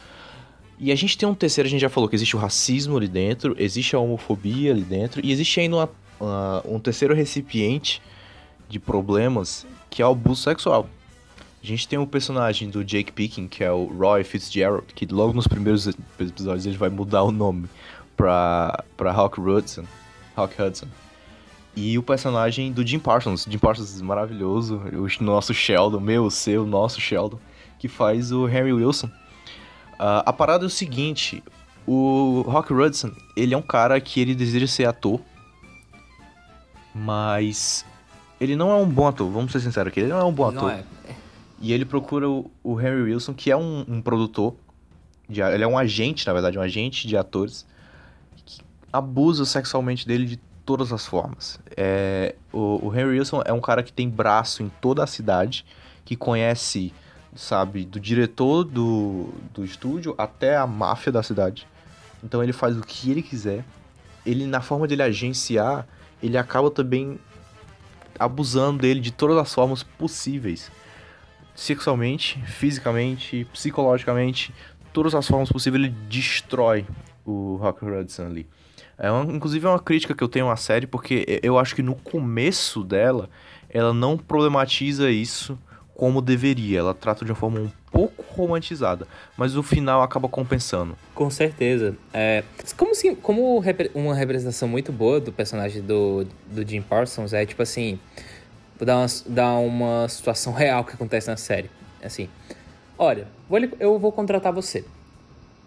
E 0.79 0.91
a 0.91 0.95
gente 0.95 1.15
tem 1.15 1.29
um 1.29 1.35
terceiro, 1.35 1.67
a 1.67 1.69
gente 1.69 1.81
já 1.81 1.89
falou 1.89 2.09
que 2.09 2.15
existe 2.15 2.35
o 2.35 2.39
racismo 2.39 2.97
ali 2.97 3.07
dentro, 3.07 3.55
existe 3.59 3.95
a 3.95 3.99
homofobia 3.99 4.71
ali 4.71 4.81
dentro, 4.81 5.23
e 5.23 5.31
existe 5.31 5.59
ainda 5.59 5.75
uma, 5.75 5.89
uma, 6.19 6.63
um 6.65 6.79
terceiro 6.79 7.13
recipiente 7.13 8.01
de 8.67 8.79
problemas, 8.79 9.67
que 9.87 10.01
é 10.01 10.07
o 10.07 10.11
abuso 10.11 10.41
sexual. 10.41 10.89
A 11.61 11.65
gente 11.65 11.87
tem 11.87 11.99
o 11.99 12.07
personagem 12.07 12.71
do 12.71 12.83
Jake 12.83 13.11
Picking, 13.11 13.47
que 13.47 13.63
é 13.63 13.71
o 13.71 13.85
Roy 13.85 14.23
Fitzgerald, 14.23 14.87
que 14.95 15.05
logo 15.05 15.31
nos 15.31 15.47
primeiros 15.47 15.87
episódios 16.19 16.65
ele 16.65 16.75
vai 16.75 16.89
mudar 16.89 17.21
o 17.21 17.31
nome 17.31 17.69
pra, 18.15 18.83
pra 18.95 19.11
Hawk 19.11 19.39
Hudson. 19.39 19.85
Hawk 20.35 20.61
Hudson. 20.61 20.87
E 21.75 21.97
o 21.97 22.03
personagem 22.03 22.71
do 22.71 22.85
Jim 22.85 22.99
Parsons. 22.99 23.45
Jim 23.49 23.57
Parsons 23.57 23.99
maravilhoso. 24.01 24.81
O 24.93 25.23
nosso 25.23 25.53
Sheldon, 25.53 25.99
meu, 25.99 26.29
seu, 26.29 26.65
nosso 26.65 27.01
Sheldon. 27.01 27.39
Que 27.79 27.87
faz 27.87 28.31
o 28.31 28.45
Harry 28.45 28.71
Wilson. 28.71 29.07
Uh, 29.07 30.23
a 30.25 30.33
parada 30.33 30.65
é 30.65 30.67
o 30.67 30.69
seguinte. 30.69 31.43
O 31.85 32.43
Rock 32.47 32.73
Hudson, 32.73 33.11
ele 33.35 33.53
é 33.53 33.57
um 33.57 33.61
cara 33.61 33.99
que 33.99 34.19
ele 34.21 34.33
deseja 34.33 34.67
ser 34.67 34.85
ator. 34.85 35.19
Mas... 36.93 37.85
Ele 38.39 38.55
não 38.55 38.71
é 38.71 38.75
um 38.75 38.85
bom 38.85 39.07
ator, 39.07 39.29
vamos 39.31 39.51
ser 39.51 39.61
sinceros 39.61 39.89
aqui. 39.89 40.01
Ele 40.01 40.09
não 40.09 40.17
é 40.17 40.23
um 40.23 40.31
bom 40.31 40.47
ator. 40.47 40.71
É. 40.71 40.83
E 41.61 41.71
ele 41.71 41.85
procura 41.85 42.29
o, 42.29 42.51
o 42.61 42.73
Harry 42.73 43.01
Wilson, 43.01 43.33
que 43.33 43.49
é 43.49 43.55
um, 43.55 43.85
um 43.87 44.01
produtor. 44.01 44.53
De, 45.29 45.41
ele 45.41 45.63
é 45.63 45.67
um 45.67 45.77
agente, 45.77 46.27
na 46.27 46.33
verdade, 46.33 46.59
um 46.59 46.61
agente 46.61 47.07
de 47.07 47.15
atores. 47.15 47.65
Abusa 48.93 49.43
sexualmente 49.43 50.07
dele 50.07 50.25
de 50.25 50.37
todas 50.63 50.93
as 50.93 51.05
formas. 51.05 51.59
É, 51.75 52.35
o, 52.51 52.87
o 52.87 52.93
Henry 52.93 53.17
Wilson 53.17 53.41
é 53.43 53.51
um 53.51 53.59
cara 53.59 53.81
que 53.81 53.91
tem 53.91 54.07
braço 54.07 54.61
em 54.61 54.69
toda 54.81 55.03
a 55.03 55.07
cidade, 55.07 55.65
que 56.05 56.15
conhece, 56.15 56.93
sabe, 57.35 57.85
do 57.85 57.99
diretor 57.99 58.63
do, 58.63 59.33
do 59.53 59.65
estúdio 59.65 60.13
até 60.17 60.55
a 60.55 60.67
máfia 60.67 61.11
da 61.11 61.23
cidade. 61.23 61.67
Então 62.23 62.41
ele 62.41 62.53
faz 62.53 62.77
o 62.77 62.81
que 62.81 63.11
ele 63.11 63.21
quiser. 63.21 63.65
Ele, 64.25 64.45
na 64.45 64.61
forma 64.61 64.87
de 64.87 64.93
ele 64.93 65.03
agenciar, 65.03 65.85
ele 66.21 66.37
acaba 66.37 66.71
também 66.71 67.19
abusando 68.17 68.79
dele 68.79 68.99
de 68.99 69.11
todas 69.11 69.37
as 69.37 69.53
formas 69.53 69.83
possíveis. 69.83 70.71
Sexualmente, 71.55 72.41
fisicamente, 72.45 73.45
psicologicamente, 73.51 74.53
todas 74.93 75.13
as 75.13 75.27
formas 75.27 75.51
possíveis, 75.51 75.83
ele 75.83 75.93
destrói 76.07 76.85
o 77.25 77.57
Rock 77.57 77.83
Hudson 77.83 78.27
ali. 78.27 78.47
É 78.97 79.09
uma, 79.11 79.31
inclusive 79.33 79.65
é 79.65 79.69
uma 79.69 79.79
crítica 79.79 80.13
que 80.13 80.23
eu 80.23 80.27
tenho 80.27 80.49
à 80.49 80.55
série, 80.55 80.87
porque 80.87 81.39
eu 81.41 81.57
acho 81.57 81.75
que 81.75 81.81
no 81.81 81.95
começo 81.95 82.83
dela, 82.83 83.29
ela 83.69 83.93
não 83.93 84.17
problematiza 84.17 85.09
isso 85.09 85.57
como 85.95 86.21
deveria. 86.21 86.79
Ela 86.79 86.93
trata 86.93 87.23
de 87.25 87.31
uma 87.31 87.35
forma 87.35 87.59
um 87.59 87.71
pouco 87.91 88.23
romantizada, 88.35 89.07
mas 89.37 89.55
o 89.55 89.63
final 89.63 90.01
acaba 90.01 90.27
compensando. 90.27 90.97
Com 91.13 91.29
certeza. 91.29 91.95
É, 92.13 92.43
como, 92.75 92.91
assim, 92.91 93.15
como 93.15 93.63
uma 93.93 94.15
representação 94.15 94.67
muito 94.67 94.91
boa 94.91 95.19
do 95.19 95.31
personagem 95.31 95.81
do, 95.81 96.25
do 96.47 96.67
Jim 96.67 96.81
Parsons 96.81 97.33
é 97.33 97.45
tipo 97.45 97.61
assim. 97.61 97.99
Vou 98.77 98.87
dar 98.87 98.97
uma, 98.97 99.07
dar 99.27 99.53
uma 99.59 100.09
situação 100.09 100.51
real 100.53 100.83
que 100.83 100.93
acontece 100.93 101.27
na 101.27 101.37
série. 101.37 101.69
Assim, 102.03 102.27
olha, 102.97 103.27
eu 103.79 103.97
vou 103.97 104.11
contratar 104.11 104.51
você. 104.51 104.83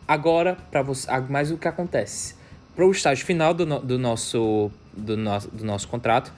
Agora, 0.06 0.56
para 0.70 0.82
você. 0.82 1.08
Mas 1.28 1.50
o 1.50 1.56
que 1.56 1.68
acontece? 1.68 2.34
Para 2.76 2.86
o 2.86 2.90
estágio 2.90 3.24
final 3.24 3.54
do, 3.54 3.64
no, 3.64 3.80
do, 3.80 3.98
nosso, 3.98 4.70
do, 4.92 5.16
no, 5.16 5.38
do 5.40 5.64
nosso 5.64 5.88
contrato, 5.88 6.30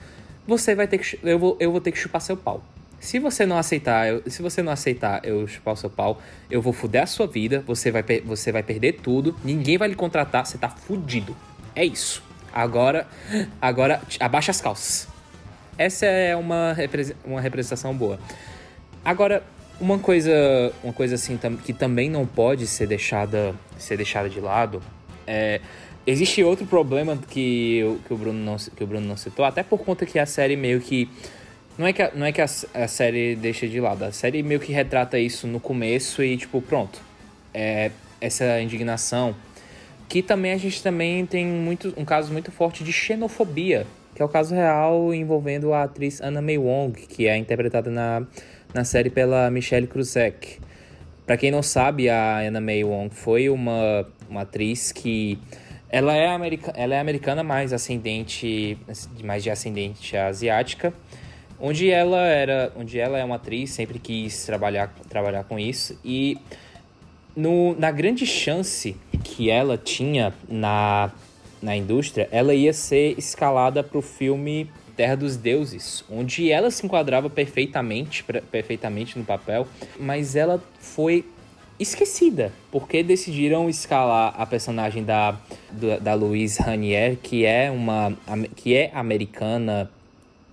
você 0.47 0.73
vai 0.73 0.87
ter 0.87 0.97
que. 0.97 1.19
Eu 1.21 1.37
vou, 1.37 1.57
eu 1.59 1.69
vou 1.69 1.81
ter 1.81 1.91
que 1.91 1.97
chupar 1.97 2.21
seu 2.21 2.37
pau. 2.37 2.63
Se 2.99 3.19
você 3.19 3.45
não 3.45 3.57
aceitar, 3.57 4.07
eu, 4.07 4.23
se 4.25 4.41
você 4.41 4.61
não 4.61 4.71
aceitar 4.71 5.21
eu 5.23 5.47
chupar 5.47 5.73
o 5.73 5.77
seu 5.77 5.89
pau, 5.89 6.21
eu 6.49 6.61
vou 6.61 6.73
fuder 6.73 7.03
a 7.03 7.05
sua 7.05 7.27
vida, 7.27 7.63
você 7.67 7.91
vai, 7.91 8.03
você 8.25 8.51
vai 8.51 8.63
perder 8.63 8.93
tudo, 8.93 9.35
ninguém 9.43 9.77
vai 9.77 9.89
lhe 9.89 9.95
contratar, 9.95 10.45
você 10.45 10.57
tá 10.57 10.69
fudido. 10.69 11.35
É 11.75 11.85
isso. 11.85 12.23
Agora, 12.51 13.07
agora 13.61 14.01
abaixa 14.19 14.51
as 14.51 14.59
calças. 14.59 15.07
Essa 15.77 16.05
é 16.07 16.35
uma, 16.35 16.75
uma 17.23 17.39
representação 17.39 17.93
boa. 17.93 18.19
Agora, 19.03 19.43
uma 19.79 19.97
coisa, 19.97 20.73
uma 20.83 20.91
coisa 20.91 21.15
assim 21.15 21.39
que 21.63 21.71
também 21.71 22.09
não 22.09 22.25
pode 22.25 22.67
ser 22.67 22.85
deixada, 22.85 23.55
ser 23.77 23.95
deixada 23.95 24.29
de 24.29 24.41
lado 24.41 24.81
é 25.25 25.61
existe 26.05 26.43
outro 26.43 26.65
problema 26.65 27.17
que, 27.17 27.97
que, 28.05 28.13
o 28.13 28.17
Bruno 28.17 28.39
não, 28.39 28.57
que 28.57 28.83
o 28.83 28.87
Bruno 28.87 29.07
não 29.07 29.17
citou, 29.17 29.45
até 29.45 29.63
por 29.63 29.79
conta 29.79 30.05
que 30.05 30.19
a 30.19 30.25
série 30.25 30.55
meio 30.55 30.81
que 30.81 31.09
não 31.77 31.87
é 31.87 31.93
que, 31.93 32.01
a, 32.01 32.11
não 32.13 32.25
é 32.25 32.31
que 32.31 32.41
a, 32.41 32.45
a, 32.45 32.87
série 32.87 33.35
deixa 33.35 33.67
de 33.67 33.79
lado, 33.79 34.03
a 34.03 34.11
série 34.11 34.43
meio 34.43 34.59
que 34.59 34.73
retrata 34.73 35.17
isso 35.17 35.47
no 35.47 35.59
começo 35.61 36.21
e, 36.21 36.35
tipo, 36.35 36.61
pronto. 36.61 36.99
É, 37.53 37.91
essa 38.19 38.59
indignação. 38.61 39.35
Que 40.07 40.21
também 40.21 40.53
a 40.53 40.57
gente 40.57 40.81
também 40.81 41.25
tem 41.25 41.45
muito, 41.45 41.93
um 41.95 42.03
caso 42.03 42.33
muito 42.33 42.51
forte 42.51 42.83
de 42.83 42.91
xenofobia, 42.91 43.85
que 44.15 44.21
é 44.21 44.25
o 44.25 44.29
caso 44.29 44.55
real 44.55 45.13
envolvendo 45.13 45.71
a 45.71 45.83
atriz 45.83 46.19
Anna 46.19 46.41
May 46.41 46.57
Wong, 46.57 46.99
que 47.07 47.27
é 47.27 47.37
interpretada 47.37 47.91
na, 47.91 48.25
na 48.73 48.83
série 48.83 49.09
pela 49.09 49.49
Michelle 49.51 49.87
Kruzek. 49.87 50.59
Para 51.25 51.37
quem 51.37 51.51
não 51.51 51.61
sabe, 51.61 52.09
a 52.09 52.39
Anna 52.39 52.59
May 52.59 52.83
Wong 52.83 53.13
foi 53.13 53.49
uma, 53.49 54.05
uma 54.27 54.41
atriz 54.41 54.91
que 54.91 55.37
ela 55.89 56.15
é, 56.15 56.27
america, 56.27 56.71
ela 56.75 56.95
é 56.95 56.99
americana, 56.99 57.43
mais 57.43 57.73
ascendente, 57.73 58.77
mais 59.23 59.43
de 59.43 59.49
ascendente 59.49 60.15
asiática 60.15 60.93
onde 61.59 61.89
ela 61.89 62.25
era, 62.25 62.71
onde 62.75 62.99
ela 62.99 63.17
é 63.17 63.23
uma 63.23 63.35
atriz, 63.35 63.71
sempre 63.71 63.99
quis 63.99 64.45
trabalhar, 64.45 64.93
trabalhar 65.09 65.43
com 65.43 65.59
isso 65.59 65.99
e 66.03 66.37
no, 67.35 67.75
na 67.77 67.91
grande 67.91 68.25
chance 68.25 68.95
que 69.23 69.49
ela 69.49 69.77
tinha 69.77 70.33
na, 70.47 71.11
na 71.61 71.75
indústria, 71.75 72.27
ela 72.31 72.53
ia 72.53 72.73
ser 72.73 73.17
escalada 73.17 73.83
para 73.83 73.97
o 73.97 74.01
filme 74.01 74.69
Terra 74.95 75.15
dos 75.15 75.37
Deuses, 75.37 76.03
onde 76.09 76.51
ela 76.51 76.69
se 76.71 76.85
enquadrava 76.85 77.29
perfeitamente, 77.29 78.23
perfeitamente 78.51 79.17
no 79.17 79.23
papel, 79.23 79.67
mas 79.97 80.35
ela 80.35 80.61
foi 80.79 81.25
esquecida, 81.79 82.51
porque 82.71 83.01
decidiram 83.01 83.69
escalar 83.69 84.33
a 84.37 84.45
personagem 84.45 85.03
da, 85.03 85.37
da 86.01 86.13
Louise 86.13 86.61
Ranier, 86.61 87.17
que 87.17 87.45
é 87.45 87.71
uma 87.71 88.13
que 88.55 88.75
é 88.75 88.91
americana 88.93 89.89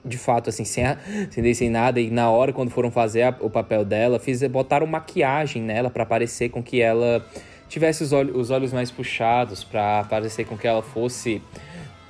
de 0.07 0.17
fato, 0.17 0.49
assim, 0.49 0.65
sem, 0.65 0.85
sem, 1.31 1.55
sem 1.55 1.69
nada. 1.69 2.01
E 2.01 2.11
na 2.11 2.31
hora, 2.31 2.53
quando 2.53 2.71
foram 2.71 2.91
fazer 2.91 3.23
a, 3.23 3.37
o 3.41 3.51
papel 3.51 3.85
dela, 3.85 4.21
fiz, 4.21 4.41
botaram 4.45 4.87
maquiagem 4.87 5.61
nela 5.61 5.91
para 5.91 6.07
parecer 6.07 6.49
com 6.49 6.63
que 6.63 6.81
ela 6.81 7.27
tivesse 7.69 8.05
os, 8.05 8.13
olhos, 8.13 8.37
os 8.37 8.51
olhos 8.51 8.73
mais 8.73 8.91
puxados, 8.91 9.65
para 9.65 10.05
parecer 10.05 10.45
com 10.45 10.57
que 10.57 10.67
ela 10.67 10.83
fosse. 10.83 11.43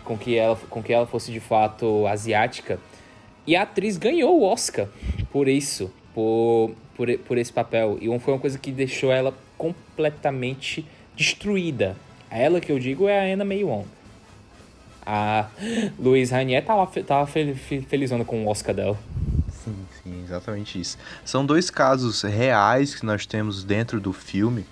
Com 0.04 0.16
que 0.16 0.36
ela, 0.36 0.56
com 0.70 0.80
que 0.82 0.92
ela 0.92 1.06
fosse 1.06 1.32
de 1.32 1.40
fato 1.40 2.06
asiática. 2.06 2.78
E 3.44 3.56
a 3.56 3.62
atriz 3.62 3.96
ganhou 3.96 4.40
o 4.40 4.44
Oscar 4.44 4.86
por 5.32 5.48
isso, 5.48 5.90
por, 6.14 6.70
por, 6.96 7.16
por 7.18 7.38
esse 7.38 7.52
papel. 7.52 7.98
E 8.00 8.06
foi 8.18 8.34
uma 8.34 8.40
coisa 8.40 8.58
que 8.58 8.72
deixou 8.72 9.12
ela 9.12 9.34
completamente 9.58 10.84
destruída. 11.14 11.96
Ela 12.30 12.60
que 12.60 12.72
eu 12.72 12.78
digo 12.78 13.06
é 13.06 13.30
a 13.30 13.34
Anna 13.34 13.44
May 13.44 13.62
Wong. 13.62 13.86
A 15.04 15.46
Luiz 15.98 16.30
Ranier 16.30 16.64
tava, 16.64 16.86
tava 17.02 17.26
felizona 17.26 18.24
com 18.24 18.44
o 18.44 18.48
Oscar 18.48 18.74
dela. 18.74 18.98
Sim, 19.52 19.76
sim, 20.02 20.22
exatamente 20.24 20.80
isso. 20.80 20.98
São 21.24 21.46
dois 21.46 21.70
casos 21.70 22.22
reais 22.22 22.94
que 22.94 23.06
nós 23.06 23.26
temos 23.26 23.62
dentro 23.62 24.00
do 24.00 24.12
filme. 24.12 24.64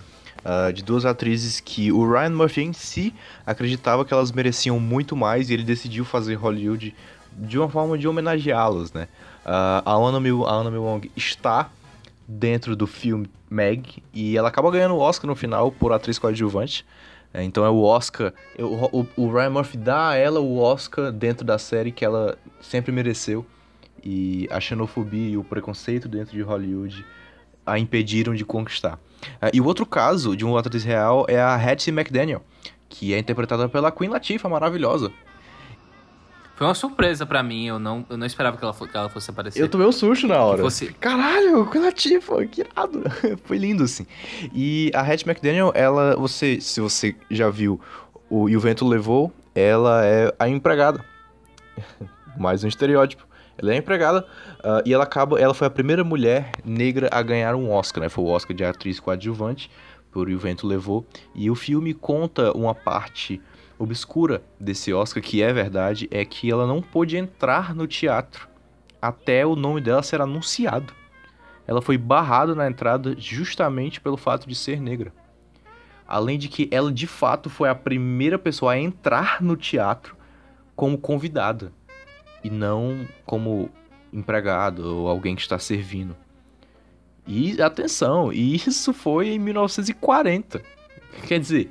Uh, 0.44 0.70
de 0.74 0.82
duas 0.82 1.06
atrizes 1.06 1.58
que 1.58 1.90
o 1.90 2.06
Ryan 2.06 2.28
Murphy 2.28 2.60
em 2.60 2.72
si 2.74 3.14
acreditava 3.46 4.04
que 4.04 4.12
elas 4.12 4.30
mereciam 4.30 4.78
muito 4.78 5.16
mais 5.16 5.48
e 5.48 5.54
ele 5.54 5.62
decidiu 5.62 6.04
fazer 6.04 6.34
Hollywood 6.34 6.94
de 7.32 7.58
uma 7.58 7.66
forma 7.66 7.96
de 7.96 8.06
homenageá-las, 8.06 8.92
né? 8.92 9.08
Uh, 9.46 9.80
a 9.86 9.94
Anna 9.94 10.20
Mil, 10.20 10.46
a 10.46 10.52
Anna 10.52 10.78
Wong 10.78 11.10
está 11.16 11.70
dentro 12.26 12.74
do 12.74 12.86
filme 12.86 13.28
Meg 13.50 14.02
e 14.12 14.36
ela 14.36 14.48
acaba 14.48 14.70
ganhando 14.70 14.94
o 14.94 14.98
Oscar 14.98 15.28
no 15.28 15.36
final 15.36 15.70
por 15.70 15.92
atriz 15.92 16.18
coadjuvante. 16.18 16.84
É, 17.32 17.42
então 17.42 17.64
é 17.64 17.70
o 17.70 17.82
Oscar. 17.82 18.32
O, 18.58 19.00
o, 19.00 19.08
o, 19.16 19.32
Ryan 19.32 19.50
Murphy 19.50 19.76
dá 19.76 20.10
a 20.10 20.16
ela 20.16 20.38
o 20.38 20.58
Oscar 20.58 21.10
dentro 21.10 21.44
da 21.44 21.58
série 21.58 21.90
que 21.90 22.04
ela 22.04 22.38
sempre 22.60 22.92
mereceu. 22.92 23.44
E 24.02 24.46
a 24.50 24.60
xenofobia 24.60 25.30
e 25.30 25.36
o 25.36 25.42
preconceito 25.42 26.08
dentro 26.08 26.32
de 26.32 26.42
Hollywood 26.42 27.04
a 27.66 27.78
impediram 27.78 28.34
de 28.34 28.44
conquistar. 28.44 28.98
É, 29.40 29.50
e 29.52 29.60
o 29.60 29.64
outro 29.64 29.86
caso 29.86 30.36
de 30.36 30.44
uma 30.44 30.60
atriz 30.60 30.84
real 30.84 31.24
é 31.28 31.40
a 31.40 31.54
Hattie 31.54 31.92
McDaniel, 31.92 32.42
que 32.88 33.14
é 33.14 33.18
interpretada 33.18 33.68
pela 33.68 33.90
Queen 33.90 34.10
Latifah, 34.10 34.48
maravilhosa. 34.48 35.10
Foi 36.56 36.66
uma 36.66 36.74
surpresa 36.74 37.26
para 37.26 37.42
mim, 37.42 37.66
eu 37.66 37.78
não, 37.80 38.06
eu 38.08 38.16
não 38.16 38.26
esperava 38.26 38.56
que 38.56 38.64
ela, 38.64 38.72
que 38.72 38.96
ela 38.96 39.08
fosse 39.08 39.28
aparecer. 39.28 39.60
Eu 39.60 39.68
tomei 39.68 39.86
um 39.86 39.92
susto 39.92 40.28
na 40.28 40.38
hora. 40.38 40.62
Fosse... 40.62 40.92
Caralho, 40.94 41.66
que 41.70 41.78
latifo, 41.78 42.46
que 42.46 42.60
irado. 42.60 43.02
Foi 43.44 43.58
lindo, 43.58 43.82
assim. 43.82 44.06
E 44.54 44.90
a 44.94 45.00
Hattie 45.00 45.28
McDaniel, 45.28 45.72
ela, 45.74 46.14
você, 46.16 46.60
se 46.60 46.80
você 46.80 47.16
já 47.28 47.50
viu 47.50 47.80
o 48.30 48.48
E 48.48 48.56
o 48.56 48.60
Vento 48.60 48.86
Levou, 48.86 49.32
ela 49.52 50.04
é 50.04 50.32
a 50.38 50.48
empregada. 50.48 51.04
Mais 52.38 52.62
um 52.62 52.68
estereótipo. 52.68 53.26
Ela 53.58 53.72
é 53.72 53.76
empregada 53.76 54.26
uh, 54.60 54.82
e 54.84 54.92
ela 54.92 55.04
acaba, 55.04 55.38
ela 55.38 55.54
foi 55.54 55.66
a 55.66 55.70
primeira 55.70 56.02
mulher 56.02 56.50
negra 56.64 57.08
a 57.12 57.22
ganhar 57.22 57.54
um 57.54 57.70
Oscar, 57.70 58.02
né? 58.02 58.08
Foi 58.08 58.24
o 58.24 58.28
Oscar 58.28 58.56
de 58.56 58.64
atriz 58.64 58.98
coadjuvante 58.98 59.70
por 60.10 60.28
E 60.28 60.34
o 60.34 60.38
Vento 60.38 60.66
Levou. 60.66 61.06
E 61.34 61.50
o 61.50 61.54
filme 61.54 61.94
conta 61.94 62.52
uma 62.56 62.74
parte 62.74 63.40
obscura 63.78 64.42
desse 64.58 64.92
Oscar, 64.92 65.22
que 65.22 65.42
é 65.42 65.52
verdade, 65.52 66.08
é 66.10 66.24
que 66.24 66.50
ela 66.50 66.66
não 66.66 66.80
pôde 66.80 67.16
entrar 67.16 67.74
no 67.74 67.86
teatro 67.86 68.48
até 69.00 69.44
o 69.44 69.54
nome 69.54 69.80
dela 69.80 70.02
ser 70.02 70.20
anunciado. 70.20 70.94
Ela 71.66 71.82
foi 71.82 71.98
barrada 71.98 72.54
na 72.54 72.66
entrada 72.66 73.14
justamente 73.18 74.00
pelo 74.00 74.16
fato 74.16 74.48
de 74.48 74.54
ser 74.54 74.80
negra. 74.80 75.12
Além 76.06 76.38
de 76.38 76.48
que 76.48 76.68
ela 76.70 76.92
de 76.92 77.06
fato 77.06 77.48
foi 77.48 77.68
a 77.68 77.74
primeira 77.74 78.38
pessoa 78.38 78.72
a 78.72 78.78
entrar 78.78 79.42
no 79.42 79.56
teatro 79.56 80.16
como 80.76 80.98
convidada 80.98 81.72
e 82.42 82.50
não 82.50 83.06
como 83.24 83.70
empregado 84.12 84.96
ou 84.96 85.08
alguém 85.08 85.34
que 85.34 85.42
está 85.42 85.58
servindo. 85.58 86.16
E 87.26 87.60
atenção, 87.60 88.30
isso 88.32 88.92
foi 88.92 89.28
em 89.28 89.38
1940. 89.38 90.62
Quer 91.26 91.40
dizer, 91.40 91.70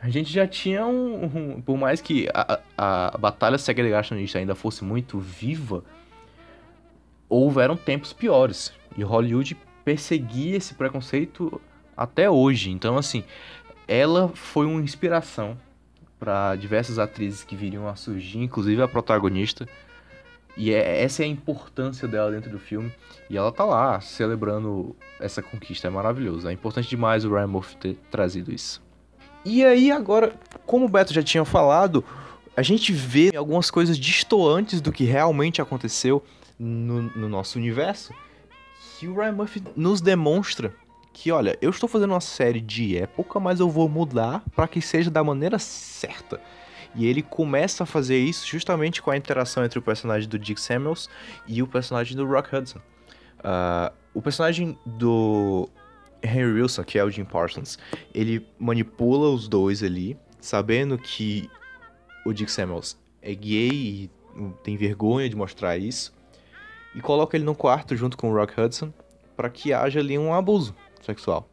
a 0.00 0.08
gente 0.08 0.32
já 0.32 0.46
tinha 0.46 0.86
um. 0.86 1.24
um 1.24 1.60
por 1.60 1.76
mais 1.76 2.00
que 2.00 2.28
a, 2.32 2.60
a, 2.76 3.18
batalha 3.18 3.58
segregacionista 3.58 4.38
ainda 4.38 4.54
fosse 4.54 4.84
muito 4.84 5.18
viva, 5.18 5.82
houveram 7.28 7.76
tempos 7.76 8.12
piores. 8.12 8.72
E 8.96 9.02
Hollywood 9.02 9.56
perseguia 9.84 10.56
esse 10.56 10.74
preconceito 10.74 11.60
até 11.96 12.28
hoje. 12.30 12.70
Então, 12.70 12.96
assim, 12.98 13.24
ela 13.88 14.28
foi 14.28 14.66
uma 14.66 14.80
inspiração 14.80 15.56
para 16.18 16.56
diversas 16.56 16.98
atrizes 16.98 17.44
que 17.44 17.56
viriam 17.56 17.88
a 17.88 17.94
surgir, 17.94 18.38
inclusive 18.38 18.80
a 18.82 18.88
protagonista. 18.88 19.66
E 20.56 20.72
é, 20.72 21.02
essa 21.02 21.22
é 21.22 21.26
a 21.26 21.28
importância 21.28 22.08
dela 22.08 22.30
dentro 22.30 22.50
do 22.50 22.58
filme. 22.58 22.92
E 23.28 23.36
ela 23.36 23.52
tá 23.52 23.64
lá 23.64 24.00
celebrando 24.00 24.96
essa 25.20 25.42
conquista. 25.42 25.88
É 25.88 25.90
maravilhoso. 25.90 26.48
É 26.48 26.52
importante 26.52 26.88
demais 26.88 27.24
o 27.24 27.30
Ryan 27.30 27.46
Murphy 27.46 27.76
ter 27.76 27.94
trazido 28.10 28.52
isso. 28.52 28.85
E 29.48 29.64
aí, 29.64 29.92
agora, 29.92 30.34
como 30.66 30.86
o 30.86 30.88
Beto 30.88 31.14
já 31.14 31.22
tinha 31.22 31.44
falado, 31.44 32.04
a 32.56 32.62
gente 32.62 32.92
vê 32.92 33.30
algumas 33.36 33.70
coisas 33.70 33.96
distoantes 33.96 34.80
do 34.80 34.90
que 34.90 35.04
realmente 35.04 35.62
aconteceu 35.62 36.20
no, 36.58 37.02
no 37.02 37.28
nosso 37.28 37.56
universo. 37.56 38.12
Que 38.98 39.06
o 39.06 39.14
Ryan 39.14 39.32
Murphy 39.34 39.62
nos 39.76 40.00
demonstra 40.00 40.74
que, 41.12 41.30
olha, 41.30 41.56
eu 41.62 41.70
estou 41.70 41.88
fazendo 41.88 42.10
uma 42.10 42.20
série 42.20 42.60
de 42.60 42.98
época, 42.98 43.38
mas 43.38 43.60
eu 43.60 43.70
vou 43.70 43.88
mudar 43.88 44.42
para 44.56 44.66
que 44.66 44.80
seja 44.80 45.12
da 45.12 45.22
maneira 45.22 45.60
certa. 45.60 46.40
E 46.96 47.06
ele 47.06 47.22
começa 47.22 47.84
a 47.84 47.86
fazer 47.86 48.18
isso 48.18 48.44
justamente 48.48 49.00
com 49.00 49.12
a 49.12 49.16
interação 49.16 49.64
entre 49.64 49.78
o 49.78 49.82
personagem 49.82 50.28
do 50.28 50.40
Dick 50.40 50.60
Samuels 50.60 51.08
e 51.46 51.62
o 51.62 51.68
personagem 51.68 52.16
do 52.16 52.26
Rock 52.26 52.56
Hudson. 52.56 52.80
Uh, 53.38 53.94
o 54.12 54.20
personagem 54.20 54.76
do 54.84 55.68
Henry 56.22 56.60
Wilson, 56.60 56.84
que 56.84 56.98
é 56.98 57.04
o 57.04 57.10
Jim 57.10 57.24
Parsons, 57.24 57.78
ele 58.14 58.46
manipula 58.58 59.30
os 59.30 59.48
dois 59.48 59.82
ali, 59.82 60.18
sabendo 60.40 60.98
que 60.98 61.50
o 62.24 62.32
Dick 62.32 62.50
Samuels 62.50 62.96
é 63.22 63.34
gay 63.34 63.70
e 63.70 64.10
tem 64.62 64.76
vergonha 64.76 65.28
de 65.28 65.36
mostrar 65.36 65.76
isso, 65.76 66.12
e 66.94 67.00
coloca 67.00 67.36
ele 67.36 67.44
no 67.44 67.54
quarto 67.54 67.96
junto 67.96 68.16
com 68.16 68.30
o 68.30 68.34
Rock 68.34 68.60
Hudson 68.60 68.92
para 69.36 69.50
que 69.50 69.72
haja 69.72 70.00
ali 70.00 70.18
um 70.18 70.32
abuso 70.32 70.74
sexual. 71.02 71.48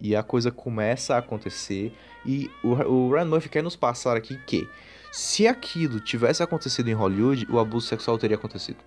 E 0.00 0.14
a 0.14 0.22
coisa 0.22 0.50
começa 0.50 1.14
a 1.14 1.18
acontecer, 1.18 1.92
e 2.26 2.50
o, 2.62 2.72
o 2.72 3.12
Ryan 3.12 3.24
Murphy 3.24 3.48
quer 3.48 3.62
nos 3.62 3.76
passar 3.76 4.16
aqui 4.16 4.36
que 4.46 4.68
se 5.10 5.46
aquilo 5.46 6.00
tivesse 6.00 6.42
acontecido 6.42 6.88
em 6.90 6.92
Hollywood, 6.92 7.46
o 7.48 7.58
abuso 7.58 7.86
sexual 7.86 8.18
teria 8.18 8.36
acontecido. 8.36 8.78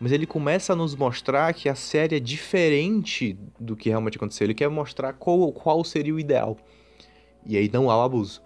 Mas 0.00 0.12
ele 0.12 0.26
começa 0.26 0.72
a 0.72 0.76
nos 0.76 0.94
mostrar 0.94 1.52
que 1.52 1.68
a 1.68 1.74
série 1.74 2.16
é 2.16 2.20
diferente 2.20 3.38
do 3.58 3.76
que 3.76 3.88
realmente 3.88 4.16
aconteceu. 4.16 4.44
Ele 4.44 4.54
quer 4.54 4.68
mostrar 4.68 5.12
qual, 5.12 5.52
qual 5.52 5.82
seria 5.84 6.14
o 6.14 6.20
ideal. 6.20 6.56
E 7.44 7.56
aí 7.56 7.68
não 7.72 7.90
há 7.90 7.96
o 7.96 8.02
abuso. 8.02 8.42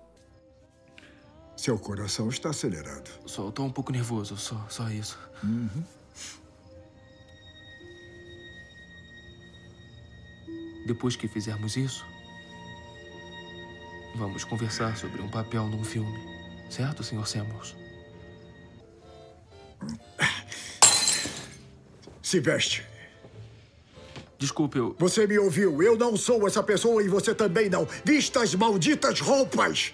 Seu 1.56 1.78
coração 1.78 2.28
está 2.28 2.50
acelerado. 2.50 3.10
Só 3.26 3.50
tô 3.50 3.62
um 3.64 3.70
pouco 3.70 3.92
nervoso, 3.92 4.36
só, 4.36 4.66
só 4.68 4.88
isso. 4.88 5.18
Uhum. 5.44 5.84
Depois 10.86 11.14
que 11.14 11.28
fizermos 11.28 11.76
isso, 11.76 12.04
vamos 14.16 14.42
conversar 14.42 14.96
sobre 14.96 15.20
um 15.22 15.28
papel 15.28 15.68
num 15.68 15.84
filme. 15.84 16.18
Certo, 16.68 17.04
Sr. 17.04 17.26
Samuels? 17.26 17.81
Se 22.32 22.40
veste. 22.40 22.82
Desculpe, 24.38 24.78
eu. 24.78 24.96
Você 24.98 25.26
me 25.26 25.38
ouviu. 25.38 25.82
Eu 25.82 25.98
não 25.98 26.16
sou 26.16 26.46
essa 26.46 26.62
pessoa 26.62 27.02
e 27.02 27.06
você 27.06 27.34
também 27.34 27.68
não. 27.68 27.86
Vista 28.06 28.42
as 28.42 28.54
malditas 28.54 29.20
roupas! 29.20 29.92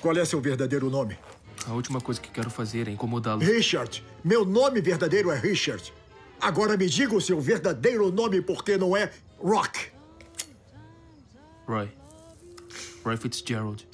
Qual 0.00 0.16
é 0.16 0.24
seu 0.24 0.40
verdadeiro 0.40 0.88
nome? 0.88 1.18
A 1.66 1.74
última 1.74 2.00
coisa 2.00 2.18
que 2.18 2.30
quero 2.30 2.48
fazer 2.48 2.88
é 2.88 2.90
incomodá-lo. 2.92 3.42
Richard. 3.42 4.02
Meu 4.24 4.46
nome 4.46 4.80
verdadeiro 4.80 5.30
é 5.30 5.38
Richard. 5.38 5.92
Agora 6.40 6.74
me 6.74 6.86
diga 6.86 7.14
o 7.14 7.20
seu 7.20 7.38
verdadeiro 7.38 8.10
nome 8.10 8.40
porque 8.40 8.78
não 8.78 8.96
é 8.96 9.12
Rock. 9.38 9.92
Roy. 11.66 11.92
Roy 13.04 13.16
Fitzgerald. 13.18 13.86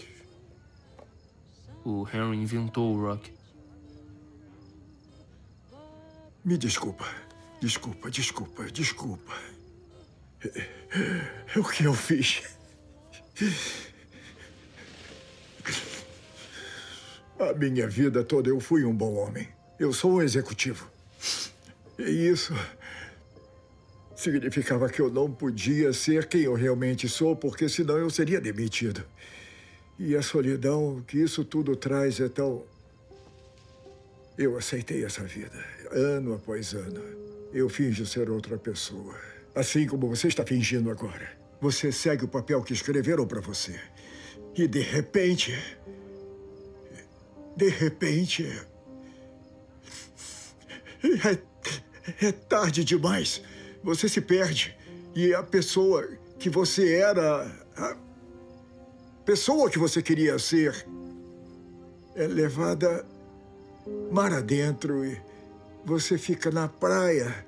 O 1.88 2.04
Henry 2.12 2.36
inventou 2.38 2.96
o 2.96 3.00
rock. 3.00 3.32
Me 6.44 6.58
desculpa. 6.58 7.06
Desculpa, 7.60 8.10
desculpa, 8.10 8.64
desculpa. 8.64 9.32
O 11.56 11.62
que 11.62 11.84
eu 11.84 11.94
fiz? 11.94 12.42
A 17.38 17.52
minha 17.52 17.86
vida 17.86 18.24
toda 18.24 18.48
eu 18.48 18.58
fui 18.58 18.84
um 18.84 18.92
bom 18.92 19.14
homem. 19.14 19.46
Eu 19.78 19.92
sou 19.92 20.14
um 20.14 20.22
executivo. 20.22 20.90
E 22.00 22.10
isso 22.10 22.52
significava 24.16 24.88
que 24.88 25.00
eu 25.00 25.08
não 25.08 25.30
podia 25.30 25.92
ser 25.92 26.26
quem 26.26 26.40
eu 26.40 26.54
realmente 26.54 27.08
sou, 27.08 27.36
porque 27.36 27.68
senão 27.68 27.96
eu 27.96 28.10
seria 28.10 28.40
demitido. 28.40 29.06
E 29.98 30.14
a 30.14 30.22
solidão 30.22 31.02
que 31.06 31.18
isso 31.18 31.44
tudo 31.44 31.74
traz 31.74 32.20
é 32.20 32.28
tão. 32.28 32.64
Eu 34.36 34.58
aceitei 34.58 35.04
essa 35.04 35.24
vida, 35.24 35.58
ano 35.90 36.34
após 36.34 36.74
ano. 36.74 37.02
Eu 37.52 37.68
finjo 37.70 38.04
ser 38.04 38.28
outra 38.28 38.58
pessoa. 38.58 39.18
Assim 39.54 39.86
como 39.86 40.08
você 40.08 40.28
está 40.28 40.44
fingindo 40.44 40.90
agora. 40.90 41.32
Você 41.62 41.90
segue 41.90 42.24
o 42.24 42.28
papel 42.28 42.62
que 42.62 42.74
escreveram 42.74 43.26
para 43.26 43.40
você. 43.40 43.80
E 44.54 44.68
de 44.68 44.80
repente. 44.80 45.58
De 47.56 47.68
repente. 47.68 48.46
É, 51.24 52.26
é 52.26 52.32
tarde 52.32 52.84
demais. 52.84 53.40
Você 53.82 54.08
se 54.08 54.20
perde. 54.20 54.76
E 55.14 55.32
a 55.32 55.42
pessoa 55.42 56.06
que 56.38 56.50
você 56.50 56.96
era. 56.96 57.50
A 57.74 58.05
pessoa 59.26 59.68
que 59.68 59.78
você 59.78 60.00
queria 60.00 60.38
ser. 60.38 60.86
É 62.14 62.26
levada 62.26 63.04
mar 64.10 64.32
adentro 64.32 65.04
e 65.04 65.20
você 65.84 66.16
fica 66.16 66.50
na 66.50 66.68
praia. 66.68 67.44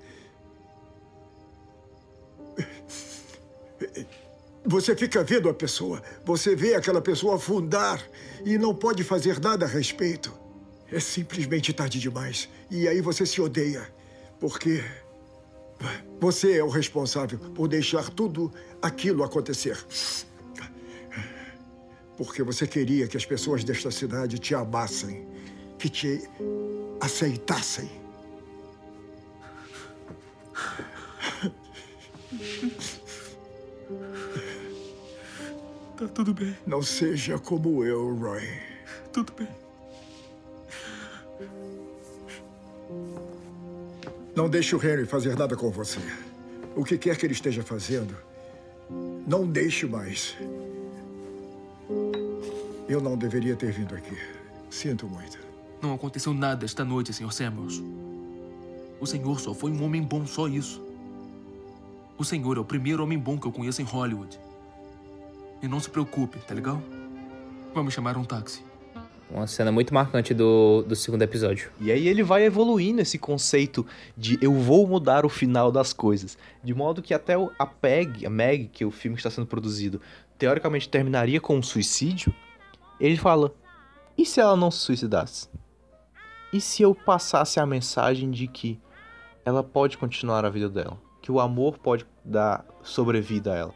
Você 4.66 4.94
fica 4.94 5.24
vendo 5.24 5.48
a 5.48 5.54
pessoa. 5.54 6.02
Você 6.26 6.54
vê 6.54 6.74
aquela 6.74 7.00
pessoa 7.00 7.36
afundar 7.36 8.04
e 8.44 8.58
não 8.58 8.74
pode 8.74 9.02
fazer 9.02 9.40
nada 9.40 9.64
a 9.64 9.68
respeito. 9.68 10.30
É 10.92 11.00
simplesmente 11.00 11.72
tarde 11.72 11.98
demais. 11.98 12.48
E 12.70 12.86
aí 12.86 13.00
você 13.00 13.24
se 13.24 13.40
odeia. 13.40 13.88
Porque 14.38 14.84
você 16.20 16.58
é 16.58 16.62
o 16.62 16.68
responsável 16.68 17.38
por 17.54 17.68
deixar 17.68 18.10
tudo 18.10 18.52
aquilo 18.82 19.22
acontecer. 19.22 19.78
Porque 22.18 22.42
você 22.42 22.66
queria 22.66 23.06
que 23.06 23.16
as 23.16 23.24
pessoas 23.24 23.62
desta 23.62 23.92
cidade 23.92 24.40
te 24.40 24.52
amassem, 24.52 25.24
que 25.78 25.88
te 25.88 26.28
aceitassem. 27.00 27.88
Tá 35.96 36.08
tudo 36.12 36.34
bem. 36.34 36.56
Não 36.66 36.82
seja 36.82 37.38
como 37.38 37.84
eu, 37.84 38.12
Roy. 38.16 38.42
Tudo 39.12 39.32
bem. 39.32 39.48
Não 44.34 44.48
deixe 44.48 44.74
o 44.74 44.84
Henry 44.84 45.06
fazer 45.06 45.36
nada 45.36 45.56
com 45.56 45.70
você. 45.70 46.00
O 46.74 46.84
que 46.84 46.98
quer 46.98 47.16
que 47.16 47.26
ele 47.26 47.32
esteja 47.32 47.62
fazendo, 47.62 48.16
não 49.26 49.46
deixe 49.46 49.86
mais. 49.86 50.36
Eu 52.88 53.02
não 53.02 53.18
deveria 53.18 53.54
ter 53.54 53.70
vindo 53.70 53.94
aqui. 53.94 54.16
Sinto 54.70 55.06
muito. 55.06 55.38
Não 55.82 55.92
aconteceu 55.92 56.32
nada 56.32 56.64
esta 56.64 56.84
noite, 56.84 57.12
Sr. 57.12 57.30
Samuels. 57.30 57.82
O 58.98 59.06
senhor 59.06 59.38
só 59.38 59.52
foi 59.52 59.70
um 59.70 59.84
homem 59.84 60.02
bom, 60.02 60.26
só 60.26 60.48
isso. 60.48 60.82
O 62.16 62.24
senhor 62.24 62.56
é 62.56 62.60
o 62.60 62.64
primeiro 62.64 63.02
homem 63.02 63.18
bom 63.18 63.38
que 63.38 63.46
eu 63.46 63.52
conheço 63.52 63.82
em 63.82 63.84
Hollywood. 63.84 64.40
E 65.62 65.68
não 65.68 65.78
se 65.78 65.90
preocupe, 65.90 66.38
tá 66.38 66.54
legal? 66.54 66.80
Vamos 67.74 67.92
chamar 67.92 68.16
um 68.16 68.24
táxi. 68.24 68.62
Uma 69.30 69.46
cena 69.46 69.70
muito 69.70 69.92
marcante 69.92 70.32
do, 70.32 70.82
do 70.82 70.96
segundo 70.96 71.20
episódio. 71.20 71.70
E 71.78 71.92
aí 71.92 72.08
ele 72.08 72.22
vai 72.22 72.44
evoluindo 72.44 73.02
esse 73.02 73.18
conceito 73.18 73.86
de 74.16 74.38
eu 74.40 74.54
vou 74.54 74.86
mudar 74.86 75.26
o 75.26 75.28
final 75.28 75.70
das 75.70 75.92
coisas. 75.92 76.38
De 76.64 76.72
modo 76.72 77.02
que 77.02 77.12
até 77.12 77.34
a 77.58 77.66
Peg, 77.66 78.24
a 78.24 78.30
Meg, 78.30 78.68
que 78.72 78.82
é 78.82 78.86
o 78.86 78.90
filme 78.90 79.14
que 79.14 79.20
está 79.20 79.30
sendo 79.30 79.46
produzido, 79.46 80.00
teoricamente 80.38 80.88
terminaria 80.88 81.40
com 81.40 81.58
um 81.58 81.62
suicídio. 81.62 82.32
Ele 83.00 83.16
fala: 83.16 83.54
e 84.18 84.26
se 84.26 84.40
ela 84.40 84.56
não 84.56 84.68
se 84.68 84.78
suicidasse? 84.78 85.48
E 86.52 86.60
se 86.60 86.82
eu 86.82 86.92
passasse 86.92 87.60
a 87.60 87.66
mensagem 87.66 88.30
de 88.32 88.48
que 88.48 88.80
ela 89.44 89.62
pode 89.62 89.96
continuar 89.96 90.44
a 90.44 90.50
vida 90.50 90.68
dela? 90.68 90.98
Que 91.22 91.30
o 91.30 91.38
amor 91.38 91.78
pode 91.78 92.04
dar 92.24 92.64
sobrevida 92.82 93.52
a 93.52 93.56
ela? 93.56 93.74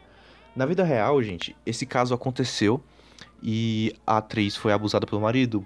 Na 0.53 0.65
vida 0.65 0.83
real, 0.83 1.21
gente, 1.23 1.55
esse 1.65 1.85
caso 1.85 2.13
aconteceu 2.13 2.83
e 3.41 3.95
a 4.05 4.17
atriz 4.17 4.57
foi 4.57 4.73
abusada 4.73 5.07
pelo 5.07 5.21
marido. 5.21 5.65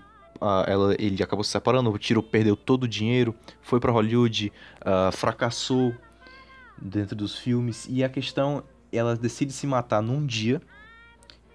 Ela, 0.68 0.95
ele 0.99 1.24
acabou 1.24 1.43
se 1.43 1.49
separando, 1.49 1.97
tirou, 1.97 2.22
perdeu 2.22 2.55
todo 2.55 2.84
o 2.84 2.88
dinheiro, 2.88 3.34
foi 3.62 3.80
para 3.80 3.91
Hollywood, 3.91 4.53
uh, 4.82 5.12
fracassou 5.12 5.95
dentro 6.78 7.16
dos 7.16 7.36
filmes. 7.36 7.88
E 7.89 8.03
a 8.03 8.10
questão, 8.10 8.64
ela 8.91 9.16
decide 9.16 9.51
se 9.51 9.66
matar 9.66 10.03
num 10.03 10.24
dia 10.24 10.62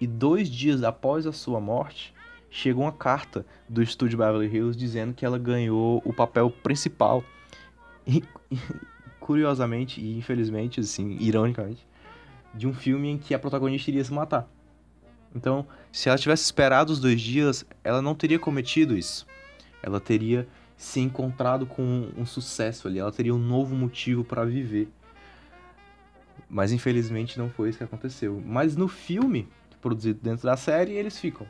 e 0.03 0.07
dois 0.07 0.49
dias 0.49 0.83
após 0.83 1.25
a 1.25 1.31
sua 1.31 1.61
morte, 1.61 2.13
chegou 2.49 2.83
uma 2.83 2.91
carta 2.91 3.45
do 3.69 3.81
estúdio 3.81 4.17
Beverly 4.17 4.53
Hills 4.53 4.77
dizendo 4.77 5.13
que 5.13 5.25
ela 5.25 5.39
ganhou 5.39 6.01
o 6.03 6.11
papel 6.11 6.49
principal. 6.49 7.23
E, 8.05 8.21
curiosamente 9.17 10.01
e 10.01 10.17
infelizmente, 10.17 10.81
assim, 10.81 11.17
ironicamente, 11.21 11.87
de 12.53 12.67
um 12.67 12.73
filme 12.73 13.07
em 13.07 13.17
que 13.17 13.33
a 13.33 13.39
protagonista 13.39 13.89
iria 13.89 14.03
se 14.03 14.11
matar. 14.11 14.45
Então, 15.33 15.65
se 15.89 16.09
ela 16.09 16.17
tivesse 16.17 16.43
esperado 16.43 16.91
os 16.91 16.99
dois 16.99 17.21
dias, 17.21 17.65
ela 17.81 18.01
não 18.01 18.13
teria 18.13 18.37
cometido 18.37 18.97
isso. 18.97 19.25
Ela 19.81 20.01
teria 20.01 20.45
se 20.75 20.99
encontrado 20.99 21.65
com 21.65 22.09
um 22.17 22.25
sucesso 22.25 22.89
ali, 22.89 22.99
ela 22.99 23.11
teria 23.11 23.33
um 23.33 23.39
novo 23.39 23.73
motivo 23.73 24.21
para 24.25 24.43
viver. 24.43 24.89
Mas 26.49 26.73
infelizmente 26.73 27.39
não 27.39 27.49
foi 27.49 27.69
isso 27.69 27.77
que 27.77 27.83
aconteceu. 27.85 28.43
Mas 28.45 28.75
no 28.75 28.89
filme, 28.89 29.47
produzido 29.83 30.19
dentro 30.23 30.45
da 30.45 30.57
série, 30.57 30.93
eles 30.93 31.19
ficam. 31.19 31.45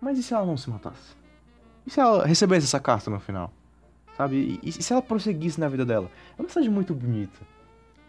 Mas 0.00 0.18
e 0.18 0.22
se 0.22 0.32
ela 0.32 0.46
não 0.46 0.56
se 0.56 0.70
matasse? 0.70 1.16
E 1.84 1.90
se 1.90 2.00
ela 2.00 2.24
recebesse 2.24 2.66
essa 2.66 2.80
carta 2.80 3.10
no 3.10 3.20
final? 3.20 3.52
Sabe? 4.16 4.58
E, 4.62 4.68
e 4.68 4.72
se 4.72 4.92
ela 4.92 5.02
prosseguisse 5.02 5.60
na 5.60 5.68
vida 5.68 5.84
dela? 5.84 6.10
É 6.30 6.40
uma 6.40 6.46
mensagem 6.46 6.70
muito 6.70 6.94
bonita. 6.94 7.38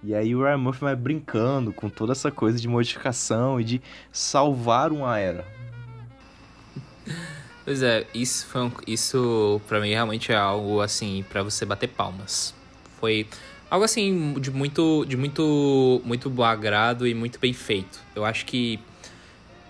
E 0.03 0.13
aí 0.13 0.35
o 0.35 0.43
Ryan 0.43 0.57
Murphy 0.57 0.81
vai 0.81 0.95
brincando 0.95 1.73
com 1.73 1.89
toda 1.89 2.11
essa 2.11 2.31
coisa 2.31 2.59
de 2.59 2.67
modificação 2.67 3.59
e 3.59 3.63
de 3.63 3.81
salvar 4.11 4.91
uma 4.91 5.17
era. 5.17 5.45
Pois 7.67 7.83
é, 7.83 8.07
isso 8.13 8.47
foi 8.47 8.61
um, 8.61 8.71
isso 8.87 9.59
para 9.67 9.81
mim 9.81 9.89
realmente 9.89 10.31
é 10.31 10.37
algo 10.37 10.79
assim 10.79 11.25
para 11.27 11.43
você 11.43 11.65
bater 11.65 11.89
palmas. 11.89 12.55
Foi 12.97 13.27
algo 13.69 13.83
assim 13.83 14.35
de 14.39 14.49
muito 14.49 15.03
de 15.05 15.17
muito 15.17 16.01
muito 16.05 16.43
agrado 16.43 17.05
e 17.05 17.13
muito 17.13 17.37
bem 17.41 17.51
feito. 17.51 17.99
Eu 18.15 18.23
acho 18.23 18.45
que 18.45 18.79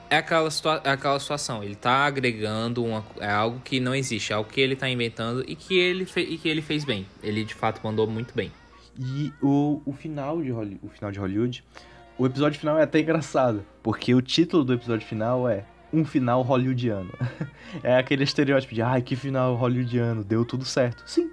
é 0.10 0.18
aquela, 0.18 0.50
situa 0.50 0.82
é 0.84 0.90
aquela 0.90 1.20
situação. 1.20 1.64
Ele 1.64 1.76
tá 1.76 2.06
agregando 2.06 2.84
uma, 2.84 3.04
é 3.20 3.30
algo 3.30 3.60
que 3.64 3.80
não 3.80 3.94
existe, 3.94 4.32
é 4.32 4.36
algo 4.36 4.50
que 4.50 4.62
ele 4.62 4.76
tá 4.76 4.90
inventando 4.90 5.44
e 5.48 5.56
que 5.56 5.78
ele, 5.78 6.08
e 6.16 6.38
que 6.38 6.48
ele 6.48 6.62
fez 6.62 6.84
bem. 6.84 7.06
Ele 7.22 7.44
de 7.44 7.54
fato 7.54 7.82
mandou 7.84 8.08
muito 8.08 8.34
bem. 8.34 8.52
E 8.98 9.32
o, 9.42 9.82
o, 9.86 9.94
final 9.94 10.42
de 10.42 10.50
Hollywood, 10.50 10.80
o 10.84 10.90
final 10.90 11.12
de 11.12 11.20
Hollywood, 11.20 11.64
o 12.18 12.26
episódio 12.26 12.60
final 12.60 12.80
é 12.80 12.84
até 12.84 13.00
engraçado, 13.00 13.64
porque 13.84 14.14
o 14.16 14.22
título 14.22 14.64
do 14.64 14.74
episódio 14.74 15.06
final 15.06 15.48
é 15.48 15.64
Um 15.94 16.04
Final 16.04 16.42
Hollywoodiano. 16.42 17.14
é 17.84 17.96
aquele 17.98 18.24
estereótipo 18.24 18.74
de, 18.74 18.82
ai, 18.82 19.04
que 19.04 19.16
final 19.16 19.56
hollywoodiano, 19.56 20.24
deu 20.24 20.44
tudo 20.44 20.66
certo. 20.66 21.04
Sim, 21.06 21.30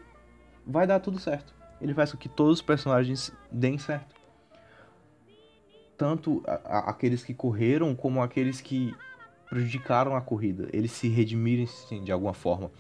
vai 0.67 0.87
dar 0.87 1.01
tudo 1.01 1.19
certo. 1.19 1.55
Ele 1.81 1.95
faz 1.95 2.13
com 2.13 2.19
que 2.19 2.29
todos 2.29 2.59
os 2.59 2.63
personagens 2.63 3.33
deem 3.51 3.79
certo 3.79 4.14
tanto 6.05 6.43
a, 6.47 6.53
a, 6.53 6.79
aqueles 6.91 7.25
que 7.25 7.33
correram 7.33 7.95
como 7.95 8.23
aqueles 8.23 8.61
que 8.61 8.95
prejudicaram 9.49 10.15
a 10.15 10.21
corrida. 10.21 10.69
Eles 10.71 10.93
se 10.93 11.09
redimirem 11.09 11.67
sim, 11.67 12.05
de 12.05 12.13
alguma 12.13 12.35
forma. 12.35 12.71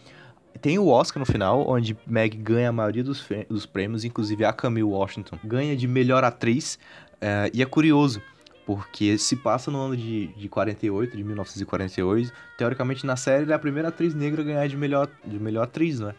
Tem 0.60 0.78
o 0.78 0.88
Oscar 0.88 1.20
no 1.20 1.24
final, 1.24 1.66
onde 1.66 1.96
Meg 2.06 2.36
ganha 2.36 2.68
a 2.68 2.72
maioria 2.72 3.02
dos, 3.02 3.26
dos 3.48 3.64
prêmios, 3.64 4.04
inclusive 4.04 4.44
a 4.44 4.52
Camille 4.52 4.84
Washington 4.84 5.38
ganha 5.42 5.74
de 5.74 5.88
melhor 5.88 6.22
atriz. 6.22 6.78
Uh, 7.14 7.48
e 7.54 7.62
é 7.62 7.64
curioso, 7.64 8.20
porque 8.66 9.16
se 9.16 9.36
passa 9.36 9.70
no 9.70 9.78
ano 9.78 9.96
de, 9.96 10.26
de 10.26 10.46
48, 10.46 11.16
de 11.16 11.24
1948. 11.24 12.30
Teoricamente, 12.58 13.06
na 13.06 13.16
série, 13.16 13.44
ela 13.44 13.52
é 13.52 13.56
a 13.56 13.58
primeira 13.58 13.88
atriz 13.88 14.14
negra 14.14 14.42
a 14.42 14.44
ganhar 14.44 14.68
de 14.68 14.76
melhor, 14.76 15.08
de 15.24 15.38
melhor 15.38 15.62
atriz, 15.62 15.98
né? 15.98 16.14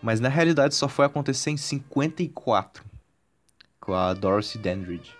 Mas 0.00 0.18
na 0.18 0.30
realidade 0.30 0.74
só 0.74 0.88
foi 0.88 1.04
acontecer 1.04 1.50
em 1.50 1.58
54, 1.58 2.82
com 3.78 3.92
a 3.92 4.14
Dorothy 4.14 4.56
Dandridge. 4.56 5.17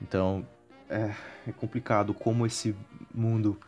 Então, 0.00 0.46
é, 0.88 1.14
é 1.46 1.52
complicado 1.52 2.14
como 2.14 2.46
esse 2.46 2.74
mundo 3.14 3.58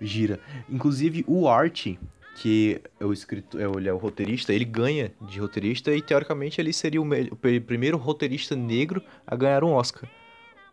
gira. 0.00 0.40
Inclusive, 0.68 1.24
o 1.26 1.48
Art, 1.48 1.94
que 2.36 2.80
é 3.00 3.04
o 3.04 3.12
escritor, 3.12 3.60
é, 3.60 3.64
ele 3.64 3.88
é 3.88 3.92
o 3.92 3.96
roteirista, 3.96 4.52
ele 4.52 4.64
ganha 4.64 5.12
de 5.20 5.40
roteirista 5.40 5.92
e 5.92 6.00
teoricamente 6.00 6.60
ele 6.60 6.72
seria 6.72 7.00
o, 7.00 7.06
o, 7.06 7.36
primeiro 7.36 7.96
roteirista 7.96 8.54
negro 8.54 9.02
a 9.26 9.34
ganhar 9.34 9.64
um 9.64 9.72
Oscar. 9.72 10.08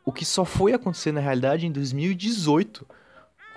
O 0.03 0.11
que 0.11 0.23
só 0.23 0.45
foi 0.45 0.73
acontecer 0.73 1.11
na 1.11 1.21
realidade 1.21 1.65
em 1.65 1.71
2018 1.71 2.85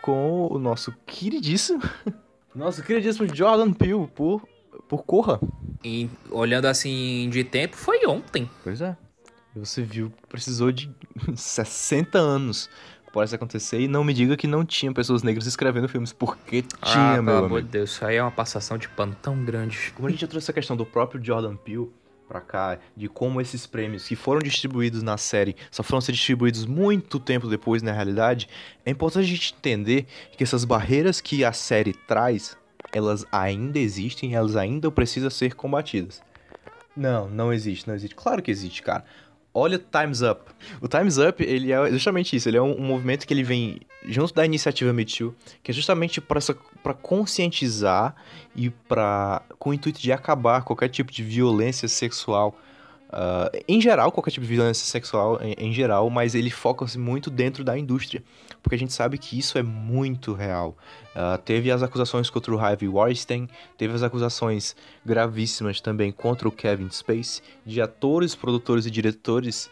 com 0.03 0.47
o 0.47 0.59
nosso 0.59 0.95
queridíssimo, 1.05 1.83
nosso 2.55 2.83
queridíssimo 2.83 3.35
Jordan 3.35 3.73
Peele 3.73 4.07
por 4.07 4.43
por 4.89 5.05
Corra. 5.05 5.39
E 5.85 6.09
olhando 6.31 6.67
assim 6.67 7.29
de 7.31 7.45
tempo, 7.45 7.77
foi 7.77 8.07
ontem. 8.07 8.49
Pois 8.65 8.81
é. 8.81 8.97
E 9.59 9.67
você 9.67 9.83
viu 9.83 10.11
que 10.11 10.27
precisou 10.29 10.71
de 10.71 10.91
60 11.35 12.17
anos 12.19 12.71
para 13.13 13.25
isso 13.25 13.35
acontecer. 13.35 13.81
E 13.81 13.89
não 13.89 14.05
me 14.05 14.15
diga 14.15 14.37
que 14.37 14.47
não 14.47 14.65
tinha 14.65 14.93
pessoas 14.93 15.23
negras 15.23 15.47
escrevendo 15.47 15.89
filmes, 15.89 16.13
porque 16.13 16.63
tinha, 16.63 17.15
ah, 17.15 17.23
meu 17.23 17.35
pelo 17.35 17.47
amor 17.47 17.63
de 17.63 17.69
Deus, 17.69 17.91
isso 17.91 18.05
aí 18.05 18.17
é 18.17 18.23
uma 18.23 18.31
passação 18.31 18.79
de 18.79 18.89
pano 18.89 19.17
tão 19.21 19.45
grande. 19.45 19.93
Como 19.95 20.07
a 20.07 20.11
gente 20.11 20.21
já 20.21 20.29
trouxe 20.29 20.51
a 20.51 20.55
questão 20.55 20.77
do 20.77 20.87
próprio 20.87 21.23
Jordan 21.23 21.57
Peele 21.57 21.91
pra 22.29 22.41
cá, 22.41 22.79
de 22.95 23.09
como 23.09 23.41
esses 23.41 23.67
prêmios 23.67 24.07
que 24.07 24.15
foram 24.15 24.41
distribuídos 24.41 25.03
na 25.03 25.17
série 25.17 25.57
só 25.71 25.83
foram 25.83 26.01
ser 26.03 26.13
distribuídos 26.13 26.67
muito 26.67 27.19
tempo 27.19 27.49
depois 27.49 27.83
na 27.83 27.91
realidade, 27.91 28.47
é 28.85 28.91
importante 28.91 29.25
a 29.25 29.29
gente 29.29 29.55
entender 29.59 30.07
que 30.37 30.45
essas 30.45 30.63
barreiras 30.63 31.23
que 31.23 31.43
a 31.43 31.53
série 31.53 31.95
traz, 31.95 32.55
elas 32.93 33.25
ainda 33.33 33.79
existem, 33.79 34.35
elas 34.35 34.57
ainda 34.57 34.91
precisam 34.91 35.31
ser 35.31 35.55
combatidas. 35.55 36.23
Não, 36.95 37.31
não 37.31 37.53
existe, 37.53 37.89
não 37.89 37.95
existe. 37.95 38.15
Claro 38.15 38.43
que 38.43 38.51
existe, 38.51 38.83
cara 38.83 39.05
olha 39.53 39.77
o 39.77 39.79
Time's 39.79 40.23
Up. 40.23 40.43
O 40.81 40.89
Time's 40.89 41.19
Up, 41.19 41.43
ele 41.43 41.73
é 41.73 41.91
justamente 41.91 42.37
isso, 42.37 42.49
ele 42.49 42.57
é 42.57 42.63
um, 42.63 42.79
um 42.79 42.85
movimento 42.85 43.27
que 43.27 43.33
ele 43.33 43.43
vem 43.43 43.81
junto 44.07 44.35
da 44.35 44.45
iniciativa 44.45 44.93
Me 44.93 45.05
Too, 45.05 45.35
que 45.63 45.71
é 45.71 45.75
justamente 45.75 46.21
para 46.21 46.95
conscientizar 46.95 48.15
e 48.55 48.71
para 48.71 49.43
com 49.59 49.71
o 49.71 49.75
intuito 49.75 50.01
de 50.01 50.13
acabar 50.13 50.63
qualquer 50.63 50.89
tipo 50.89 51.13
de 51.13 51.23
violência 51.23 51.89
sexual 51.89 52.57
Uh, 53.09 53.65
em 53.67 53.81
geral, 53.81 54.13
qualquer 54.13 54.31
tipo 54.31 54.45
de 54.45 54.53
violência 54.53 54.85
sexual 54.85 55.41
em, 55.41 55.55
em 55.59 55.73
geral, 55.73 56.11
mas 56.11 56.35
ele 56.35 56.51
foca-se 56.51 56.99
muito 56.99 57.31
dentro 57.31 57.65
da 57.65 57.79
indústria, 57.79 58.23
porque 58.63 58.75
a 58.75 58.79
gente 58.79 58.93
sabe 58.93 59.17
que 59.17 59.39
isso 59.39 59.57
é 59.57 59.63
muito 59.63 60.35
real. 60.35 60.77
Uh, 61.17 61.39
teve 61.39 61.71
as 61.71 61.83
acusações 61.83 62.29
contra 62.29 62.55
o 62.55 62.59
Harvey 62.59 62.89
Weinstein, 62.89 63.49
teve 63.79 63.95
as 63.95 64.03
acusações 64.03 64.77
gravíssimas 65.07 65.81
também 65.81 66.13
contra 66.13 66.47
o 66.47 66.53
Kevin 66.53 66.91
Spacey, 66.91 67.43
de 67.65 67.81
atores, 67.81 68.35
produtores 68.35 68.85
e 68.85 68.91
diretores. 68.91 69.71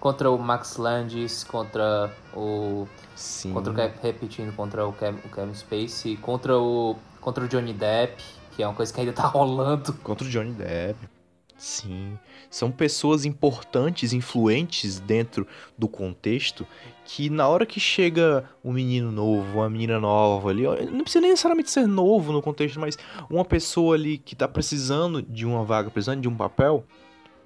Contra 0.00 0.30
o 0.30 0.38
Max 0.38 0.78
Landis, 0.78 1.44
contra 1.44 2.10
o... 2.34 2.88
Sim. 3.14 3.52
Contra 3.52 3.72
o, 3.72 3.76
repetindo, 4.02 4.54
contra 4.56 4.86
o 4.86 4.92
Kevin, 4.92 5.18
o 5.22 5.28
Kevin 5.28 5.54
Spacey, 5.54 6.16
contra 6.16 6.56
o, 6.58 6.96
contra 7.20 7.44
o 7.44 7.48
Johnny 7.48 7.74
Depp, 7.74 8.22
que 8.52 8.62
é 8.62 8.66
uma 8.66 8.74
coisa 8.74 8.90
que 8.90 9.00
ainda 9.00 9.12
tá 9.12 9.24
rolando. 9.28 9.92
Contra 10.02 10.26
o 10.26 10.30
Johnny 10.30 10.52
Depp. 10.52 11.15
Sim, 11.58 12.18
são 12.50 12.70
pessoas 12.70 13.24
importantes, 13.24 14.12
influentes 14.12 15.00
dentro 15.00 15.46
do 15.76 15.88
contexto, 15.88 16.66
que 17.02 17.30
na 17.30 17.48
hora 17.48 17.64
que 17.64 17.80
chega 17.80 18.44
um 18.62 18.72
menino 18.72 19.10
novo, 19.10 19.58
uma 19.58 19.70
menina 19.70 19.98
nova 19.98 20.50
ali, 20.50 20.64
não 20.64 21.00
precisa 21.00 21.22
nem 21.22 21.30
necessariamente 21.30 21.70
ser 21.70 21.86
novo 21.86 22.30
no 22.30 22.42
contexto, 22.42 22.78
mas 22.78 22.98
uma 23.30 23.44
pessoa 23.44 23.94
ali 23.94 24.18
que 24.18 24.36
tá 24.36 24.46
precisando 24.46 25.22
de 25.22 25.46
uma 25.46 25.64
vaga, 25.64 25.90
precisando 25.90 26.20
de 26.20 26.28
um 26.28 26.36
papel, 26.36 26.84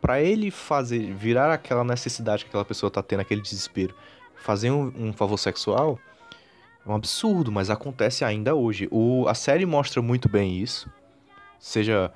para 0.00 0.20
ele 0.20 0.50
fazer, 0.50 1.12
virar 1.14 1.52
aquela 1.52 1.84
necessidade 1.84 2.44
que 2.44 2.48
aquela 2.48 2.64
pessoa 2.64 2.90
tá 2.90 3.02
tendo, 3.02 3.20
aquele 3.20 3.40
desespero, 3.40 3.94
fazer 4.34 4.72
um, 4.72 4.92
um 4.96 5.12
favor 5.12 5.36
sexual, 5.36 6.00
é 6.84 6.90
um 6.90 6.94
absurdo, 6.94 7.52
mas 7.52 7.70
acontece 7.70 8.24
ainda 8.24 8.56
hoje. 8.56 8.88
O, 8.90 9.28
a 9.28 9.34
série 9.34 9.66
mostra 9.66 10.02
muito 10.02 10.28
bem 10.28 10.58
isso, 10.58 10.90
seja 11.60 12.12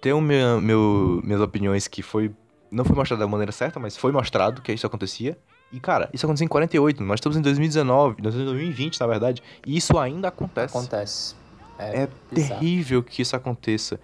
tenho 0.00 0.20
minha, 0.20 0.60
meu, 0.60 1.20
minhas 1.24 1.40
opiniões 1.40 1.88
que 1.88 2.02
foi. 2.02 2.30
Não 2.70 2.84
foi 2.84 2.94
mostrado 2.94 3.20
da 3.20 3.26
maneira 3.26 3.52
certa, 3.52 3.80
mas 3.80 3.96
foi 3.96 4.12
mostrado 4.12 4.60
que 4.60 4.72
isso 4.72 4.86
acontecia. 4.86 5.38
E, 5.72 5.80
cara, 5.80 6.08
isso 6.12 6.24
aconteceu 6.24 6.44
em 6.44 6.48
48. 6.48 7.02
Nós 7.02 7.16
estamos 7.16 7.36
em 7.36 7.42
2019, 7.42 8.22
2020, 8.22 9.00
na 9.00 9.06
verdade. 9.06 9.42
E 9.66 9.76
isso 9.76 9.98
ainda 9.98 10.28
acontece. 10.28 10.76
Acontece. 10.76 11.34
É, 11.78 12.02
é 12.02 12.08
terrível 12.34 13.02
que 13.02 13.22
isso 13.22 13.36
aconteça. 13.36 14.00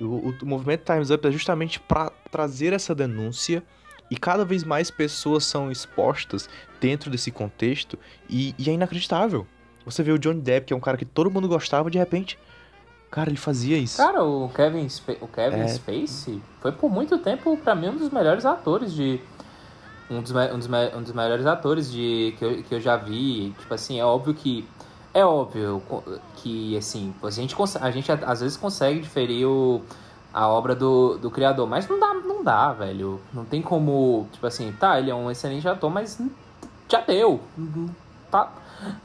O, 0.00 0.04
o, 0.04 0.34
o 0.42 0.46
movimento 0.46 0.84
Times 0.84 1.10
Up 1.10 1.26
é 1.26 1.30
justamente 1.30 1.80
para 1.80 2.10
trazer 2.30 2.72
essa 2.72 2.94
denúncia. 2.94 3.62
E 4.10 4.16
cada 4.16 4.44
vez 4.44 4.64
mais 4.64 4.90
pessoas 4.90 5.44
são 5.44 5.70
expostas 5.70 6.48
dentro 6.80 7.10
desse 7.10 7.30
contexto. 7.30 7.98
E, 8.28 8.54
e 8.58 8.70
é 8.70 8.72
inacreditável. 8.72 9.46
Você 9.84 10.02
vê 10.02 10.12
o 10.12 10.18
Johnny 10.18 10.40
Depp, 10.40 10.66
que 10.66 10.72
é 10.72 10.76
um 10.76 10.80
cara 10.80 10.96
que 10.96 11.04
todo 11.04 11.30
mundo 11.30 11.48
gostava, 11.48 11.90
de 11.90 11.98
repente 11.98 12.38
Cara, 13.10 13.30
ele 13.30 13.38
fazia 13.38 13.78
isso. 13.78 13.96
Cara, 13.96 14.22
o 14.22 14.50
Kevin, 14.54 14.86
o 15.20 15.28
Kevin 15.28 15.60
é... 15.60 15.68
Spacey 15.68 16.42
foi 16.60 16.72
por 16.72 16.90
muito 16.90 17.16
tempo, 17.18 17.56
para 17.56 17.74
mim, 17.74 17.88
um 17.88 17.96
dos 17.96 18.10
melhores 18.10 18.44
atores 18.44 18.92
de. 18.92 19.20
Um 20.10 20.22
dos, 20.22 20.32
um 20.32 20.58
dos, 20.58 20.68
um 20.96 21.02
dos 21.02 21.12
melhores 21.12 21.46
atores 21.46 21.90
de, 21.90 22.34
que, 22.38 22.44
eu, 22.44 22.62
que 22.62 22.74
eu 22.74 22.80
já 22.80 22.96
vi. 22.96 23.54
Tipo 23.58 23.74
assim, 23.74 23.98
é 23.98 24.04
óbvio 24.04 24.34
que. 24.34 24.68
É 25.14 25.24
óbvio 25.24 25.82
que, 26.36 26.76
assim, 26.76 27.14
a 27.22 27.30
gente, 27.30 27.56
a 27.80 27.90
gente 27.90 28.12
às 28.12 28.40
vezes 28.40 28.56
consegue 28.56 29.00
diferir 29.00 29.46
o, 29.46 29.82
a 30.32 30.46
obra 30.46 30.74
do, 30.74 31.16
do 31.18 31.30
criador, 31.30 31.66
mas 31.66 31.88
não 31.88 31.98
dá, 31.98 32.14
não 32.14 32.44
dá, 32.44 32.72
velho. 32.72 33.20
Não 33.32 33.44
tem 33.44 33.62
como, 33.62 34.28
tipo 34.32 34.46
assim, 34.46 34.70
tá, 34.78 34.98
ele 34.98 35.10
é 35.10 35.14
um 35.14 35.30
excelente 35.30 35.66
ator, 35.66 35.90
mas 35.90 36.20
já 36.88 37.00
deu. 37.00 37.40
Tá, 38.30 38.52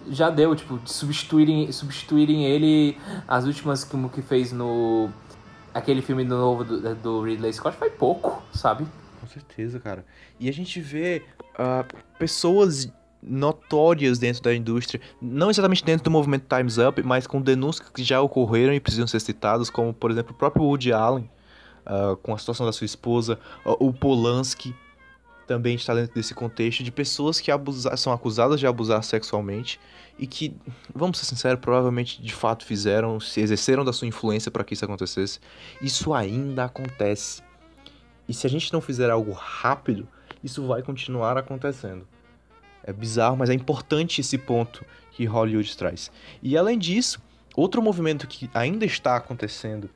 já 0.09 0.29
deu, 0.29 0.55
tipo, 0.55 0.77
de 0.79 0.91
substituírem, 0.91 1.71
substituírem 1.71 2.45
ele 2.45 2.97
as 3.27 3.45
últimas 3.45 3.83
como 3.83 4.09
que 4.09 4.21
fez 4.21 4.51
no 4.51 5.09
aquele 5.73 6.01
filme 6.01 6.23
do 6.23 6.37
novo 6.37 6.63
do, 6.63 6.95
do 6.95 7.21
Ridley 7.23 7.51
Scott 7.51 7.75
foi 7.77 7.89
pouco, 7.89 8.43
sabe? 8.53 8.85
Com 9.19 9.27
certeza, 9.27 9.79
cara. 9.79 10.05
E 10.39 10.47
a 10.47 10.53
gente 10.53 10.79
vê 10.79 11.23
uh, 11.53 11.85
pessoas 12.19 12.91
notórias 13.25 14.19
dentro 14.19 14.43
da 14.43 14.53
indústria, 14.53 15.01
não 15.21 15.49
exatamente 15.49 15.83
dentro 15.83 16.03
do 16.03 16.11
movimento 16.11 16.45
Times 16.53 16.77
Up, 16.77 17.01
mas 17.03 17.25
com 17.25 17.41
denúncias 17.41 17.89
que 17.89 18.03
já 18.03 18.21
ocorreram 18.21 18.73
e 18.73 18.79
precisam 18.79 19.07
ser 19.07 19.21
citadas, 19.21 19.69
como 19.69 19.93
por 19.93 20.11
exemplo 20.11 20.33
o 20.33 20.37
próprio 20.37 20.65
Woody 20.65 20.91
Allen, 20.91 21.29
uh, 21.85 22.17
com 22.17 22.33
a 22.33 22.37
situação 22.37 22.65
da 22.65 22.73
sua 22.73 22.85
esposa, 22.85 23.39
uh, 23.65 23.77
o 23.79 23.93
Polanski, 23.93 24.75
também 25.47 25.75
está 25.75 25.93
dentro 25.93 26.13
desse 26.15 26.33
contexto 26.33 26.83
de 26.83 26.91
pessoas 26.91 27.39
que 27.39 27.51
abusar, 27.51 27.97
são 27.97 28.13
acusadas 28.13 28.59
de 28.59 28.67
abusar 28.67 29.03
sexualmente 29.03 29.79
e 30.17 30.27
que, 30.27 30.55
vamos 30.93 31.17
ser 31.17 31.25
sinceros, 31.25 31.59
provavelmente 31.59 32.21
de 32.21 32.33
fato 32.33 32.65
fizeram, 32.65 33.19
se 33.19 33.41
exerceram 33.41 33.83
da 33.83 33.91
sua 33.91 34.07
influência 34.07 34.51
para 34.51 34.63
que 34.63 34.73
isso 34.73 34.85
acontecesse. 34.85 35.39
Isso 35.81 36.13
ainda 36.13 36.65
acontece. 36.65 37.41
E 38.27 38.33
se 38.33 38.47
a 38.47 38.49
gente 38.49 38.71
não 38.71 38.79
fizer 38.79 39.09
algo 39.09 39.31
rápido, 39.31 40.07
isso 40.43 40.65
vai 40.65 40.81
continuar 40.81 41.37
acontecendo. 41.37 42.07
É 42.83 42.91
bizarro, 42.91 43.37
mas 43.37 43.49
é 43.49 43.53
importante 43.53 44.21
esse 44.21 44.37
ponto 44.37 44.85
que 45.11 45.25
Hollywood 45.25 45.75
traz. 45.77 46.11
E 46.41 46.57
além 46.57 46.77
disso, 46.77 47.21
outro 47.55 47.81
movimento 47.81 48.27
que 48.27 48.49
ainda 48.53 48.85
está 48.85 49.15
acontecendo 49.15 49.89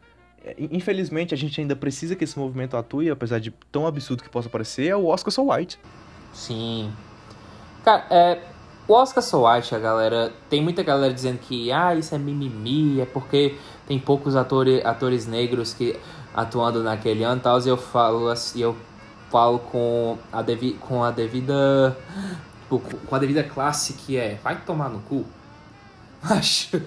infelizmente, 0.58 1.34
a 1.34 1.38
gente 1.38 1.60
ainda 1.60 1.76
precisa 1.76 2.16
que 2.16 2.24
esse 2.24 2.38
movimento 2.38 2.78
atue, 2.78 3.10
apesar 3.10 3.40
de 3.40 3.52
tão 3.72 3.86
absurdo 3.86 4.24
que 4.24 4.30
possa 4.30 4.50
parecer, 4.50 4.88
é 4.88 4.96
o 4.96 5.06
Oscar 5.06 5.32
So 5.32 5.52
White. 5.52 5.80
Sim. 6.34 6.92
Cara, 7.84 8.06
é, 8.10 8.42
O 8.88 8.94
Oscar 8.94 9.22
So 9.22 9.46
White, 9.48 9.76
a 9.76 9.80
galera. 9.80 10.32
Tem 10.50 10.62
muita 10.62 10.82
galera 10.84 11.14
dizendo 11.14 11.40
que 11.40 11.72
ah, 11.72 11.94
isso 11.96 12.16
é 12.16 12.18
mimimi, 12.18 13.02
é 13.02 13.06
porque 13.06 13.58
tem 13.88 14.00
poucos 14.00 14.36
atores, 14.36 14.86
atores 14.86 15.28
negros 15.28 15.74
que 15.74 16.00
atuando 16.34 16.84
naquele 16.84 17.24
ano 17.24 17.42
tal. 17.42 17.60
E 17.60 17.68
eu 17.68 17.78
falo 17.78 18.30
assim, 18.30 18.62
eu 18.62 18.78
falo 19.30 19.60
com 19.60 20.18
a, 20.32 20.42
devi, 20.42 20.74
com 20.74 21.04
a 21.04 21.12
devida. 21.12 21.98
Tipo, 22.62 22.80
com 22.80 23.16
a 23.16 23.20
devida 23.20 23.44
classe 23.44 23.94
que 23.94 24.18
é. 24.18 24.40
Vai 24.44 24.62
tomar 24.62 24.90
no 24.90 25.00
cu. 25.00 25.26
Acho. 26.24 26.82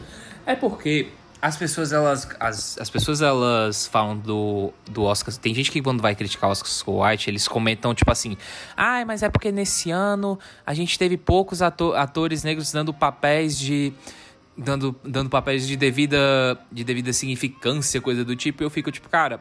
É 0.47 0.55
porque 0.55 1.11
as 1.43 1.57
pessoas, 1.57 1.93
elas. 1.93 2.29
As, 2.39 2.79
as 2.79 2.91
pessoas, 2.91 3.23
elas 3.23 3.87
falam 3.87 4.17
do, 4.17 4.73
do 4.91 5.05
Oscar. 5.05 5.35
Tem 5.37 5.55
gente 5.55 5.71
que 5.71 5.81
quando 5.81 6.03
vai 6.03 6.15
criticar 6.15 6.49
o 6.49 6.53
Oscar 6.53 6.71
So 6.71 7.03
White, 7.03 7.31
eles 7.31 7.49
comentam, 7.49 7.95
tipo 7.95 8.11
assim. 8.11 8.37
Ai, 8.77 9.03
ah, 9.03 9.07
mas 9.07 9.23
é 9.23 9.29
porque 9.31 9.51
nesse 9.51 9.91
ano 9.91 10.39
a 10.67 10.75
gente 10.75 10.99
teve 10.99 11.17
poucos 11.17 11.63
ator, 11.63 11.97
atores 11.97 12.45
negros 12.45 12.71
dando 12.73 12.93
papéis 12.93 13.59
de. 13.59 13.93
Dando, 14.57 14.95
dando 15.03 15.31
papéis 15.31 15.67
de 15.67 15.75
devida, 15.75 16.19
de 16.71 16.85
devida 16.85 17.13
significância, 17.15 18.01
coisa 18.01 18.23
do 18.23 18.37
tipo. 18.37 18.63
E 18.63 18.67
eu 18.67 18.71
fico, 18.71 18.91
tipo, 18.91 19.09
cara, 19.09 19.41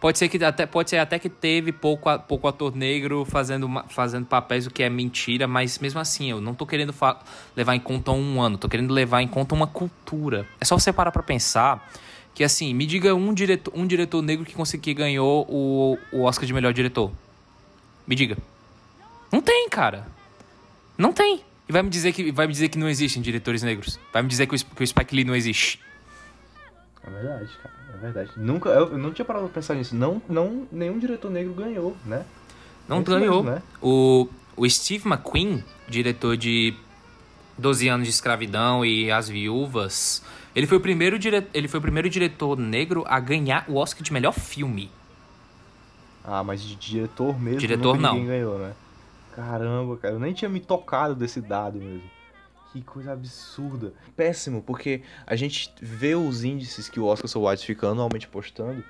Pode 0.00 0.16
ser 0.16 0.28
que 0.28 0.42
até 0.44 0.64
pode 0.64 0.90
ser 0.90 0.98
até 0.98 1.18
que 1.18 1.28
teve 1.28 1.72
pouco, 1.72 2.16
pouco 2.20 2.46
ator 2.46 2.74
negro 2.74 3.24
fazendo, 3.24 3.68
fazendo 3.88 4.26
papéis 4.26 4.64
o 4.66 4.70
que 4.70 4.84
é 4.84 4.88
mentira, 4.88 5.48
mas 5.48 5.80
mesmo 5.80 5.98
assim, 5.98 6.30
eu 6.30 6.40
não 6.40 6.54
tô 6.54 6.64
querendo 6.64 6.94
levar 7.56 7.74
em 7.74 7.80
conta 7.80 8.12
um 8.12 8.40
ano, 8.40 8.56
tô 8.56 8.68
querendo 8.68 8.94
levar 8.94 9.22
em 9.22 9.28
conta 9.28 9.56
uma 9.56 9.66
cultura. 9.66 10.46
É 10.60 10.64
só 10.64 10.78
você 10.78 10.92
parar 10.92 11.10
para 11.10 11.22
pensar 11.22 11.90
que 12.32 12.44
assim, 12.44 12.72
me 12.72 12.86
diga 12.86 13.12
um 13.12 13.34
diretor, 13.34 13.72
um 13.74 13.84
diretor 13.84 14.22
negro 14.22 14.44
que 14.44 14.54
conseguiu 14.54 14.94
ganhou 14.94 15.44
o, 15.48 15.98
o 16.12 16.22
Oscar 16.22 16.46
de 16.46 16.52
melhor 16.52 16.72
diretor. 16.72 17.10
Me 18.06 18.14
diga. 18.14 18.38
Não 19.32 19.42
tem, 19.42 19.68
cara. 19.68 20.06
Não 20.96 21.12
tem. 21.12 21.42
E 21.68 21.72
vai 21.72 21.82
me 21.82 21.90
dizer 21.90 22.12
que 22.12 22.30
vai 22.30 22.46
me 22.46 22.52
dizer 22.52 22.68
que 22.68 22.78
não 22.78 22.88
existem 22.88 23.20
diretores 23.20 23.64
negros. 23.64 23.98
Vai 24.12 24.22
me 24.22 24.28
dizer 24.28 24.46
que 24.46 24.54
o, 24.54 24.58
que 24.58 24.84
o 24.84 24.86
Spike 24.86 25.14
Lee 25.14 25.24
não 25.24 25.34
existe. 25.34 25.80
É 27.04 27.10
verdade, 27.10 27.50
cara. 27.60 27.77
É 27.98 28.00
verdade. 28.00 28.30
Nunca, 28.36 28.68
eu 28.68 28.96
não 28.96 29.12
tinha 29.12 29.24
parado 29.24 29.46
pra 29.46 29.54
pensar 29.54 29.74
nisso. 29.74 29.96
Não, 29.96 30.22
não, 30.28 30.66
nenhum 30.70 30.98
diretor 30.98 31.30
negro 31.30 31.52
ganhou, 31.52 31.96
né? 32.04 32.24
Não 32.86 33.02
ganhou. 33.02 33.42
Mesmo, 33.42 33.56
né? 33.56 33.62
O, 33.82 34.28
o 34.56 34.68
Steve 34.70 35.06
McQueen, 35.08 35.64
diretor 35.88 36.36
de 36.36 36.74
12 37.58 37.88
anos 37.88 38.06
de 38.06 38.12
escravidão 38.12 38.84
e 38.84 39.10
As 39.10 39.28
Viúvas, 39.28 40.22
ele 40.54 40.66
foi 40.66 40.78
o 40.78 40.80
primeiro, 40.80 41.18
dire... 41.18 41.46
ele 41.52 41.66
foi 41.66 41.78
o 41.78 41.82
primeiro 41.82 42.08
diretor 42.08 42.56
negro 42.56 43.04
a 43.06 43.18
ganhar 43.18 43.64
o 43.68 43.74
Oscar 43.76 44.02
de 44.02 44.12
melhor 44.12 44.32
filme. 44.32 44.90
Ah, 46.24 46.44
mas 46.44 46.62
de 46.62 46.76
diretor 46.76 47.40
mesmo? 47.40 47.58
Diretor 47.58 47.98
não. 47.98 48.24
Ganhou, 48.24 48.58
né? 48.58 48.74
Caramba, 49.34 49.96
cara, 49.96 50.14
eu 50.14 50.20
nem 50.20 50.32
tinha 50.32 50.48
me 50.48 50.60
tocado 50.60 51.14
desse 51.14 51.40
dado 51.40 51.78
mesmo. 51.78 52.02
Que 52.72 52.82
coisa 52.82 53.12
absurda. 53.12 53.94
Péssimo, 54.14 54.62
porque 54.62 55.02
a 55.26 55.34
gente 55.34 55.72
vê 55.80 56.14
os 56.14 56.44
índices 56.44 56.88
que 56.88 57.00
o 57.00 57.06
Oscar 57.06 57.28
So 57.28 57.48
White 57.48 57.64
fica 57.64 57.88
anualmente 57.88 58.28
postando. 58.28 58.84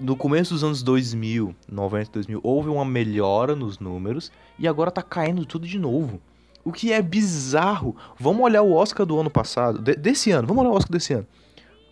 No 0.00 0.16
começo 0.16 0.54
dos 0.54 0.64
anos 0.64 0.82
2000, 0.82 1.54
90, 1.68 2.10
2000, 2.12 2.40
houve 2.42 2.68
uma 2.68 2.84
melhora 2.84 3.54
nos 3.54 3.78
números 3.78 4.32
e 4.58 4.66
agora 4.66 4.90
tá 4.90 5.02
caindo 5.02 5.46
tudo 5.46 5.66
de 5.66 5.78
novo. 5.78 6.20
O 6.64 6.72
que 6.72 6.92
é 6.92 7.00
bizarro. 7.02 7.94
Vamos 8.18 8.42
olhar 8.42 8.62
o 8.62 8.72
Oscar 8.72 9.04
do 9.06 9.20
ano 9.20 9.30
passado, 9.30 9.78
de, 9.78 9.94
desse 9.94 10.30
ano. 10.30 10.48
Vamos 10.48 10.62
olhar 10.62 10.72
o 10.72 10.76
Oscar 10.76 10.92
desse 10.92 11.12
ano. 11.12 11.26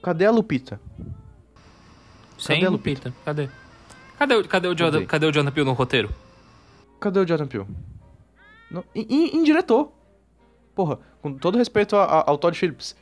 Cadê 0.03 0.25
a 0.25 0.31
Lupita? 0.31 0.81
Sem 2.39 2.57
cadê 2.57 2.66
a 2.66 2.70
Lupita? 2.70 3.09
Lupita? 3.11 3.25
Cadê? 3.25 3.49
Cadê, 4.18 4.35
o, 4.35 4.49
cadê, 4.49 4.68
o 4.68 4.77
Jordan, 4.77 4.99
cadê? 4.99 5.07
cadê 5.07 5.27
o 5.27 5.33
Jordan 5.33 5.53
Peele 5.53 5.68
no 5.68 5.75
roteiro? 5.75 6.11
Cadê 6.99 7.20
o 7.20 7.29
Jordan 7.29 7.47
Peele? 7.47 7.66
No, 8.70 8.85
em, 8.95 9.07
em, 9.09 9.37
em 9.37 9.45
diretor. 9.45 9.93
Porra, 10.75 10.99
com 11.23 11.33
todo 11.33 11.57
respeito 11.57 11.97
a, 11.97 12.05
a, 12.05 12.31
ao 12.31 12.37
Todd 12.37 12.59
Phillips, 12.59 12.97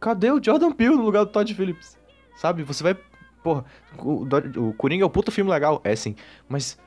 cadê 0.00 0.30
o 0.30 0.42
Jordan 0.42 0.72
Peele 0.72 0.96
no 0.96 1.04
lugar 1.04 1.24
do 1.24 1.30
Todd 1.30 1.54
Phillips? 1.54 1.96
Sabe? 2.36 2.62
Você 2.64 2.82
vai. 2.82 2.96
Porra, 3.42 3.64
o, 3.98 4.26
o 4.68 4.72
Coringa 4.74 5.04
é 5.04 5.06
um 5.06 5.10
puta 5.10 5.30
filme 5.30 5.50
legal, 5.50 5.80
é 5.84 5.94
sim. 5.94 6.16
Mas. 6.48 6.78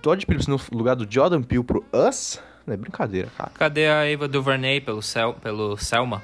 Todd 0.00 0.24
Phillips 0.24 0.46
no 0.46 0.58
lugar 0.72 0.96
do 0.96 1.06
Jordan 1.08 1.42
Peele 1.42 1.62
pro 1.62 1.84
Us? 1.92 2.40
Não 2.66 2.72
é 2.72 2.76
brincadeira, 2.76 3.28
cara. 3.36 3.50
Cadê 3.54 3.86
a 3.86 4.10
Eva 4.10 4.26
DuVernay 4.26 4.80
pelo, 4.80 5.02
Sel, 5.02 5.34
pelo 5.34 5.76
Selma? 5.76 6.22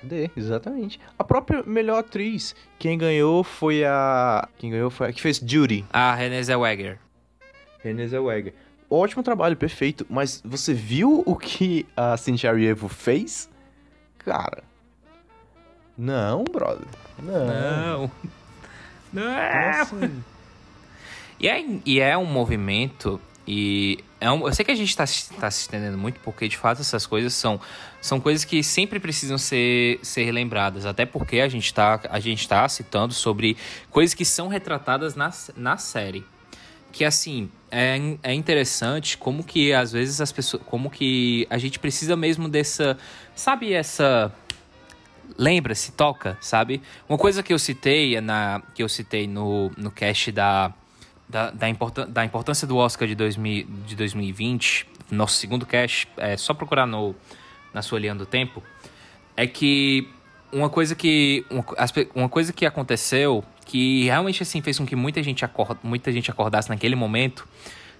Cadê? 0.00 0.28
Exatamente. 0.36 0.98
A 1.16 1.22
própria 1.22 1.62
melhor 1.62 1.98
atriz, 1.98 2.56
quem 2.76 2.98
ganhou 2.98 3.44
foi 3.44 3.84
a. 3.84 4.48
Quem 4.58 4.70
ganhou 4.70 4.90
foi 4.90 5.10
a 5.10 5.12
que 5.12 5.20
fez 5.20 5.38
Judy. 5.38 5.84
A 5.92 6.12
Renée 6.14 6.42
Zellweger. 6.42 6.98
Renée 7.84 8.08
Zellweger 8.08 8.52
ótimo 8.90 9.22
trabalho, 9.22 9.56
perfeito. 9.56 10.06
Mas 10.10 10.42
você 10.44 10.74
viu 10.74 11.22
o 11.24 11.36
que 11.36 11.86
a 11.96 12.16
Cynthia 12.16 12.50
Erivo 12.50 12.88
fez? 12.88 13.48
Cara. 14.18 14.64
Não, 15.96 16.44
brother. 16.44 16.86
Não. 17.22 17.46
Não. 17.46 18.10
Não. 19.12 19.80
Assim? 19.80 20.22
E, 21.38 21.48
é, 21.48 21.64
e 21.84 22.00
é 22.00 22.16
um 22.16 22.24
movimento. 22.24 23.20
E 23.46 23.98
é 24.20 24.30
um, 24.30 24.46
eu 24.46 24.54
sei 24.54 24.64
que 24.64 24.70
a 24.70 24.74
gente 24.74 24.90
está 24.90 25.04
tá 25.40 25.50
se 25.50 25.62
estendendo 25.62 25.98
muito, 25.98 26.20
porque 26.20 26.46
de 26.46 26.56
fato 26.56 26.80
essas 26.80 27.06
coisas 27.06 27.34
são, 27.34 27.60
são 28.00 28.20
coisas 28.20 28.44
que 28.44 28.62
sempre 28.62 29.00
precisam 29.00 29.36
ser, 29.36 29.98
ser 30.02 30.24
relembradas. 30.24 30.86
Até 30.86 31.04
porque 31.04 31.40
a 31.40 31.48
gente 31.48 31.64
está 31.64 31.98
tá 31.98 32.68
citando 32.68 33.12
sobre 33.12 33.56
coisas 33.90 34.14
que 34.14 34.24
são 34.24 34.46
retratadas 34.48 35.14
na, 35.14 35.32
na 35.56 35.76
série 35.76 36.24
que 36.92 37.04
assim 37.04 37.50
é, 37.70 37.96
é 38.22 38.34
interessante 38.34 39.16
como 39.16 39.44
que 39.44 39.72
às 39.72 39.92
vezes 39.92 40.20
as 40.20 40.32
pessoas 40.32 40.62
como 40.66 40.90
que 40.90 41.46
a 41.48 41.58
gente 41.58 41.78
precisa 41.78 42.16
mesmo 42.16 42.48
dessa 42.48 42.98
sabe 43.34 43.72
essa 43.72 44.32
lembra 45.38 45.74
se 45.74 45.92
toca 45.92 46.36
sabe? 46.40 46.82
Uma 47.08 47.16
coisa 47.18 47.42
que 47.42 47.52
eu 47.52 47.58
citei 47.58 48.16
é 48.16 48.20
na 48.20 48.62
que 48.74 48.82
eu 48.82 48.88
citei 48.88 49.26
no, 49.26 49.70
no 49.76 49.90
cast 49.90 50.32
da 50.32 50.72
da, 51.28 51.50
da, 51.50 51.68
importan 51.68 52.08
da 52.08 52.24
importância 52.24 52.66
do 52.66 52.76
Oscar 52.76 53.06
de, 53.06 53.14
2000, 53.14 53.66
de 53.86 53.94
2020 53.94 54.88
nosso 55.12 55.36
segundo 55.36 55.64
cast 55.64 56.08
é 56.16 56.36
só 56.36 56.52
procurar 56.52 56.86
no 56.86 57.14
na 57.72 57.82
sua 57.82 58.00
linha 58.00 58.14
do 58.16 58.26
tempo 58.26 58.60
é 59.36 59.46
que 59.46 60.08
uma 60.52 60.68
coisa 60.68 60.94
que 60.96 61.46
uma, 61.48 61.64
uma 62.14 62.28
coisa 62.28 62.52
que 62.52 62.66
aconteceu 62.66 63.44
que 63.70 64.06
realmente 64.06 64.42
assim 64.42 64.60
fez 64.60 64.76
com 64.76 64.84
que 64.84 64.96
muita 64.96 65.22
gente, 65.22 65.44
acorda, 65.44 65.78
muita 65.84 66.10
gente 66.10 66.28
acordasse 66.28 66.68
naquele 66.68 66.96
momento 66.96 67.46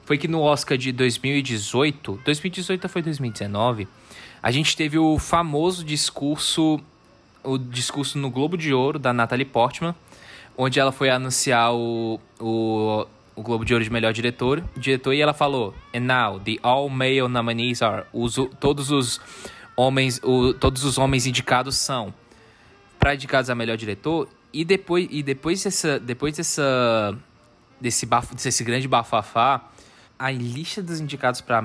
foi 0.04 0.18
que 0.18 0.26
no 0.26 0.40
Oscar 0.40 0.76
de 0.76 0.90
2018, 0.90 2.22
2018 2.24 2.88
foi 2.88 3.00
2019, 3.00 3.86
a 4.42 4.50
gente 4.50 4.76
teve 4.76 4.98
o 4.98 5.16
famoso 5.16 5.84
discurso 5.84 6.80
o 7.44 7.56
discurso 7.56 8.18
no 8.18 8.30
Globo 8.30 8.58
de 8.58 8.74
Ouro 8.74 8.98
da 8.98 9.12
Natalie 9.12 9.44
Portman, 9.44 9.94
onde 10.58 10.80
ela 10.80 10.90
foi 10.90 11.08
anunciar 11.08 11.72
o, 11.72 12.18
o, 12.40 13.06
o 13.36 13.42
Globo 13.42 13.64
de 13.64 13.72
Ouro 13.72 13.84
de 13.84 13.90
melhor 13.90 14.12
diretor, 14.12 14.64
diretor 14.76 15.14
e 15.14 15.20
ela 15.20 15.32
falou: 15.32 15.72
"And 15.94 16.00
now 16.00 16.40
the 16.40 16.58
all 16.64 16.88
male 16.88 17.28
nominees 17.28 17.80
are 17.80 18.04
os, 18.12 18.34
todos 18.58 18.90
os 18.90 19.20
homens, 19.76 20.20
o, 20.24 20.52
todos 20.52 20.82
os 20.82 20.98
homens 20.98 21.28
indicados 21.28 21.76
são 21.76 22.12
para 22.98 23.14
indicados 23.14 23.48
a 23.48 23.54
melhor 23.54 23.76
diretor 23.76 24.28
e 24.52 24.64
depois, 24.64 25.08
e 25.10 25.22
depois 25.22 25.62
dessa, 25.62 25.98
depois 25.98 26.36
dessa, 26.36 27.16
desse, 27.80 28.06
bafo, 28.06 28.34
desse 28.34 28.64
grande 28.64 28.88
bafafá, 28.88 29.68
a 30.18 30.30
lista 30.30 30.82
dos 30.82 31.00
indicados 31.00 31.40
para 31.40 31.62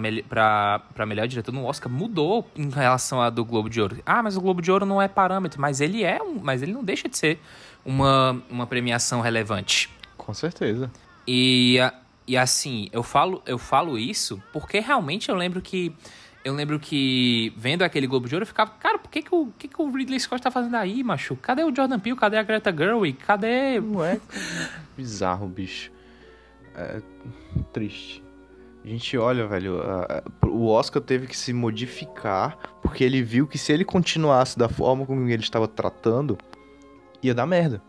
melhor 1.06 1.28
diretor 1.28 1.52
no 1.52 1.66
Oscar 1.66 1.92
mudou 1.92 2.50
em 2.56 2.70
relação 2.70 3.22
à 3.22 3.30
do 3.30 3.44
Globo 3.44 3.70
de 3.70 3.82
Ouro. 3.82 3.98
Ah, 4.06 4.24
mas 4.24 4.38
o 4.38 4.42
Globo 4.42 4.62
de 4.62 4.72
Ouro 4.72 4.86
não 4.86 5.02
é 5.02 5.10
parâmetro, 5.10 5.60
mas 5.60 5.82
ele 5.82 6.04
é, 6.04 6.22
um, 6.24 6.40
mas 6.42 6.62
ele 6.62 6.72
não 6.72 6.84
deixa 6.84 7.10
de 7.10 7.18
ser 7.18 7.40
uma, 7.84 8.42
uma 8.50 8.66
premiação 8.66 9.20
relevante. 9.20 9.90
Com 10.16 10.34
certeza. 10.34 10.90
E, 11.28 11.80
e 12.26 12.38
assim, 12.38 12.88
eu 12.94 13.04
falo, 13.04 13.42
eu 13.46 13.58
falo 13.58 13.98
isso 13.98 14.42
porque 14.54 14.80
realmente 14.80 15.28
eu 15.28 15.36
lembro 15.36 15.62
que 15.62 15.94
eu 16.46 16.54
lembro 16.54 16.80
que, 16.80 17.52
vendo 17.58 17.82
aquele 17.82 18.06
Globo 18.06 18.30
de 18.30 18.36
Ouro, 18.36 18.43
eu 18.43 18.48
ficava, 18.48 18.70
cara, 18.70 19.00
por 19.00 19.10
que, 19.10 19.24
que, 19.24 19.34
o, 19.34 19.48
que, 19.58 19.68
que 19.68 19.82
o 19.82 19.89
Ridley 19.89 20.20
Scott 20.20 20.43
tá 20.43 20.52
fazendo 20.52 20.76
aí, 20.76 21.04
macho? 21.04 21.36
Cadê 21.38 21.64
o 21.64 21.76
Jordan 21.76 22.00
Peele? 22.00 22.16
Cadê 22.16 22.38
a 22.38 22.43
Greta 22.43 22.72
Gerwig? 22.72 23.18
Cadê... 23.18 23.80
Ué, 23.80 24.22
bizarro, 24.96 25.48
bicho. 25.48 25.91
É 26.76 27.02
triste. 27.74 28.24
A 28.84 28.88
gente 28.88 29.18
olha, 29.18 29.48
velho, 29.48 29.82
o 30.43 30.68
Oscar 30.68 31.02
teve 31.02 31.26
que 31.26 31.36
se 31.36 31.52
modificar 31.52 32.56
porque 32.80 33.04
ele 33.04 33.24
viu 33.24 33.48
que 33.48 33.58
se 33.58 33.74
ele 33.74 33.84
continuasse 33.84 34.60
da 34.60 34.70
forma 34.70 35.04
como 35.04 35.28
ele 35.28 35.41
estava 35.41 35.68
tratando, 35.68 36.38
ia 37.24 37.34
dar 37.34 37.48
merda. 37.48 37.82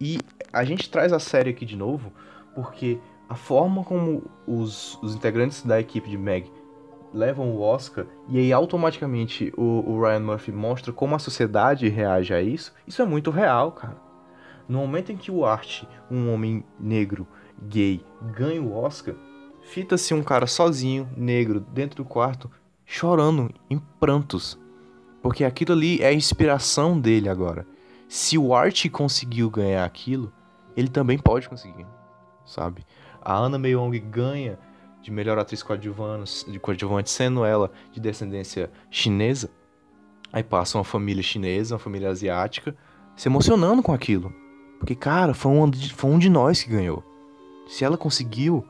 E 0.00 0.20
a 0.52 0.62
gente 0.62 0.88
traz 0.88 1.12
a 1.12 1.18
série 1.18 1.50
aqui 1.50 1.66
de 1.66 1.74
novo 1.74 2.12
porque 2.54 3.00
a 3.28 3.34
forma 3.34 3.82
como 3.82 4.22
os, 4.46 4.96
os 5.02 5.16
integrantes 5.16 5.62
da 5.62 5.80
equipe 5.80 6.08
de 6.08 6.16
Meg 6.16 6.48
levam 7.12 7.50
o 7.50 7.60
Oscar 7.60 8.06
e 8.28 8.38
aí 8.38 8.52
automaticamente 8.52 9.52
o, 9.56 9.82
o, 9.86 10.00
Ryan 10.00 10.20
Murphy 10.20 10.52
mostra 10.52 10.92
como 10.92 11.14
a 11.14 11.18
sociedade 11.18 11.88
reage 11.88 12.34
a 12.34 12.42
isso, 12.42 12.74
isso 12.86 13.02
é 13.02 13.04
muito 13.04 13.30
real, 13.30 13.72
cara. 13.72 13.96
No 14.68 14.78
momento 14.78 15.12
em 15.12 15.16
que 15.16 15.30
o 15.30 15.44
Art, 15.44 15.84
um 16.10 16.32
homem 16.32 16.64
negro, 16.78 17.26
gay, 17.62 18.04
ganha 18.34 18.60
o 18.60 18.76
Oscar, 18.76 19.14
fita-se 19.62 20.12
um 20.12 20.22
cara 20.22 20.46
sozinho, 20.46 21.08
negro, 21.16 21.60
dentro 21.60 22.02
do 22.02 22.04
quarto, 22.04 22.50
chorando 22.84 23.52
em 23.70 23.78
prantos. 24.00 24.58
Porque 25.22 25.44
aquilo 25.44 25.72
ali 25.72 26.00
é 26.00 26.08
a 26.08 26.12
inspiração 26.12 26.98
dele 26.98 27.28
agora. 27.28 27.66
Se 28.08 28.36
o 28.38 28.54
Art 28.54 28.88
conseguiu 28.90 29.50
ganhar 29.50 29.84
aquilo, 29.84 30.32
ele 30.76 30.88
também 30.88 31.18
pode 31.18 31.48
conseguir, 31.48 31.86
sabe? 32.44 32.84
A 33.20 33.34
Ana 33.34 33.58
Meiyong 33.58 33.98
ganha 33.98 34.58
de 35.06 35.12
melhor 35.12 35.38
atriz 35.38 35.62
coadjuvante, 35.62 36.50
de 36.50 36.58
coadjuvante 36.58 37.10
sendo 37.10 37.44
ela 37.44 37.70
de 37.92 38.00
descendência 38.00 38.68
chinesa. 38.90 39.48
Aí 40.32 40.42
passa 40.42 40.76
uma 40.76 40.82
família 40.82 41.22
chinesa, 41.22 41.76
uma 41.76 41.78
família 41.78 42.10
asiática, 42.10 42.74
se 43.14 43.28
emocionando 43.28 43.84
com 43.84 43.92
aquilo. 43.92 44.34
Porque, 44.80 44.96
cara, 44.96 45.32
foi 45.32 45.52
um, 45.52 45.72
foi 45.94 46.10
um 46.10 46.18
de 46.18 46.28
nós 46.28 46.60
que 46.60 46.70
ganhou. 46.70 47.04
Se 47.68 47.84
ela 47.84 47.96
conseguiu, 47.96 48.66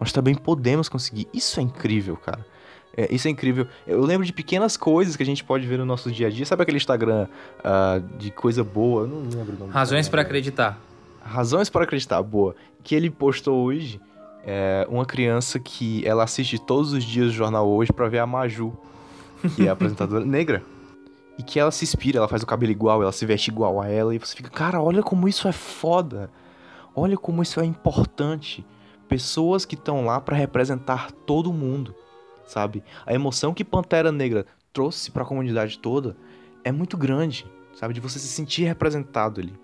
nós 0.00 0.10
também 0.10 0.34
podemos 0.34 0.88
conseguir. 0.88 1.28
Isso 1.34 1.60
é 1.60 1.62
incrível, 1.62 2.16
cara. 2.16 2.46
É, 2.96 3.14
isso 3.14 3.28
é 3.28 3.30
incrível. 3.30 3.68
Eu 3.86 4.02
lembro 4.02 4.24
de 4.24 4.32
pequenas 4.32 4.78
coisas 4.78 5.16
que 5.16 5.22
a 5.22 5.26
gente 5.26 5.44
pode 5.44 5.66
ver 5.66 5.78
no 5.78 5.84
nosso 5.84 6.10
dia 6.10 6.28
a 6.28 6.30
dia. 6.30 6.46
Sabe 6.46 6.62
aquele 6.62 6.78
Instagram 6.78 7.28
uh, 7.58 8.00
de 8.16 8.30
coisa 8.30 8.64
boa? 8.64 9.02
Eu 9.02 9.08
não 9.08 9.20
lembro 9.28 9.54
o 9.54 9.58
nome. 9.58 9.70
Razões 9.70 10.08
para 10.08 10.22
acreditar. 10.22 10.80
Razões 11.22 11.68
para 11.68 11.84
acreditar, 11.84 12.22
boa. 12.22 12.56
Que 12.82 12.94
ele 12.94 13.10
postou 13.10 13.62
hoje 13.62 14.00
é, 14.46 14.86
uma 14.88 15.04
criança 15.04 15.58
que 15.58 16.06
ela 16.06 16.24
assiste 16.24 16.58
todos 16.58 16.92
os 16.92 17.04
dias 17.04 17.28
o 17.28 17.32
jornal 17.32 17.68
hoje 17.68 17.92
para 17.92 18.08
ver 18.08 18.18
a 18.18 18.26
Maju, 18.26 18.72
que 19.54 19.66
é 19.66 19.68
a 19.68 19.72
apresentadora 19.74 20.24
negra. 20.24 20.62
E 21.36 21.42
que 21.42 21.58
ela 21.58 21.70
se 21.70 21.84
inspira, 21.84 22.18
ela 22.18 22.28
faz 22.28 22.42
o 22.42 22.46
cabelo 22.46 22.70
igual, 22.70 23.02
ela 23.02 23.10
se 23.10 23.26
veste 23.26 23.50
igual 23.50 23.80
a 23.80 23.88
ela. 23.88 24.14
E 24.14 24.18
você 24.18 24.36
fica, 24.36 24.50
cara, 24.50 24.80
olha 24.80 25.02
como 25.02 25.28
isso 25.28 25.48
é 25.48 25.52
foda. 25.52 26.30
Olha 26.94 27.16
como 27.16 27.42
isso 27.42 27.58
é 27.58 27.64
importante. 27.64 28.64
Pessoas 29.08 29.64
que 29.64 29.74
estão 29.74 30.04
lá 30.04 30.20
para 30.20 30.36
representar 30.36 31.10
todo 31.10 31.52
mundo 31.52 31.94
sabe? 32.46 32.82
A 33.06 33.14
emoção 33.14 33.54
que 33.54 33.64
Pantera 33.64 34.12
Negra 34.12 34.46
trouxe 34.72 35.10
para 35.10 35.22
a 35.22 35.26
comunidade 35.26 35.78
toda 35.78 36.16
é 36.62 36.72
muito 36.72 36.96
grande, 36.96 37.46
sabe? 37.74 37.94
De 37.94 38.00
você 38.00 38.18
se 38.18 38.28
sentir 38.28 38.64
representado 38.64 39.40
ali. 39.40 39.54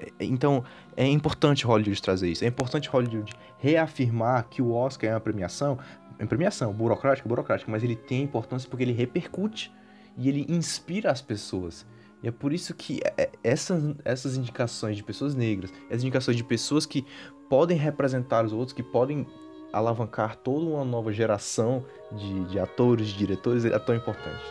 É, 0.00 0.24
então, 0.24 0.64
é 0.96 1.06
importante 1.06 1.64
Hollywood 1.64 2.00
trazer 2.00 2.30
isso. 2.30 2.44
É 2.44 2.48
importante 2.48 2.88
Hollywood 2.88 3.32
reafirmar 3.58 4.46
que 4.48 4.62
o 4.62 4.72
Oscar 4.72 5.10
é 5.10 5.14
uma 5.14 5.20
premiação, 5.20 5.78
é 6.18 6.22
uma 6.22 6.28
premiação 6.28 6.72
burocrática, 6.72 7.28
burocrática, 7.28 7.70
mas 7.70 7.82
ele 7.82 7.96
tem 7.96 8.22
importância 8.22 8.68
porque 8.68 8.84
ele 8.84 8.92
repercute 8.92 9.72
e 10.16 10.28
ele 10.28 10.46
inspira 10.48 11.10
as 11.10 11.20
pessoas. 11.20 11.86
E 12.22 12.28
é 12.28 12.30
por 12.30 12.52
isso 12.52 12.74
que 12.74 13.00
é, 13.16 13.30
essas, 13.42 13.94
essas 14.04 14.36
indicações 14.36 14.96
de 14.96 15.02
pessoas 15.02 15.34
negras, 15.34 15.72
essas 15.88 16.02
indicações 16.02 16.36
de 16.36 16.44
pessoas 16.44 16.84
que 16.84 17.04
podem 17.48 17.76
representar 17.76 18.44
os 18.44 18.52
outros, 18.52 18.72
que 18.72 18.82
podem 18.82 19.26
alavancar 19.72 20.36
toda 20.36 20.66
uma 20.66 20.84
nova 20.84 21.12
geração 21.12 21.84
de, 22.12 22.44
de 22.46 22.58
atores, 22.58 23.08
de 23.08 23.18
diretores, 23.18 23.64
é 23.64 23.78
tão 23.78 23.94
importante. 23.94 24.42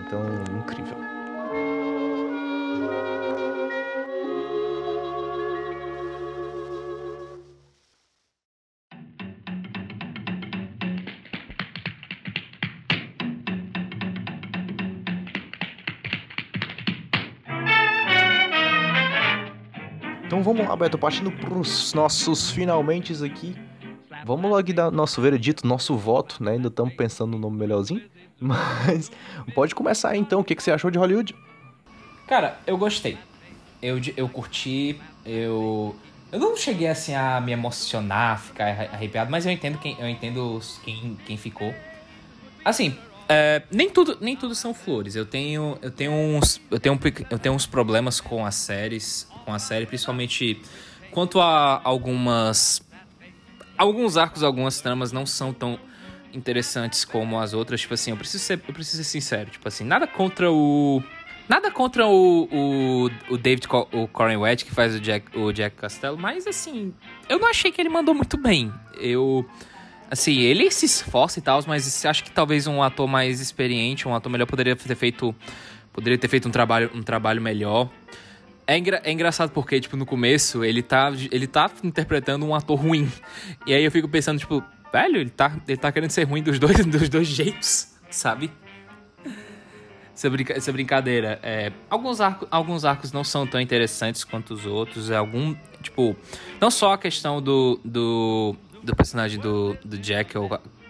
Então, 0.00 0.22
incrível. 0.58 1.25
Vamos 20.46 20.68
lá, 20.68 20.76
Beto, 20.76 20.96
partindo 20.96 21.32
para 21.32 21.54
os 21.54 21.92
nossos 21.92 22.52
finalmente 22.52 23.12
aqui. 23.24 23.56
Vamos 24.24 24.48
logo 24.48 24.72
dar 24.72 24.92
nosso 24.92 25.20
veredito, 25.20 25.66
nosso 25.66 25.96
voto, 25.96 26.42
né? 26.42 26.52
Ainda 26.52 26.68
estamos 26.68 26.94
pensando 26.94 27.32
no 27.32 27.38
nome 27.38 27.58
melhorzinho. 27.58 28.02
Mas 28.38 29.10
pode 29.54 29.74
começar 29.74 30.10
aí, 30.10 30.18
então. 30.18 30.40
O 30.40 30.44
que, 30.44 30.54
que 30.54 30.62
você 30.62 30.70
achou 30.70 30.88
de 30.90 30.98
Hollywood? 30.98 31.34
Cara, 32.28 32.58
eu 32.64 32.78
gostei. 32.78 33.18
Eu, 33.82 34.00
eu 34.16 34.28
curti, 34.28 35.00
eu. 35.24 35.96
Eu 36.30 36.38
não 36.38 36.56
cheguei 36.56 36.88
assim 36.88 37.14
a 37.14 37.40
me 37.40 37.52
emocionar, 37.52 38.40
ficar 38.40 38.64
arrepiado, 38.92 39.30
mas 39.30 39.46
eu 39.46 39.52
entendo 39.52 39.78
quem, 39.78 39.96
eu 39.98 40.08
entendo 40.08 40.60
quem, 40.82 41.16
quem 41.24 41.36
ficou. 41.36 41.72
Assim, 42.64 42.96
é, 43.28 43.62
nem 43.70 43.88
tudo 43.88 44.18
nem 44.20 44.36
tudo 44.36 44.54
são 44.54 44.74
flores. 44.74 45.14
Eu 45.14 45.24
tenho 45.24 45.78
eu 45.80 45.90
tenho 45.90 46.12
uns 46.12 46.60
eu 46.70 46.80
tenho 46.80 46.98
eu 47.30 47.38
tenho 47.38 47.54
uns 47.54 47.64
problemas 47.64 48.20
com 48.20 48.44
as 48.44 48.56
séries, 48.56 49.28
com 49.46 49.54
a 49.54 49.58
série, 49.58 49.86
principalmente 49.86 50.60
quanto 51.10 51.40
a 51.40 51.80
algumas 51.82 52.84
alguns 53.78 54.16
arcos, 54.16 54.42
algumas 54.42 54.80
tramas 54.80 55.12
não 55.12 55.24
são 55.24 55.52
tão 55.52 55.78
interessantes 56.32 57.04
como 57.04 57.38
as 57.38 57.54
outras. 57.54 57.80
Tipo 57.80 57.94
assim, 57.94 58.10
eu 58.10 58.16
preciso 58.16 58.42
ser, 58.42 58.60
eu 58.66 58.74
preciso 58.74 58.98
ser 58.98 59.04
sincero. 59.04 59.50
Tipo 59.50 59.68
assim, 59.68 59.84
nada 59.84 60.06
contra 60.06 60.50
o. 60.50 61.02
Nada 61.48 61.70
contra 61.70 62.06
o, 62.06 62.48
o, 62.50 63.10
o 63.30 63.38
David 63.38 63.68
o 63.92 64.08
Corin 64.08 64.36
Wedge, 64.36 64.64
que 64.64 64.72
faz 64.72 64.96
o 64.96 65.00
Jack, 65.00 65.38
o 65.38 65.52
Jack 65.52 65.76
Costello, 65.76 66.18
mas 66.18 66.44
assim, 66.44 66.92
eu 67.28 67.38
não 67.38 67.48
achei 67.48 67.70
que 67.70 67.80
ele 67.80 67.88
mandou 67.88 68.14
muito 68.14 68.36
bem. 68.36 68.72
Eu. 68.98 69.48
Assim, 70.10 70.40
ele 70.40 70.70
se 70.70 70.86
esforça 70.86 71.38
e 71.38 71.42
tal, 71.42 71.60
mas 71.66 72.04
acho 72.04 72.22
que 72.22 72.30
talvez 72.30 72.66
um 72.66 72.82
ator 72.82 73.08
mais 73.08 73.40
experiente, 73.40 74.06
um 74.06 74.14
ator 74.14 74.30
melhor, 74.30 74.46
poderia 74.46 74.74
ter 74.76 74.94
feito. 74.94 75.34
Poderia 75.92 76.18
ter 76.18 76.28
feito 76.28 76.46
um 76.46 76.50
trabalho, 76.50 76.90
um 76.94 77.02
trabalho 77.02 77.40
melhor. 77.40 77.88
É, 78.66 78.76
engra 78.76 79.00
é 79.04 79.12
engraçado 79.12 79.50
porque, 79.50 79.80
tipo, 79.80 79.96
no 79.96 80.04
começo, 80.04 80.64
ele 80.64 80.82
tá, 80.82 81.12
ele 81.30 81.46
tá 81.46 81.70
interpretando 81.84 82.44
um 82.44 82.54
ator 82.54 82.78
ruim. 82.78 83.10
E 83.64 83.72
aí 83.72 83.84
eu 83.84 83.90
fico 83.92 84.08
pensando, 84.08 84.38
tipo, 84.40 84.62
velho, 84.92 85.18
ele 85.18 85.30
tá, 85.30 85.56
ele 85.68 85.76
tá 85.76 85.92
querendo 85.92 86.10
ser 86.10 86.24
ruim 86.24 86.42
dos 86.42 86.58
dois, 86.58 86.82
dos 86.86 87.08
dois 87.08 87.28
jeitos, 87.28 87.94
sabe? 88.10 88.50
Essa, 90.12 90.30
brinca 90.30 90.54
essa 90.54 90.72
brincadeira. 90.72 91.38
É, 91.42 91.70
alguns, 91.90 92.20
arco 92.20 92.48
alguns 92.50 92.84
arcos 92.84 93.12
não 93.12 93.22
são 93.22 93.46
tão 93.46 93.60
interessantes 93.60 94.24
quanto 94.24 94.54
os 94.54 94.64
outros. 94.64 95.10
É 95.10 95.16
algum. 95.16 95.54
Tipo, 95.82 96.16
não 96.60 96.70
só 96.70 96.94
a 96.94 96.98
questão 96.98 97.40
do, 97.40 97.78
do, 97.84 98.56
do 98.82 98.96
personagem 98.96 99.38
do, 99.38 99.76
do 99.84 99.98
Jack, 99.98 100.34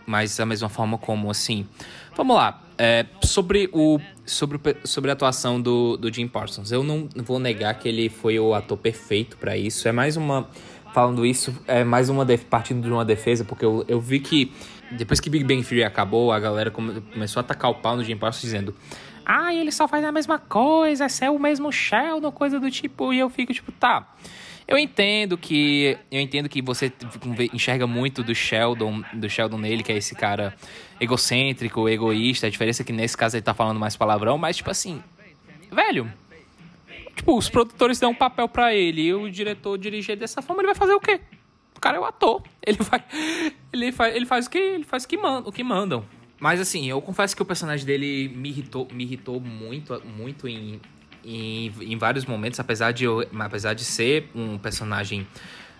mas 0.06 0.36
da 0.36 0.46
mesma 0.46 0.68
forma 0.68 0.96
como, 0.96 1.28
assim. 1.30 1.66
Vamos 2.14 2.36
lá. 2.36 2.62
É, 2.78 3.06
sobre, 3.22 3.70
o, 3.72 3.98
sobre, 4.24 4.58
sobre 4.84 5.10
a 5.10 5.14
atuação 5.14 5.60
do, 5.60 5.96
do 5.96 6.12
Jim 6.12 6.28
Parsons. 6.28 6.70
Eu 6.70 6.82
não 6.82 7.08
vou 7.16 7.38
negar 7.38 7.74
que 7.78 7.88
ele 7.88 8.08
foi 8.08 8.38
o 8.38 8.54
ator 8.54 8.76
perfeito 8.76 9.36
para 9.36 9.56
isso. 9.56 9.88
É 9.88 9.92
mais 9.92 10.16
uma. 10.16 10.48
Falando 10.92 11.26
isso, 11.26 11.54
é 11.66 11.84
mais 11.84 12.08
uma 12.08 12.26
partindo 12.48 12.82
de 12.82 12.90
uma 12.90 13.04
defesa, 13.04 13.44
porque 13.44 13.62
eu, 13.62 13.84
eu 13.86 14.00
vi 14.00 14.18
que 14.18 14.50
depois 14.92 15.20
que 15.20 15.28
Big 15.28 15.44
Bang 15.44 15.62
Theory 15.62 15.84
acabou, 15.84 16.32
a 16.32 16.38
galera 16.38 16.70
come, 16.70 17.00
começou 17.12 17.40
a 17.40 17.42
atacar 17.42 17.70
o 17.70 17.74
pau 17.74 17.96
no 17.96 18.04
Jim 18.04 18.16
Parsons 18.16 18.42
dizendo: 18.42 18.74
Ah, 19.24 19.52
ele 19.52 19.70
só 19.72 19.86
faz 19.86 20.04
a 20.04 20.12
mesma 20.12 20.38
coisa, 20.38 21.06
é 21.20 21.30
o 21.30 21.38
mesmo 21.38 21.70
Sheldon, 21.72 22.32
coisa 22.32 22.58
do 22.58 22.70
tipo. 22.70 23.12
E 23.12 23.18
eu 23.18 23.28
fico 23.28 23.52
tipo, 23.52 23.72
tá. 23.72 24.06
Eu 24.68 24.76
entendo 24.76 25.38
que 25.38 25.96
eu 26.10 26.20
entendo 26.20 26.48
que 26.48 26.60
você 26.60 26.92
enxerga 27.52 27.86
muito 27.86 28.22
do 28.24 28.34
Sheldon, 28.34 29.02
do 29.14 29.30
Sheldon 29.30 29.58
nele, 29.58 29.82
que 29.82 29.92
é 29.92 29.96
esse 29.96 30.14
cara 30.14 30.56
egocêntrico, 31.00 31.88
egoísta. 31.88 32.48
A 32.48 32.50
diferença 32.50 32.82
é 32.82 32.84
que 32.84 32.92
nesse 32.92 33.16
caso 33.16 33.36
ele 33.36 33.42
tá 33.42 33.54
falando 33.54 33.78
mais 33.78 33.96
palavrão, 33.96 34.36
mas 34.36 34.56
tipo 34.56 34.70
assim, 34.70 35.00
velho, 35.70 36.12
tipo, 37.14 37.36
os 37.36 37.48
produtores 37.48 38.00
dão 38.00 38.10
um 38.10 38.14
papel 38.14 38.48
para 38.48 38.74
ele 38.74 39.02
e 39.02 39.14
o 39.14 39.30
diretor 39.30 39.78
dirigir 39.78 40.16
dessa 40.16 40.42
forma, 40.42 40.62
ele 40.62 40.68
vai 40.68 40.74
fazer 40.74 40.94
o 40.94 41.00
quê? 41.00 41.20
O 41.76 41.80
cara 41.80 41.98
é 41.98 42.00
o 42.00 42.04
ator. 42.04 42.42
Ele 42.66 42.78
vai 42.82 43.04
ele 43.72 43.92
faz, 43.92 44.16
ele 44.16 44.26
faz 44.26 44.46
o 44.46 44.50
que 44.50 44.58
ele 44.58 44.84
faz 44.84 45.04
o 45.04 45.08
que 45.08 45.16
mandam, 45.16 45.48
o 45.48 45.52
que 45.52 45.62
mandam. 45.62 46.04
Mas 46.40 46.60
assim, 46.60 46.88
eu 46.88 47.00
confesso 47.00 47.36
que 47.36 47.42
o 47.42 47.46
personagem 47.46 47.86
dele 47.86 48.28
me 48.34 48.48
irritou, 48.48 48.88
me 48.92 49.04
irritou 49.04 49.40
muito, 49.40 50.02
muito 50.04 50.48
em 50.48 50.80
em, 51.26 51.72
em 51.80 51.98
vários 51.98 52.24
momentos, 52.24 52.60
apesar 52.60 52.92
de, 52.92 53.04
apesar 53.38 53.74
de 53.74 53.84
ser 53.84 54.30
um 54.34 54.56
personagem 54.56 55.26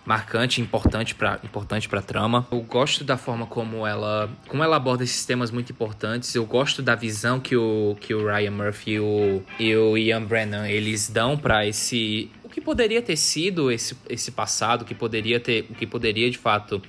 marcante, 0.04 0.60
importante 0.60 1.14
para 1.14 1.40
importante 1.42 1.88
para 1.88 2.00
trama. 2.00 2.46
Eu 2.52 2.60
gosto 2.60 3.02
da 3.02 3.16
forma 3.16 3.44
como 3.46 3.84
ela 3.84 4.30
como 4.46 4.62
ela 4.62 4.76
aborda 4.76 5.02
esses 5.02 5.26
temas 5.26 5.50
muito 5.50 5.72
importantes. 5.72 6.32
Eu 6.34 6.46
gosto 6.46 6.80
da 6.80 6.94
visão 6.94 7.40
que 7.40 7.56
o 7.56 7.96
que 8.00 8.14
o 8.14 8.24
Ryan 8.24 8.52
Murphy 8.52 8.92
e 8.92 9.00
o, 9.00 9.42
e 9.58 9.76
o 9.76 9.98
Ian 9.98 10.22
Brennan 10.22 10.68
eles 10.68 11.08
dão 11.08 11.36
para 11.36 11.66
esse 11.66 12.30
o 12.44 12.48
que 12.48 12.60
poderia 12.60 13.02
ter 13.02 13.16
sido 13.16 13.70
esse, 13.70 13.96
esse 14.08 14.30
passado, 14.30 14.84
que 14.84 14.94
poderia 14.94 15.40
ter, 15.40 15.66
o 15.68 15.74
que 15.74 15.86
poderia 15.86 16.30
de 16.30 16.38
fato 16.38 16.80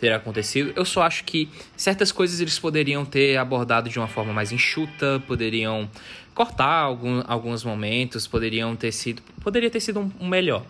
ter 0.00 0.12
acontecido. 0.12 0.72
Eu 0.76 0.84
só 0.84 1.02
acho 1.02 1.24
que 1.24 1.48
certas 1.76 2.12
coisas 2.12 2.40
eles 2.40 2.58
poderiam 2.58 3.04
ter 3.04 3.36
abordado 3.36 3.88
de 3.88 3.98
uma 3.98 4.08
forma 4.08 4.32
mais 4.32 4.52
enxuta, 4.52 5.22
poderiam 5.26 5.88
cortar 6.36 6.82
algum, 6.82 7.22
alguns 7.26 7.64
momentos, 7.64 8.26
poderiam 8.26 8.76
ter 8.76 8.92
sido, 8.92 9.22
poderia 9.42 9.70
ter 9.70 9.80
sido 9.80 10.00
um, 10.00 10.12
um, 10.20 10.28
melhor. 10.28 10.64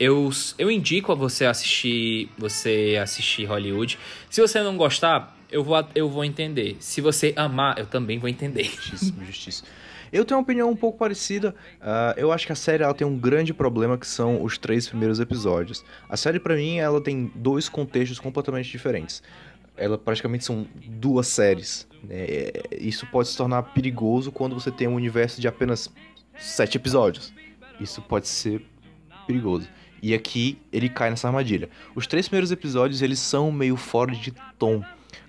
Eu, 0.00 0.30
eu 0.58 0.70
indico 0.70 1.12
a 1.12 1.14
você 1.14 1.44
assistir, 1.44 2.30
você 2.38 2.98
assistir 3.00 3.44
Hollywood. 3.44 3.98
Se 4.30 4.40
você 4.40 4.62
não 4.62 4.78
gostar, 4.78 5.36
eu 5.52 5.62
vou, 5.62 5.86
eu 5.94 6.08
vou 6.08 6.24
entender. 6.24 6.78
Se 6.80 7.02
você 7.02 7.34
amar, 7.36 7.78
eu 7.78 7.86
também 7.86 8.18
vou 8.18 8.30
entender. 8.30 8.64
Justíssimo, 8.64 9.24
justíssimo. 9.26 9.68
Eu 10.10 10.24
tenho 10.24 10.38
uma 10.38 10.42
opinião 10.42 10.70
um 10.70 10.76
pouco 10.76 10.96
parecida. 10.96 11.54
Uh, 11.80 12.18
eu 12.18 12.32
acho 12.32 12.46
que 12.46 12.52
a 12.52 12.56
série 12.56 12.82
ela 12.82 12.94
tem 12.94 13.06
um 13.06 13.18
grande 13.18 13.52
problema 13.52 13.98
que 13.98 14.06
são 14.06 14.42
os 14.42 14.56
três 14.56 14.88
primeiros 14.88 15.20
episódios. 15.20 15.84
A 16.08 16.16
série 16.16 16.40
para 16.40 16.56
mim 16.56 16.78
ela 16.78 17.00
tem 17.00 17.30
dois 17.34 17.68
contextos 17.68 18.18
completamente 18.18 18.70
diferentes. 18.70 19.22
ela 19.76 19.98
praticamente 19.98 20.44
são 20.44 20.66
duas 20.74 21.26
séries. 21.26 21.86
Né? 22.08 22.50
Isso 22.78 23.06
pode 23.06 23.28
se 23.28 23.36
tornar 23.36 23.62
perigoso 23.62 24.30
quando 24.30 24.54
você 24.54 24.70
tem 24.70 24.88
um 24.88 24.94
universo 24.94 25.40
de 25.40 25.48
apenas 25.48 25.90
sete 26.38 26.76
episódios. 26.76 27.32
Isso 27.80 28.00
pode 28.02 28.28
ser 28.28 28.64
perigoso. 29.26 29.68
E 30.02 30.12
aqui 30.12 30.58
ele 30.72 30.88
cai 30.88 31.10
nessa 31.10 31.28
armadilha. 31.28 31.68
Os 31.94 32.06
três 32.06 32.28
primeiros 32.28 32.52
episódios 32.52 33.00
eles 33.00 33.18
são 33.18 33.50
meio 33.50 33.76
fora 33.76 34.12
de 34.12 34.32
tom. 34.58 34.82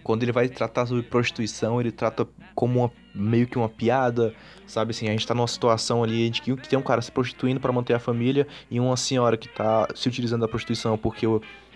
Quando 0.04 0.22
ele 0.22 0.32
vai 0.32 0.48
tratar 0.48 0.86
sobre 0.86 1.02
prostituição, 1.02 1.80
ele 1.80 1.92
trata 1.92 2.28
como 2.54 2.80
uma, 2.82 2.92
meio 3.14 3.48
que 3.48 3.58
uma 3.58 3.70
piada, 3.70 4.36
sabe 4.68 4.92
assim, 4.92 5.08
a 5.08 5.12
gente 5.12 5.26
tá 5.26 5.34
numa 5.34 5.48
situação 5.48 6.04
ali 6.04 6.26
gente, 6.26 6.42
que 6.42 6.70
tem 6.70 6.78
um 6.78 6.82
cara 6.84 7.02
se 7.02 7.12
prostituindo 7.12 7.60
para 7.60 7.72
manter 7.72 7.94
a 7.94 8.00
família 8.00 8.46
e 8.70 8.80
uma 8.80 8.98
senhora 8.98 9.36
que 9.36 9.50
tá 9.50 9.88
se 9.96 10.08
utilizando 10.08 10.42
da 10.42 10.48
prostituição 10.48 10.98
porque 10.98 11.26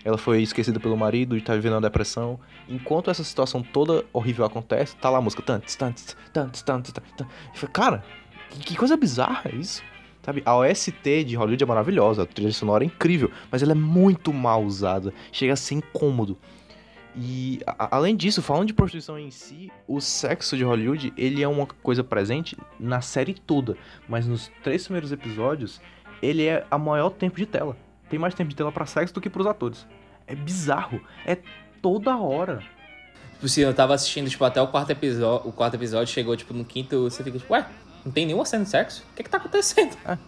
ela 0.04 0.16
foi 0.16 0.42
esquecida 0.42 0.80
pelo 0.80 0.96
marido 0.96 1.36
e 1.36 1.40
tá 1.40 1.54
vivendo 1.54 1.74
uma 1.74 1.80
depressão. 1.80 2.38
Enquanto 2.68 3.10
essa 3.10 3.24
situação 3.24 3.62
toda 3.62 4.04
horrível 4.12 4.44
acontece, 4.44 4.96
tá 4.96 5.10
lá 5.10 5.18
a 5.18 5.20
música 5.20 5.42
tantos, 5.42 5.74
tantos, 5.76 6.16
tantos, 6.32 6.62
tantos, 6.62 6.92
tantos. 6.92 7.68
Cara, 7.72 8.02
que 8.50 8.76
coisa 8.76 8.96
bizarra 8.96 9.50
é 9.52 9.56
isso. 9.56 9.82
Sabe, 10.22 10.42
a 10.44 10.54
OST 10.54 11.24
de 11.24 11.34
Hollywood 11.34 11.64
é 11.64 11.66
maravilhosa, 11.66 12.24
a 12.24 12.26
trilha 12.26 12.52
sonora 12.52 12.84
é 12.84 12.86
incrível, 12.86 13.30
mas 13.50 13.62
ela 13.62 13.72
é 13.72 13.74
muito 13.74 14.34
mal 14.34 14.62
usada, 14.62 15.14
chega 15.32 15.54
a 15.54 15.56
ser 15.56 15.76
incômodo. 15.76 16.38
E 17.16 17.60
a, 17.66 17.96
além 17.96 18.14
disso, 18.14 18.42
falando 18.42 18.66
de 18.66 18.74
prostituição 18.74 19.18
em 19.18 19.30
si, 19.30 19.72
o 19.88 19.98
sexo 19.98 20.58
de 20.58 20.62
Hollywood, 20.62 21.12
ele 21.16 21.42
é 21.42 21.48
uma 21.48 21.66
coisa 21.66 22.04
presente 22.04 22.56
na 22.78 23.00
série 23.00 23.32
toda, 23.32 23.78
mas 24.06 24.26
nos 24.26 24.52
três 24.62 24.84
primeiros 24.84 25.10
episódios, 25.10 25.80
ele 26.22 26.44
é 26.44 26.66
a 26.70 26.76
maior 26.76 27.10
tempo 27.10 27.38
de 27.38 27.46
tela. 27.46 27.76
Tem 28.10 28.18
mais 28.18 28.34
tempo 28.34 28.50
de 28.50 28.56
tela 28.56 28.72
para 28.72 28.84
sexo 28.84 29.14
do 29.14 29.20
que 29.20 29.30
pros 29.30 29.46
atores. 29.46 29.86
É 30.26 30.34
bizarro, 30.34 31.00
é 31.24 31.38
toda 31.80 32.16
hora. 32.18 32.62
Tipo 33.34 33.46
assim, 33.46 33.62
eu 33.62 33.72
tava 33.72 33.94
assistindo, 33.94 34.28
tipo, 34.28 34.44
até 34.44 34.60
o 34.60 34.68
quarto 34.68 34.90
episódio, 34.90 35.48
o 35.48 35.52
quarto 35.52 35.74
episódio 35.74 36.12
chegou, 36.12 36.36
tipo, 36.36 36.52
no 36.52 36.64
quinto, 36.64 37.04
você 37.04 37.24
fica 37.24 37.38
tipo, 37.38 37.54
ué, 37.54 37.66
não 38.04 38.12
tem 38.12 38.26
nenhuma 38.26 38.44
cena 38.44 38.64
de 38.64 38.70
sexo? 38.70 39.02
O 39.12 39.16
que 39.16 39.22
que 39.22 39.30
tá 39.30 39.38
acontecendo? 39.38 39.96
É. 40.04 40.18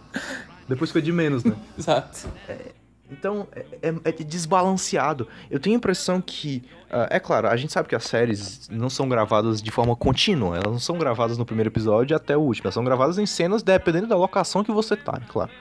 Depois 0.67 0.89
foi 0.89 1.01
de 1.01 1.11
menos, 1.11 1.43
né? 1.43 1.55
Exato. 1.77 2.27
É, 2.47 2.71
então, 3.11 3.47
é, 3.51 3.65
é, 3.81 3.95
é, 4.05 4.11
desbalanceado. 4.11 5.27
Eu 5.51 5.59
tenho 5.59 5.75
a 5.75 5.77
impressão 5.77 6.19
que. 6.21 6.63
Uh, 6.85 7.07
é 7.09 7.19
claro, 7.19 7.47
a 7.47 7.55
gente 7.55 7.71
sabe 7.71 7.87
que 7.87 7.95
as 7.95 8.05
séries 8.05 8.67
não 8.69 8.89
são 8.89 9.07
gravadas 9.07 9.61
de 9.61 9.69
forma 9.69 9.95
contínua. 9.95 10.55
Elas 10.55 10.71
não 10.71 10.79
são 10.79 10.97
gravadas 10.97 11.37
no 11.37 11.45
primeiro 11.45 11.69
episódio 11.69 12.15
até 12.15 12.35
o 12.35 12.41
último. 12.41 12.65
Elas 12.65 12.73
são 12.73 12.83
gravadas 12.83 13.17
em 13.17 13.25
cenas 13.25 13.61
dependendo 13.61 14.07
da 14.07 14.15
locação 14.15 14.63
que 14.63 14.71
você 14.71 14.95
tá, 14.95 15.19
é 15.21 15.31
claro. 15.31 15.51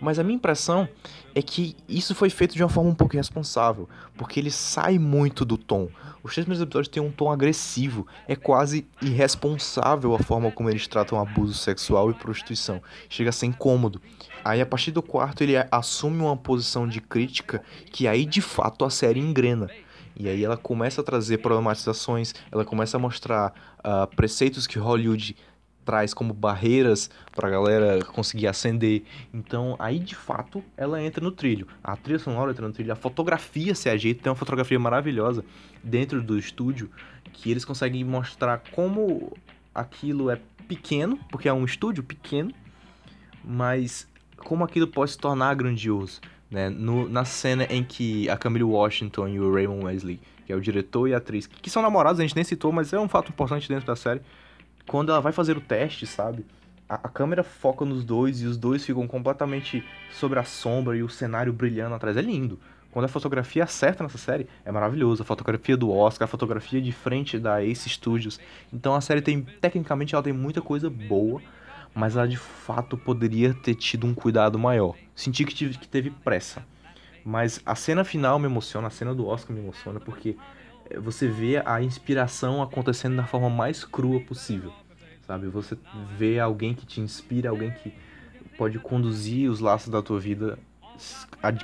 Mas 0.00 0.18
a 0.18 0.22
minha 0.22 0.36
impressão 0.36 0.88
é 1.34 1.42
que 1.42 1.76
isso 1.88 2.14
foi 2.14 2.30
feito 2.30 2.54
de 2.54 2.62
uma 2.62 2.68
forma 2.68 2.90
um 2.90 2.94
pouco 2.94 3.14
irresponsável, 3.14 3.88
porque 4.16 4.40
ele 4.40 4.50
sai 4.50 4.98
muito 4.98 5.44
do 5.44 5.56
tom. 5.56 5.88
Os 6.22 6.34
três 6.34 6.44
primeiros 6.44 6.62
episódios 6.62 6.88
têm 6.88 7.02
um 7.02 7.10
tom 7.10 7.30
agressivo, 7.30 8.06
é 8.28 8.36
quase 8.36 8.86
irresponsável 9.00 10.14
a 10.14 10.18
forma 10.18 10.50
como 10.50 10.68
eles 10.68 10.86
tratam 10.86 11.18
abuso 11.18 11.54
sexual 11.54 12.10
e 12.10 12.14
prostituição. 12.14 12.82
Chega 13.08 13.30
a 13.30 13.32
ser 13.32 13.46
incômodo. 13.46 14.00
Aí 14.44 14.60
a 14.60 14.66
partir 14.66 14.90
do 14.90 15.02
quarto 15.02 15.42
ele 15.42 15.54
assume 15.70 16.20
uma 16.20 16.36
posição 16.36 16.86
de 16.86 17.00
crítica 17.00 17.62
que 17.90 18.06
aí 18.06 18.24
de 18.24 18.40
fato 18.40 18.84
a 18.84 18.90
série 18.90 19.20
engrena. 19.20 19.68
E 20.16 20.28
aí 20.28 20.44
ela 20.44 20.56
começa 20.56 21.00
a 21.00 21.04
trazer 21.04 21.38
problematizações, 21.38 22.34
ela 22.52 22.64
começa 22.64 22.96
a 22.96 23.00
mostrar 23.00 23.54
uh, 23.78 24.06
preceitos 24.14 24.66
que 24.66 24.78
Hollywood 24.78 25.34
traz 25.90 26.14
como 26.14 26.32
barreiras 26.32 27.10
para 27.34 27.48
a 27.48 27.50
galera 27.50 28.04
conseguir 28.04 28.46
ascender. 28.46 29.02
Então, 29.34 29.74
aí 29.76 29.98
de 29.98 30.14
fato, 30.14 30.62
ela 30.76 31.02
entra 31.02 31.22
no 31.22 31.32
trilho. 31.32 31.66
A 31.82 31.96
trilha 31.96 32.20
sonora 32.20 32.52
entra 32.52 32.64
no 32.64 32.72
trilho, 32.72 32.92
a 32.92 32.96
fotografia 32.96 33.74
se 33.74 33.88
ajeita, 33.88 34.22
tem 34.22 34.30
uma 34.30 34.36
fotografia 34.36 34.78
maravilhosa 34.78 35.44
dentro 35.82 36.22
do 36.22 36.38
estúdio 36.38 36.88
que 37.32 37.50
eles 37.50 37.64
conseguem 37.64 38.04
mostrar 38.04 38.62
como 38.70 39.36
aquilo 39.74 40.30
é 40.30 40.38
pequeno, 40.68 41.18
porque 41.28 41.48
é 41.48 41.52
um 41.52 41.64
estúdio 41.64 42.04
pequeno, 42.04 42.54
mas 43.44 44.06
como 44.36 44.62
aquilo 44.62 44.86
pode 44.86 45.10
se 45.10 45.18
tornar 45.18 45.56
grandioso. 45.56 46.20
Né? 46.48 46.68
No, 46.68 47.08
na 47.08 47.24
cena 47.24 47.64
em 47.64 47.82
que 47.82 48.30
a 48.30 48.36
Camille 48.36 48.62
Washington 48.62 49.26
e 49.26 49.40
o 49.40 49.52
Raymond 49.52 49.86
Wesley, 49.86 50.20
que 50.46 50.52
é 50.52 50.56
o 50.56 50.60
diretor 50.60 51.08
e 51.08 51.14
a 51.14 51.16
atriz, 51.16 51.48
que 51.48 51.68
são 51.68 51.82
namorados, 51.82 52.20
a 52.20 52.22
gente 52.22 52.36
nem 52.36 52.44
citou, 52.44 52.70
mas 52.70 52.92
é 52.92 53.00
um 53.00 53.08
fato 53.08 53.30
importante 53.30 53.68
dentro 53.68 53.88
da 53.88 53.96
série, 53.96 54.20
quando 54.86 55.10
ela 55.10 55.20
vai 55.20 55.32
fazer 55.32 55.56
o 55.56 55.60
teste, 55.60 56.06
sabe? 56.06 56.44
A, 56.88 56.94
a, 56.94 57.08
câmera 57.08 57.44
foca 57.44 57.84
nos 57.84 58.04
dois 58.04 58.42
e 58.42 58.46
os 58.46 58.56
dois 58.56 58.84
ficam 58.84 59.06
completamente 59.06 59.84
sobre 60.12 60.38
a 60.38 60.44
sombra 60.44 60.96
e 60.96 61.02
o 61.02 61.08
cenário 61.08 61.52
brilhando 61.52 61.94
atrás. 61.94 62.16
É 62.16 62.22
lindo. 62.22 62.58
Quando 62.90 63.04
a 63.04 63.08
fotografia 63.08 63.62
acerta 63.62 64.02
nessa 64.02 64.18
série, 64.18 64.48
é 64.64 64.72
maravilhoso. 64.72 65.22
A 65.22 65.24
fotografia 65.24 65.76
do 65.76 65.92
Oscar, 65.92 66.26
a 66.26 66.28
fotografia 66.28 66.80
de 66.80 66.90
frente 66.90 67.38
da 67.38 67.62
Ace 67.62 67.88
Studios. 67.88 68.40
Então 68.72 68.94
a 68.94 69.00
série 69.00 69.22
tem, 69.22 69.42
tecnicamente, 69.42 70.14
ela 70.14 70.24
tem 70.24 70.32
muita 70.32 70.60
coisa 70.60 70.90
boa, 70.90 71.40
mas 71.94 72.16
ela 72.16 72.26
de 72.26 72.36
fato 72.36 72.96
poderia 72.96 73.54
ter 73.54 73.76
tido 73.76 74.06
um 74.06 74.14
cuidado 74.14 74.58
maior. 74.58 74.96
Senti 75.14 75.44
que, 75.44 75.54
tive, 75.54 75.78
que 75.78 75.86
teve 75.86 76.10
pressa. 76.10 76.64
Mas 77.24 77.60
a 77.64 77.76
cena 77.76 78.02
final 78.02 78.38
me 78.38 78.46
emociona, 78.46 78.88
a 78.88 78.90
cena 78.90 79.14
do 79.14 79.26
Oscar 79.26 79.54
me 79.54 79.62
emociona, 79.62 80.00
porque 80.00 80.36
você 80.98 81.28
vê 81.28 81.62
a 81.64 81.82
inspiração 81.82 82.62
acontecendo 82.62 83.16
da 83.16 83.24
forma 83.24 83.50
mais 83.50 83.84
crua 83.84 84.20
possível, 84.20 84.72
sabe? 85.26 85.46
Você 85.48 85.76
vê 86.16 86.38
alguém 86.38 86.74
que 86.74 86.86
te 86.86 87.00
inspira, 87.00 87.50
alguém 87.50 87.70
que 87.70 87.92
pode 88.56 88.78
conduzir 88.78 89.50
os 89.50 89.60
laços 89.60 89.88
da 89.88 90.02
tua 90.02 90.18
vida 90.18 90.58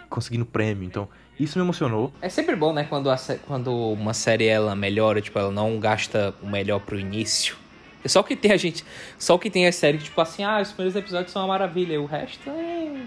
conseguindo 0.09 0.47
prêmio. 0.47 0.85
Então, 0.85 1.09
isso 1.39 1.59
me 1.59 1.65
emocionou. 1.65 2.13
É 2.23 2.29
sempre 2.29 2.57
bom, 2.57 2.73
né, 2.73 2.85
quando, 2.85 3.11
a, 3.11 3.17
quando 3.47 3.71
uma 3.93 4.15
série 4.15 4.47
ela 4.47 4.75
melhora, 4.75 5.21
tipo, 5.21 5.39
ela 5.39 5.51
não 5.51 5.79
gasta 5.79 6.35
o 6.43 6.47
melhor 6.47 6.81
pro 6.81 6.99
início. 6.99 7.57
É 8.03 8.09
só 8.09 8.23
que 8.23 8.37
tem 8.37 8.53
a 8.53 8.57
gente, 8.57 8.85
só 9.19 9.37
que 9.37 9.51
tem 9.51 9.67
a 9.67 9.73
série 9.73 9.99
tipo 9.99 10.19
assim, 10.21 10.45
ah, 10.45 10.61
os 10.63 10.73
primeiros 10.73 10.97
episódios 10.97 11.33
são 11.33 11.43
uma 11.43 11.49
maravilha, 11.49 11.95
e 11.95 11.99
o 11.99 12.07
resto 12.07 12.49
é 12.49 13.03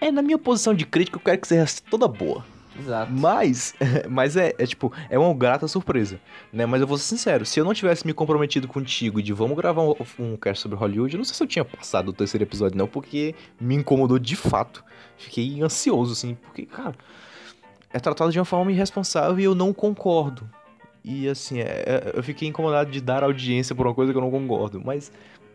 É, 0.00 0.10
na 0.10 0.22
minha 0.22 0.38
posição 0.38 0.74
de 0.74 0.84
crítica, 0.84 1.16
eu 1.16 1.22
quero 1.22 1.38
que 1.38 1.48
seja 1.48 1.64
toda 1.88 2.06
boa. 2.08 2.44
Exato. 2.78 3.12
Mas, 3.12 3.74
mas 4.08 4.36
é, 4.36 4.54
é, 4.58 4.66
tipo, 4.66 4.92
é 5.08 5.18
uma 5.18 5.32
grata 5.34 5.66
surpresa, 5.68 6.20
né? 6.52 6.66
Mas 6.66 6.80
eu 6.80 6.86
vou 6.86 6.98
ser 6.98 7.04
sincero, 7.04 7.44
se 7.46 7.58
eu 7.58 7.64
não 7.64 7.74
tivesse 7.74 8.06
me 8.06 8.12
comprometido 8.12 8.68
contigo 8.68 9.22
de 9.22 9.32
vamos 9.32 9.56
gravar 9.56 9.82
um, 9.82 9.94
um 10.18 10.36
cast 10.36 10.62
sobre 10.62 10.76
Hollywood, 10.76 11.14
eu 11.14 11.18
não 11.18 11.24
sei 11.24 11.34
se 11.34 11.42
eu 11.42 11.46
tinha 11.46 11.64
passado 11.64 12.08
o 12.08 12.12
terceiro 12.12 12.44
episódio 12.44 12.76
não, 12.76 12.86
porque 12.86 13.34
me 13.60 13.74
incomodou 13.74 14.18
de 14.18 14.36
fato. 14.36 14.84
Fiquei 15.16 15.62
ansioso, 15.62 16.12
assim, 16.12 16.34
porque, 16.34 16.66
cara, 16.66 16.94
é 17.92 17.98
tratado 17.98 18.30
de 18.30 18.38
uma 18.38 18.44
forma 18.44 18.70
irresponsável 18.70 19.38
e 19.40 19.44
eu 19.44 19.54
não 19.54 19.72
concordo. 19.72 20.48
E, 21.02 21.28
assim, 21.28 21.60
é, 21.60 21.84
é, 21.86 22.12
eu 22.14 22.22
fiquei 22.22 22.48
incomodado 22.48 22.90
de 22.90 23.00
dar 23.00 23.22
audiência 23.22 23.74
por 23.74 23.86
uma 23.86 23.94
coisa 23.94 24.12
que 24.12 24.18
eu 24.18 24.22
não 24.22 24.30
concordo, 24.30 24.82
mas 24.84 25.12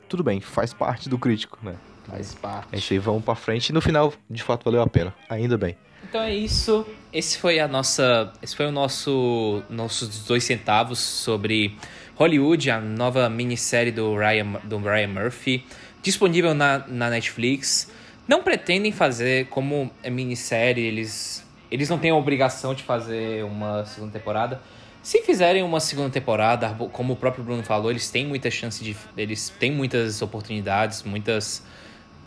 tudo 0.07 0.23
bem, 0.23 0.39
faz 0.39 0.73
parte 0.73 1.09
do 1.09 1.19
crítico, 1.19 1.59
né? 1.61 1.75
Faz 2.05 2.33
parte. 2.33 2.67
É 2.71 2.77
isso 2.77 2.93
aí, 2.93 2.99
vamos 2.99 3.23
pra 3.23 3.35
frente 3.35 3.69
e 3.69 3.73
no 3.73 3.81
final, 3.81 4.13
de 4.29 4.41
fato, 4.41 4.63
valeu 4.63 4.81
a 4.81 4.87
pena. 4.87 5.13
Ainda 5.29 5.57
bem. 5.57 5.77
Então 6.11 6.23
é 6.23 6.35
isso. 6.35 6.85
Esse 7.13 7.37
foi 7.37 7.57
a 7.57 7.69
nossa, 7.69 8.33
esse 8.43 8.53
foi 8.53 8.65
o 8.65 8.71
nosso 8.71 9.63
nossos 9.69 10.25
dois 10.25 10.43
centavos 10.43 10.99
sobre 10.99 11.77
Hollywood, 12.15 12.69
a 12.69 12.81
nova 12.81 13.29
minissérie 13.29 13.93
do 13.93 14.13
Ryan, 14.17 14.59
do 14.65 14.77
Ryan 14.77 15.07
Murphy, 15.07 15.65
disponível 16.03 16.53
na, 16.53 16.79
na 16.85 17.09
Netflix. 17.09 17.89
Não 18.27 18.43
pretendem 18.43 18.91
fazer 18.91 19.45
como 19.45 19.89
é 20.03 20.09
minissérie, 20.09 20.83
eles 20.83 21.47
eles 21.71 21.87
não 21.87 21.97
têm 21.97 22.11
a 22.11 22.15
obrigação 22.15 22.75
de 22.75 22.83
fazer 22.83 23.45
uma 23.45 23.85
segunda 23.85 24.11
temporada. 24.11 24.61
Se 25.01 25.21
fizerem 25.21 25.63
uma 25.63 25.79
segunda 25.79 26.09
temporada, 26.09 26.75
como 26.91 27.13
o 27.13 27.15
próprio 27.15 27.41
Bruno 27.41 27.63
falou, 27.63 27.89
eles 27.89 28.11
têm 28.11 28.27
muita 28.27 28.51
chance 28.51 28.83
de. 28.83 28.97
Eles 29.15 29.47
têm 29.57 29.71
muitas 29.71 30.21
oportunidades, 30.21 31.03
muitas, 31.03 31.63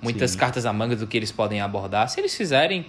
muitas 0.00 0.30
Sim. 0.30 0.38
cartas 0.38 0.64
na 0.64 0.72
manga 0.72 0.96
do 0.96 1.06
que 1.06 1.18
eles 1.18 1.30
podem 1.30 1.60
abordar. 1.60 2.08
Se 2.08 2.18
eles 2.18 2.34
fizerem, 2.34 2.86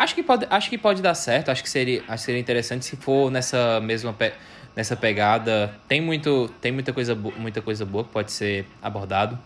Acho 0.00 0.14
que 0.14 0.22
pode, 0.22 0.46
acho 0.48 0.70
que 0.70 0.78
pode 0.78 1.02
dar 1.02 1.12
certo, 1.12 1.50
acho 1.50 1.62
que 1.62 1.68
seria, 1.68 2.02
acho 2.08 2.22
que 2.22 2.22
seria 2.22 2.40
interessante 2.40 2.86
se 2.86 2.96
for 2.96 3.30
nessa 3.30 3.82
mesma 3.82 4.14
pe, 4.14 4.32
nessa 4.74 4.96
pegada. 4.96 5.74
Tem 5.86 6.00
muito, 6.00 6.48
tem 6.58 6.72
muita 6.72 6.90
coisa, 6.90 7.14
muita 7.14 7.60
coisa 7.60 7.84
boa 7.84 8.02
que 8.02 8.10
pode 8.10 8.32
ser 8.32 8.64
abordado. 8.80 9.38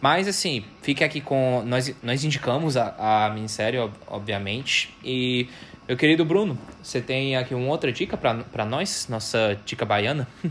Mas 0.00 0.26
assim, 0.26 0.64
fique 0.80 1.04
aqui 1.04 1.20
com 1.20 1.62
nós 1.66 1.94
nós 2.02 2.24
indicamos 2.24 2.74
a, 2.74 3.26
a 3.26 3.30
minissérie, 3.34 3.78
obviamente. 4.06 4.96
E 5.04 5.46
meu 5.86 5.98
querido 5.98 6.24
Bruno, 6.24 6.58
você 6.82 7.02
tem 7.02 7.36
aqui 7.36 7.54
uma 7.54 7.68
outra 7.68 7.92
dica 7.92 8.16
para 8.16 8.64
nós, 8.64 9.08
nossa 9.10 9.60
dica 9.66 9.84
baiana? 9.84 10.26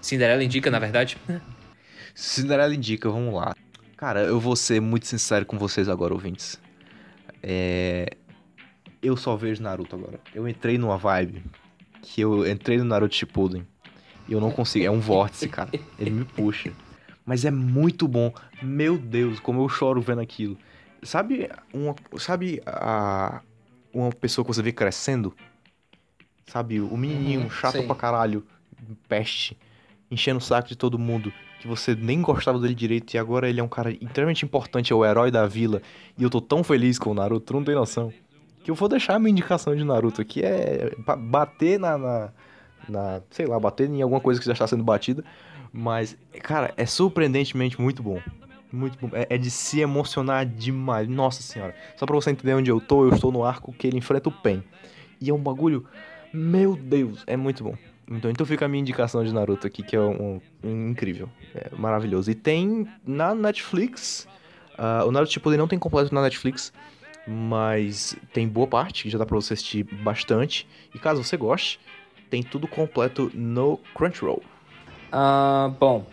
Cinderela 0.00 0.44
indica, 0.44 0.70
na 0.70 0.78
verdade. 0.78 1.18
Cinderela 2.14 2.72
indica, 2.72 3.10
vamos 3.10 3.34
lá. 3.34 3.56
Cara, 3.96 4.20
eu 4.20 4.38
vou 4.38 4.54
ser 4.54 4.80
muito 4.80 5.08
sincero 5.08 5.44
com 5.44 5.58
vocês 5.58 5.88
agora, 5.88 6.14
ouvintes. 6.14 6.60
É, 7.42 8.06
eu 9.02 9.16
só 9.16 9.36
vejo 9.36 9.62
Naruto 9.62 9.96
agora. 9.96 10.20
Eu 10.34 10.46
entrei 10.48 10.78
numa 10.78 10.96
vibe 10.96 11.42
que 12.02 12.20
eu 12.20 12.48
entrei 12.48 12.78
no 12.78 12.84
Naruto 12.84 13.14
Shippuden 13.14 13.66
e 14.28 14.32
eu 14.32 14.40
não 14.40 14.50
consigo. 14.50 14.84
É 14.84 14.90
um 14.90 15.00
vórtice, 15.00 15.48
cara. 15.48 15.70
Ele 15.98 16.10
me 16.10 16.24
puxa. 16.24 16.72
Mas 17.24 17.44
é 17.44 17.50
muito 17.50 18.06
bom. 18.08 18.32
Meu 18.62 18.96
Deus, 18.98 19.40
como 19.40 19.62
eu 19.62 19.68
choro 19.68 20.00
vendo 20.00 20.20
aquilo. 20.20 20.56
Sabe 21.02 21.48
uma, 21.72 21.94
sabe 22.18 22.62
a 22.64 23.40
uma 23.92 24.10
pessoa 24.10 24.44
que 24.44 24.52
você 24.54 24.62
vê 24.62 24.72
crescendo? 24.72 25.34
Sabe, 26.46 26.80
o 26.80 26.96
menininho 26.96 27.42
Uhum, 27.42 27.50
chato 27.50 27.72
sei. 27.72 27.86
pra 27.86 27.94
caralho, 27.94 28.44
peste, 29.08 29.56
enchendo 30.10 30.38
o 30.38 30.42
saco 30.42 30.68
de 30.68 30.76
todo 30.76 30.98
mundo, 30.98 31.32
que 31.60 31.66
você 31.66 31.94
nem 31.94 32.20
gostava 32.20 32.58
dele 32.58 32.74
direito 32.74 33.14
e 33.14 33.18
agora 33.18 33.48
ele 33.48 33.60
é 33.60 33.62
um 33.62 33.68
cara 33.68 33.90
extremamente 33.90 34.44
importante, 34.44 34.92
é 34.92 34.96
o 34.96 35.04
herói 35.04 35.30
da 35.30 35.46
vila. 35.46 35.80
E 36.18 36.22
eu 36.22 36.28
tô 36.28 36.40
tão 36.40 36.62
feliz 36.62 36.98
com 36.98 37.10
o 37.10 37.14
Naruto, 37.14 37.52
não 37.52 37.64
tem 37.64 37.74
noção. 37.74 38.12
Que 38.62 38.70
eu 38.70 38.74
vou 38.74 38.88
deixar 38.88 39.14
a 39.14 39.18
minha 39.18 39.30
indicação 39.30 39.74
de 39.74 39.82
Naruto 39.84 40.20
aqui 40.20 40.40
é 40.42 40.94
ba- 40.98 41.16
bater 41.16 41.78
na, 41.80 41.98
na, 41.98 42.28
na- 42.88 43.20
sei 43.30 43.46
lá, 43.46 43.58
bater 43.58 43.88
em 43.90 44.02
alguma 44.02 44.20
coisa 44.20 44.38
que 44.40 44.46
já 44.46 44.52
está 44.52 44.66
sendo 44.66 44.84
batida. 44.84 45.24
Mas, 45.72 46.16
cara, 46.42 46.72
é 46.76 46.86
surpreendentemente 46.86 47.80
muito 47.80 48.02
bom. 48.02 48.20
Muito 48.72 48.96
bom. 49.00 49.10
É, 49.16 49.26
é 49.34 49.38
de 49.38 49.50
se 49.50 49.80
emocionar 49.80 50.46
demais. 50.46 51.08
Nossa 51.08 51.42
senhora. 51.42 51.74
Só 51.96 52.06
pra 52.06 52.14
você 52.14 52.30
entender 52.30 52.54
onde 52.54 52.70
eu 52.70 52.80
tô, 52.80 53.04
eu 53.04 53.14
estou 53.14 53.32
no 53.32 53.44
arco 53.44 53.72
que 53.72 53.86
ele 53.86 53.98
enfrenta 53.98 54.28
o 54.28 54.32
Pen. 54.32 54.62
E 55.20 55.28
é 55.30 55.34
um 55.34 55.38
bagulho. 55.38 55.84
Meu 56.32 56.76
Deus, 56.76 57.22
é 57.26 57.36
muito 57.36 57.62
bom. 57.64 57.74
Então, 58.10 58.30
então 58.30 58.44
fica 58.46 58.64
a 58.64 58.68
minha 58.68 58.80
indicação 58.80 59.24
de 59.24 59.32
Naruto 59.32 59.66
aqui, 59.66 59.82
que 59.82 59.96
é 59.96 60.00
um, 60.00 60.40
um 60.62 60.88
incrível. 60.90 61.28
É 61.54 61.70
maravilhoso. 61.76 62.30
E 62.30 62.34
tem 62.34 62.86
na 63.06 63.34
Netflix. 63.34 64.26
ah, 64.76 65.04
o 65.06 65.10
Naruto 65.10 65.32
Shippuden 65.32 65.58
não 65.58 65.68
tem 65.68 65.78
completo 65.78 66.14
na 66.14 66.22
Netflix. 66.22 66.72
Mas 67.26 68.16
tem 68.32 68.48
boa 68.48 68.66
parte, 68.66 69.04
que 69.04 69.10
já 69.10 69.18
dá 69.18 69.26
pra 69.26 69.36
você 69.36 69.54
assistir 69.54 69.84
bastante. 69.84 70.68
E 70.94 70.98
caso 70.98 71.22
você 71.22 71.36
goste, 71.36 71.78
tem 72.28 72.42
tudo 72.42 72.66
completo 72.66 73.30
no 73.34 73.78
Crunchyroll. 73.94 74.42
Ah, 75.12 75.72
bom, 75.78 76.06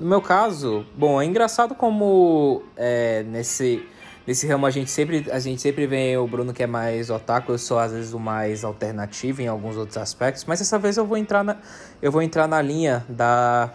no 0.00 0.06
meu 0.06 0.22
caso, 0.22 0.86
bom, 0.96 1.20
é 1.20 1.26
engraçado 1.26 1.74
como 1.74 2.62
é, 2.74 3.22
nesse, 3.24 3.84
nesse 4.26 4.46
ramo 4.46 4.64
a 4.64 4.70
gente, 4.70 4.90
sempre, 4.90 5.26
a 5.30 5.38
gente 5.38 5.60
sempre 5.60 5.86
vê 5.86 6.16
o 6.16 6.26
Bruno 6.26 6.54
que 6.54 6.62
é 6.62 6.66
mais 6.66 7.10
otaku, 7.10 7.52
eu 7.52 7.58
sou 7.58 7.78
às 7.78 7.92
vezes 7.92 8.14
o 8.14 8.18
mais 8.18 8.64
alternativo 8.64 9.42
em 9.42 9.48
alguns 9.48 9.76
outros 9.76 9.98
aspectos, 9.98 10.46
mas 10.46 10.60
dessa 10.60 10.78
vez 10.78 10.96
eu 10.96 11.04
vou 11.04 11.18
entrar 11.18 11.44
na, 11.44 11.58
eu 12.00 12.10
vou 12.10 12.22
entrar 12.22 12.46
na 12.46 12.62
linha 12.62 13.04
da... 13.08 13.70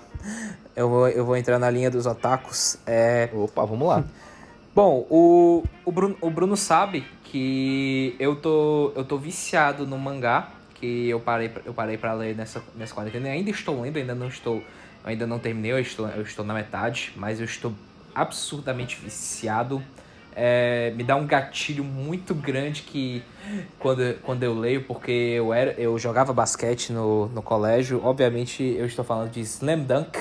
Eu 0.75 0.89
vou, 0.89 1.07
eu 1.07 1.23
vou 1.23 1.37
entrar 1.37 1.59
na 1.59 1.69
linha 1.69 1.89
dos 1.91 2.05
otakus. 2.05 2.77
É... 2.85 3.29
Opa, 3.33 3.63
vamos 3.63 3.87
lá. 3.87 4.03
Bom, 4.75 5.07
o, 5.09 5.63
o, 5.85 5.91
Bruno, 5.91 6.17
o 6.19 6.29
Bruno 6.29 6.57
sabe 6.57 7.05
que 7.23 8.13
eu 8.19 8.35
tô, 8.35 8.91
eu 8.93 9.05
tô 9.05 9.17
viciado 9.17 9.87
no 9.87 9.97
mangá, 9.97 10.51
que 10.73 11.07
eu 11.07 11.17
parei, 11.17 11.49
eu 11.63 11.73
parei 11.73 11.97
pra 11.97 12.11
ler 12.11 12.35
nessa, 12.35 12.61
nessa 12.75 12.93
quarentena. 12.93 13.29
Eu 13.29 13.31
ainda 13.31 13.49
estou 13.49 13.79
lendo, 13.79 13.95
ainda 13.95 14.13
não 14.13 14.27
estou. 14.27 14.61
Ainda 15.05 15.25
não 15.25 15.39
terminei, 15.39 15.71
eu 15.71 15.79
estou, 15.79 16.09
eu 16.09 16.23
estou 16.23 16.43
na 16.43 16.53
metade, 16.53 17.13
mas 17.15 17.39
eu 17.39 17.45
estou 17.45 17.71
absurdamente 18.13 18.97
viciado. 18.97 19.81
É, 20.35 20.91
me 20.97 21.05
dá 21.05 21.15
um 21.15 21.25
gatilho 21.25 21.83
muito 21.83 22.35
grande 22.35 22.81
que 22.81 23.23
quando, 23.79 24.19
quando 24.23 24.43
eu 24.43 24.53
leio, 24.53 24.83
porque 24.83 25.11
eu, 25.11 25.53
era, 25.53 25.71
eu 25.79 25.97
jogava 25.97 26.33
basquete 26.33 26.91
no, 26.91 27.27
no 27.27 27.41
colégio. 27.41 28.01
Obviamente, 28.03 28.61
eu 28.61 28.85
estou 28.85 29.05
falando 29.05 29.31
de 29.31 29.39
Slam 29.39 29.83
Dunk. 29.83 30.19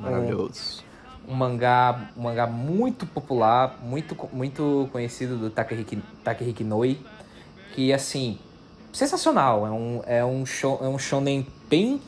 Maravilhoso. 0.00 0.82
Um 1.28 1.34
mangá, 1.34 2.10
um 2.16 2.22
mangá 2.22 2.46
muito 2.46 3.06
popular, 3.06 3.78
muito, 3.82 4.16
muito 4.32 4.88
conhecido 4.92 5.36
do 5.36 5.50
Takehiki, 5.50 6.64
Noi, 6.64 6.98
que 7.74 7.92
assim, 7.92 8.38
sensacional, 8.92 9.66
é 9.66 9.70
um 9.70 10.02
é 10.06 10.24
um 10.24 10.44
show, 10.44 10.78
é 10.82 10.88
um 10.88 10.98
shonen 10.98 11.46
bem 11.68 12.00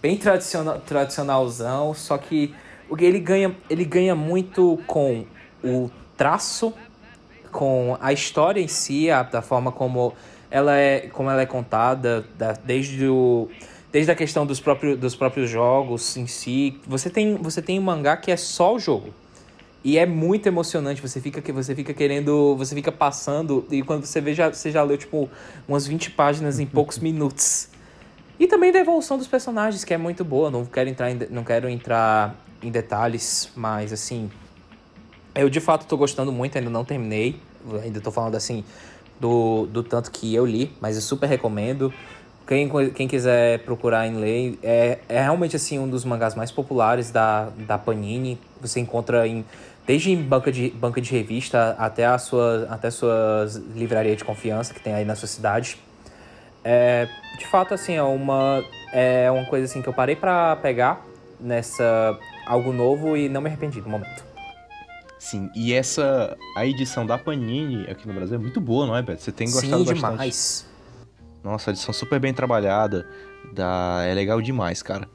bem 0.00 0.16
tradicional, 0.16 0.80
tradicionalzão, 0.80 1.92
só 1.94 2.16
que 2.16 2.54
o 2.88 2.96
que 2.96 3.04
ele 3.04 3.20
ganha, 3.20 3.54
ele 3.68 3.84
ganha 3.84 4.14
muito 4.14 4.78
com 4.86 5.24
o 5.62 5.90
traço, 6.16 6.72
com 7.52 7.96
a 8.00 8.12
história 8.12 8.60
em 8.60 8.68
si, 8.68 9.10
a, 9.10 9.22
da 9.22 9.42
forma 9.42 9.70
como 9.70 10.14
ela 10.50 10.76
é, 10.76 11.08
como 11.12 11.30
ela 11.30 11.42
é 11.42 11.46
contada, 11.46 12.24
da, 12.36 12.52
desde 12.52 13.06
o 13.06 13.48
desde 13.92 14.10
a 14.12 14.14
questão 14.14 14.46
dos 14.46 14.60
próprios, 14.60 14.98
dos 14.98 15.14
próprios 15.14 15.50
jogos 15.50 16.16
em 16.16 16.26
si. 16.26 16.78
Você 16.86 17.10
tem, 17.10 17.36
você 17.36 17.60
tem 17.60 17.78
um 17.78 17.82
mangá 17.82 18.16
que 18.16 18.30
é 18.30 18.36
só 18.36 18.74
o 18.74 18.78
jogo. 18.78 19.12
E 19.82 19.96
é 19.96 20.04
muito 20.04 20.46
emocionante, 20.46 21.00
você 21.00 21.20
fica 21.20 21.40
que 21.40 21.50
você 21.50 21.74
fica 21.74 21.94
querendo, 21.94 22.54
você 22.56 22.74
fica 22.74 22.92
passando 22.92 23.66
e 23.70 23.82
quando 23.82 24.04
você 24.04 24.20
vê 24.20 24.34
já 24.34 24.52
você 24.52 24.70
já 24.70 24.82
leu 24.82 24.98
tipo 24.98 25.28
umas 25.66 25.86
20 25.86 26.10
páginas 26.10 26.60
em 26.60 26.66
poucos 26.66 26.98
minutos. 27.00 27.68
E 28.38 28.46
também 28.46 28.72
da 28.72 28.78
evolução 28.78 29.16
dos 29.16 29.26
personagens, 29.26 29.82
que 29.84 29.92
é 29.94 29.98
muito 29.98 30.24
boa, 30.24 30.50
não 30.50 30.66
quero 30.66 30.88
entrar 30.88 31.10
em, 31.10 31.18
não 31.30 31.44
quero 31.44 31.68
entrar 31.68 32.34
em 32.62 32.70
detalhes, 32.70 33.50
mas 33.56 33.90
assim, 33.90 34.30
eu 35.34 35.48
de 35.48 35.60
fato 35.60 35.86
tô 35.86 35.96
gostando 35.96 36.30
muito, 36.30 36.58
ainda 36.58 36.70
não 36.70 36.84
terminei, 36.84 37.40
ainda 37.82 38.00
tô 38.00 38.10
falando 38.10 38.34
assim 38.34 38.64
do, 39.18 39.66
do 39.66 39.82
tanto 39.82 40.10
que 40.10 40.34
eu 40.34 40.44
li, 40.44 40.72
mas 40.80 40.96
eu 40.96 41.02
super 41.02 41.26
recomendo. 41.26 41.92
Quem, 42.46 42.68
quem 42.90 43.06
quiser 43.06 43.60
procurar 43.60 44.08
em 44.08 44.16
ler, 44.16 44.58
é, 44.62 44.98
é 45.08 45.22
realmente 45.22 45.54
assim 45.54 45.78
um 45.78 45.88
dos 45.88 46.04
mangás 46.04 46.34
mais 46.34 46.50
populares 46.50 47.10
da, 47.10 47.48
da 47.58 47.78
Panini. 47.78 48.38
Você 48.60 48.80
encontra 48.80 49.26
em 49.26 49.44
desde 49.86 50.12
em 50.12 50.22
banca 50.22 50.52
de, 50.52 50.70
banca 50.70 51.00
de 51.00 51.10
revista 51.10 51.74
até 51.78 52.06
a 52.06 52.18
sua 52.18 52.66
até 52.70 52.90
suas 52.90 53.56
livraria 53.74 54.14
de 54.14 54.24
confiança 54.24 54.74
que 54.74 54.80
tem 54.80 54.94
aí 54.94 55.04
na 55.04 55.14
sua 55.14 55.28
cidade. 55.28 55.78
É, 56.64 57.08
de 57.38 57.46
fato 57.46 57.72
assim 57.74 57.94
é 57.94 58.02
uma 58.02 58.62
é 58.92 59.30
uma 59.30 59.44
coisa 59.46 59.64
assim 59.64 59.80
que 59.80 59.88
eu 59.88 59.92
parei 59.92 60.14
pra 60.14 60.56
pegar 60.56 61.04
nessa 61.40 62.18
algo 62.46 62.72
novo 62.72 63.16
e 63.16 63.28
não 63.28 63.40
me 63.40 63.48
arrependi 63.48 63.80
no 63.80 63.88
momento. 63.88 64.24
Sim, 65.18 65.50
e 65.54 65.72
essa 65.72 66.36
a 66.56 66.64
edição 66.64 67.04
da 67.04 67.18
Panini 67.18 67.88
aqui 67.90 68.06
no 68.06 68.14
Brasil 68.14 68.36
é 68.36 68.38
muito 68.38 68.60
boa, 68.60 68.86
não 68.86 68.96
é, 68.96 69.02
Beto? 69.02 69.22
Você 69.22 69.32
tem 69.32 69.46
Sim, 69.46 69.52
gostado 69.52 69.84
bastante. 69.84 70.12
demais. 70.12 70.66
Nossa, 71.42 71.70
a 71.70 71.72
edição 71.72 71.92
super 71.92 72.20
bem 72.20 72.34
trabalhada, 72.34 73.06
dá... 73.52 74.02
é 74.04 74.14
legal 74.14 74.40
demais, 74.40 74.82
cara. 74.82 75.08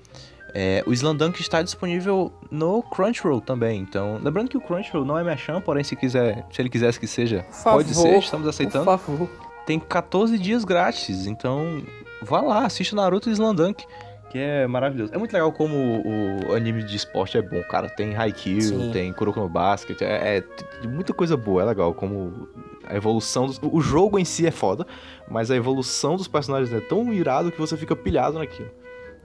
É, 0.58 0.82
o 0.88 0.94
Slandunk 0.94 1.42
está 1.42 1.62
disponível 1.62 2.32
no 2.50 2.82
Crunchyroll 2.82 3.42
também, 3.42 3.82
então... 3.82 4.22
Lembrando 4.24 4.50
que 4.50 4.58
o 4.58 4.62
Crunchyroll 4.62 5.04
não 5.04 5.18
é 5.18 5.24
merchan, 5.24 5.60
porém 5.60 5.84
se 5.84 5.98
quiser, 5.98 6.46
se 6.50 6.62
ele 6.62 6.70
quisesse 6.70 6.98
que 6.98 7.08
seja, 7.08 7.46
pode 7.62 7.94
favor, 7.94 8.10
ser, 8.10 8.20
estamos 8.20 8.48
aceitando. 8.48 8.86
Por 8.86 8.98
favor. 8.98 9.30
Tem 9.66 9.78
14 9.78 10.38
dias 10.38 10.64
grátis, 10.64 11.28
então 11.28 11.84
vá 12.22 12.40
lá, 12.40 12.66
assista 12.66 12.96
Naruto 12.96 13.30
e 13.30 13.34
Slandunk, 13.34 13.86
que 14.30 14.40
é 14.40 14.68
maravilhoso. 14.68 15.14
É 15.14 15.18
muito 15.18 15.34
legal 15.34 15.52
como 15.52 15.76
o, 15.76 16.54
anime 16.54 16.84
de 16.84 16.96
esporte 16.96 17.38
é 17.38 17.42
bom, 17.42 17.62
cara. 17.64 17.90
Tem 17.90 18.16
Haikyuu, 18.16 18.62
Sim. 18.62 18.92
tem 18.92 19.14
Kuroko 19.14 19.40
no 19.40 19.50
Basket, 19.50 20.02
é, 20.02 20.38
é 20.84 20.88
muita 20.88 21.14
coisa 21.14 21.36
boa, 21.36 21.62
é 21.62 21.66
legal. 21.66 21.94
Como 21.94 22.48
a 22.86 22.96
evolução 22.96 23.48
dos... 23.48 23.60
O 23.62 23.82
jogo 23.82 24.20
em 24.20 24.26
si 24.26 24.46
é 24.46 24.52
foda, 24.52 24.86
mas 25.30 25.50
a 25.52 25.56
evolução 25.56 26.16
dos 26.16 26.28
personagens 26.28 26.72
é 26.74 26.80
tão 26.80 27.14
irado 27.14 27.52
que 27.52 27.60
você 27.60 27.76
fica 27.76 27.96
pilhado 27.96 28.38
naquilo. 28.38 28.70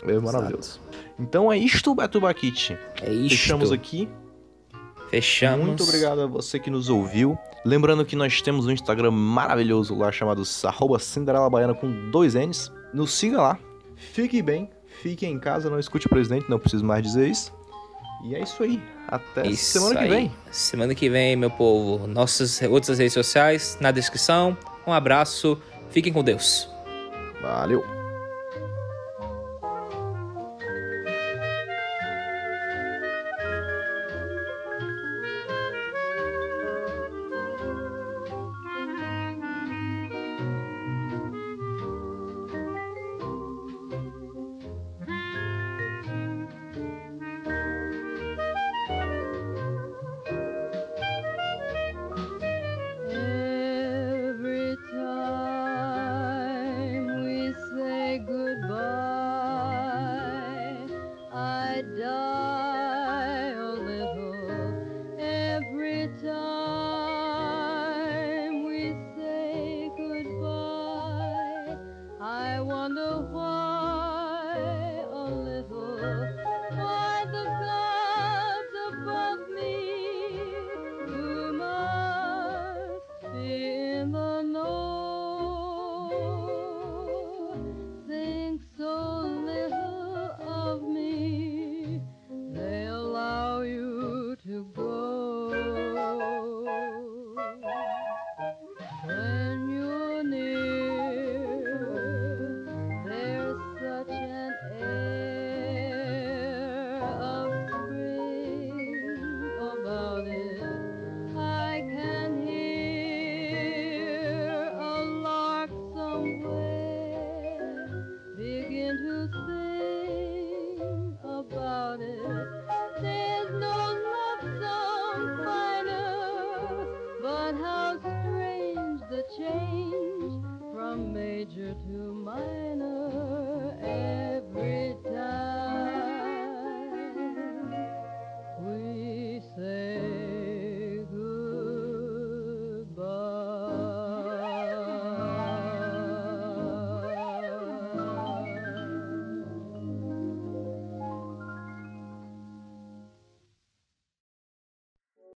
É 0.06 0.18
maravilhoso. 0.18 0.80
Então 1.18 1.52
é 1.52 1.58
isto, 1.58 1.94
Beto 1.94 2.20
Bakit. 2.20 2.76
É 3.02 3.12
isto. 3.12 3.36
Fechamos 3.36 3.70
aqui. 3.70 4.08
Fechamos. 5.10 5.66
Muito 5.66 5.82
obrigado 5.82 6.22
a 6.22 6.26
você 6.26 6.58
que 6.58 6.70
nos 6.70 6.88
ouviu. 6.88 7.38
Lembrando 7.64 8.04
que 8.04 8.16
nós 8.16 8.40
temos 8.40 8.66
um 8.66 8.70
Instagram 8.70 9.10
maravilhoso 9.10 9.94
lá 9.94 10.10
chamado 10.10 10.44
Cinderela 10.44 11.50
Baiana 11.50 11.74
com 11.74 12.10
dois 12.10 12.34
N's. 12.34 12.72
Nos 12.94 13.12
siga 13.12 13.42
lá. 13.42 13.58
Fique 13.96 14.40
bem, 14.40 14.70
fique 15.02 15.26
em 15.26 15.38
casa, 15.38 15.68
não 15.68 15.78
escute 15.78 16.06
o 16.06 16.10
presidente, 16.10 16.48
não 16.48 16.58
preciso 16.58 16.84
mais 16.84 17.02
dizer 17.02 17.28
isso. 17.28 17.52
E 18.24 18.34
é 18.34 18.42
isso 18.42 18.62
aí. 18.62 18.82
Até 19.08 19.46
Isso 19.46 19.78
semana 19.78 19.98
que 19.98 20.04
aí. 20.04 20.10
vem. 20.10 20.32
Semana 20.50 20.94
que 20.94 21.08
vem, 21.08 21.36
meu 21.36 21.50
povo. 21.50 22.06
Nossas 22.06 22.60
outras 22.62 22.98
redes 22.98 23.14
sociais 23.14 23.78
na 23.80 23.90
descrição. 23.90 24.56
Um 24.86 24.92
abraço. 24.92 25.58
Fiquem 25.90 26.12
com 26.12 26.22
Deus. 26.22 26.68
Valeu. 27.42 27.99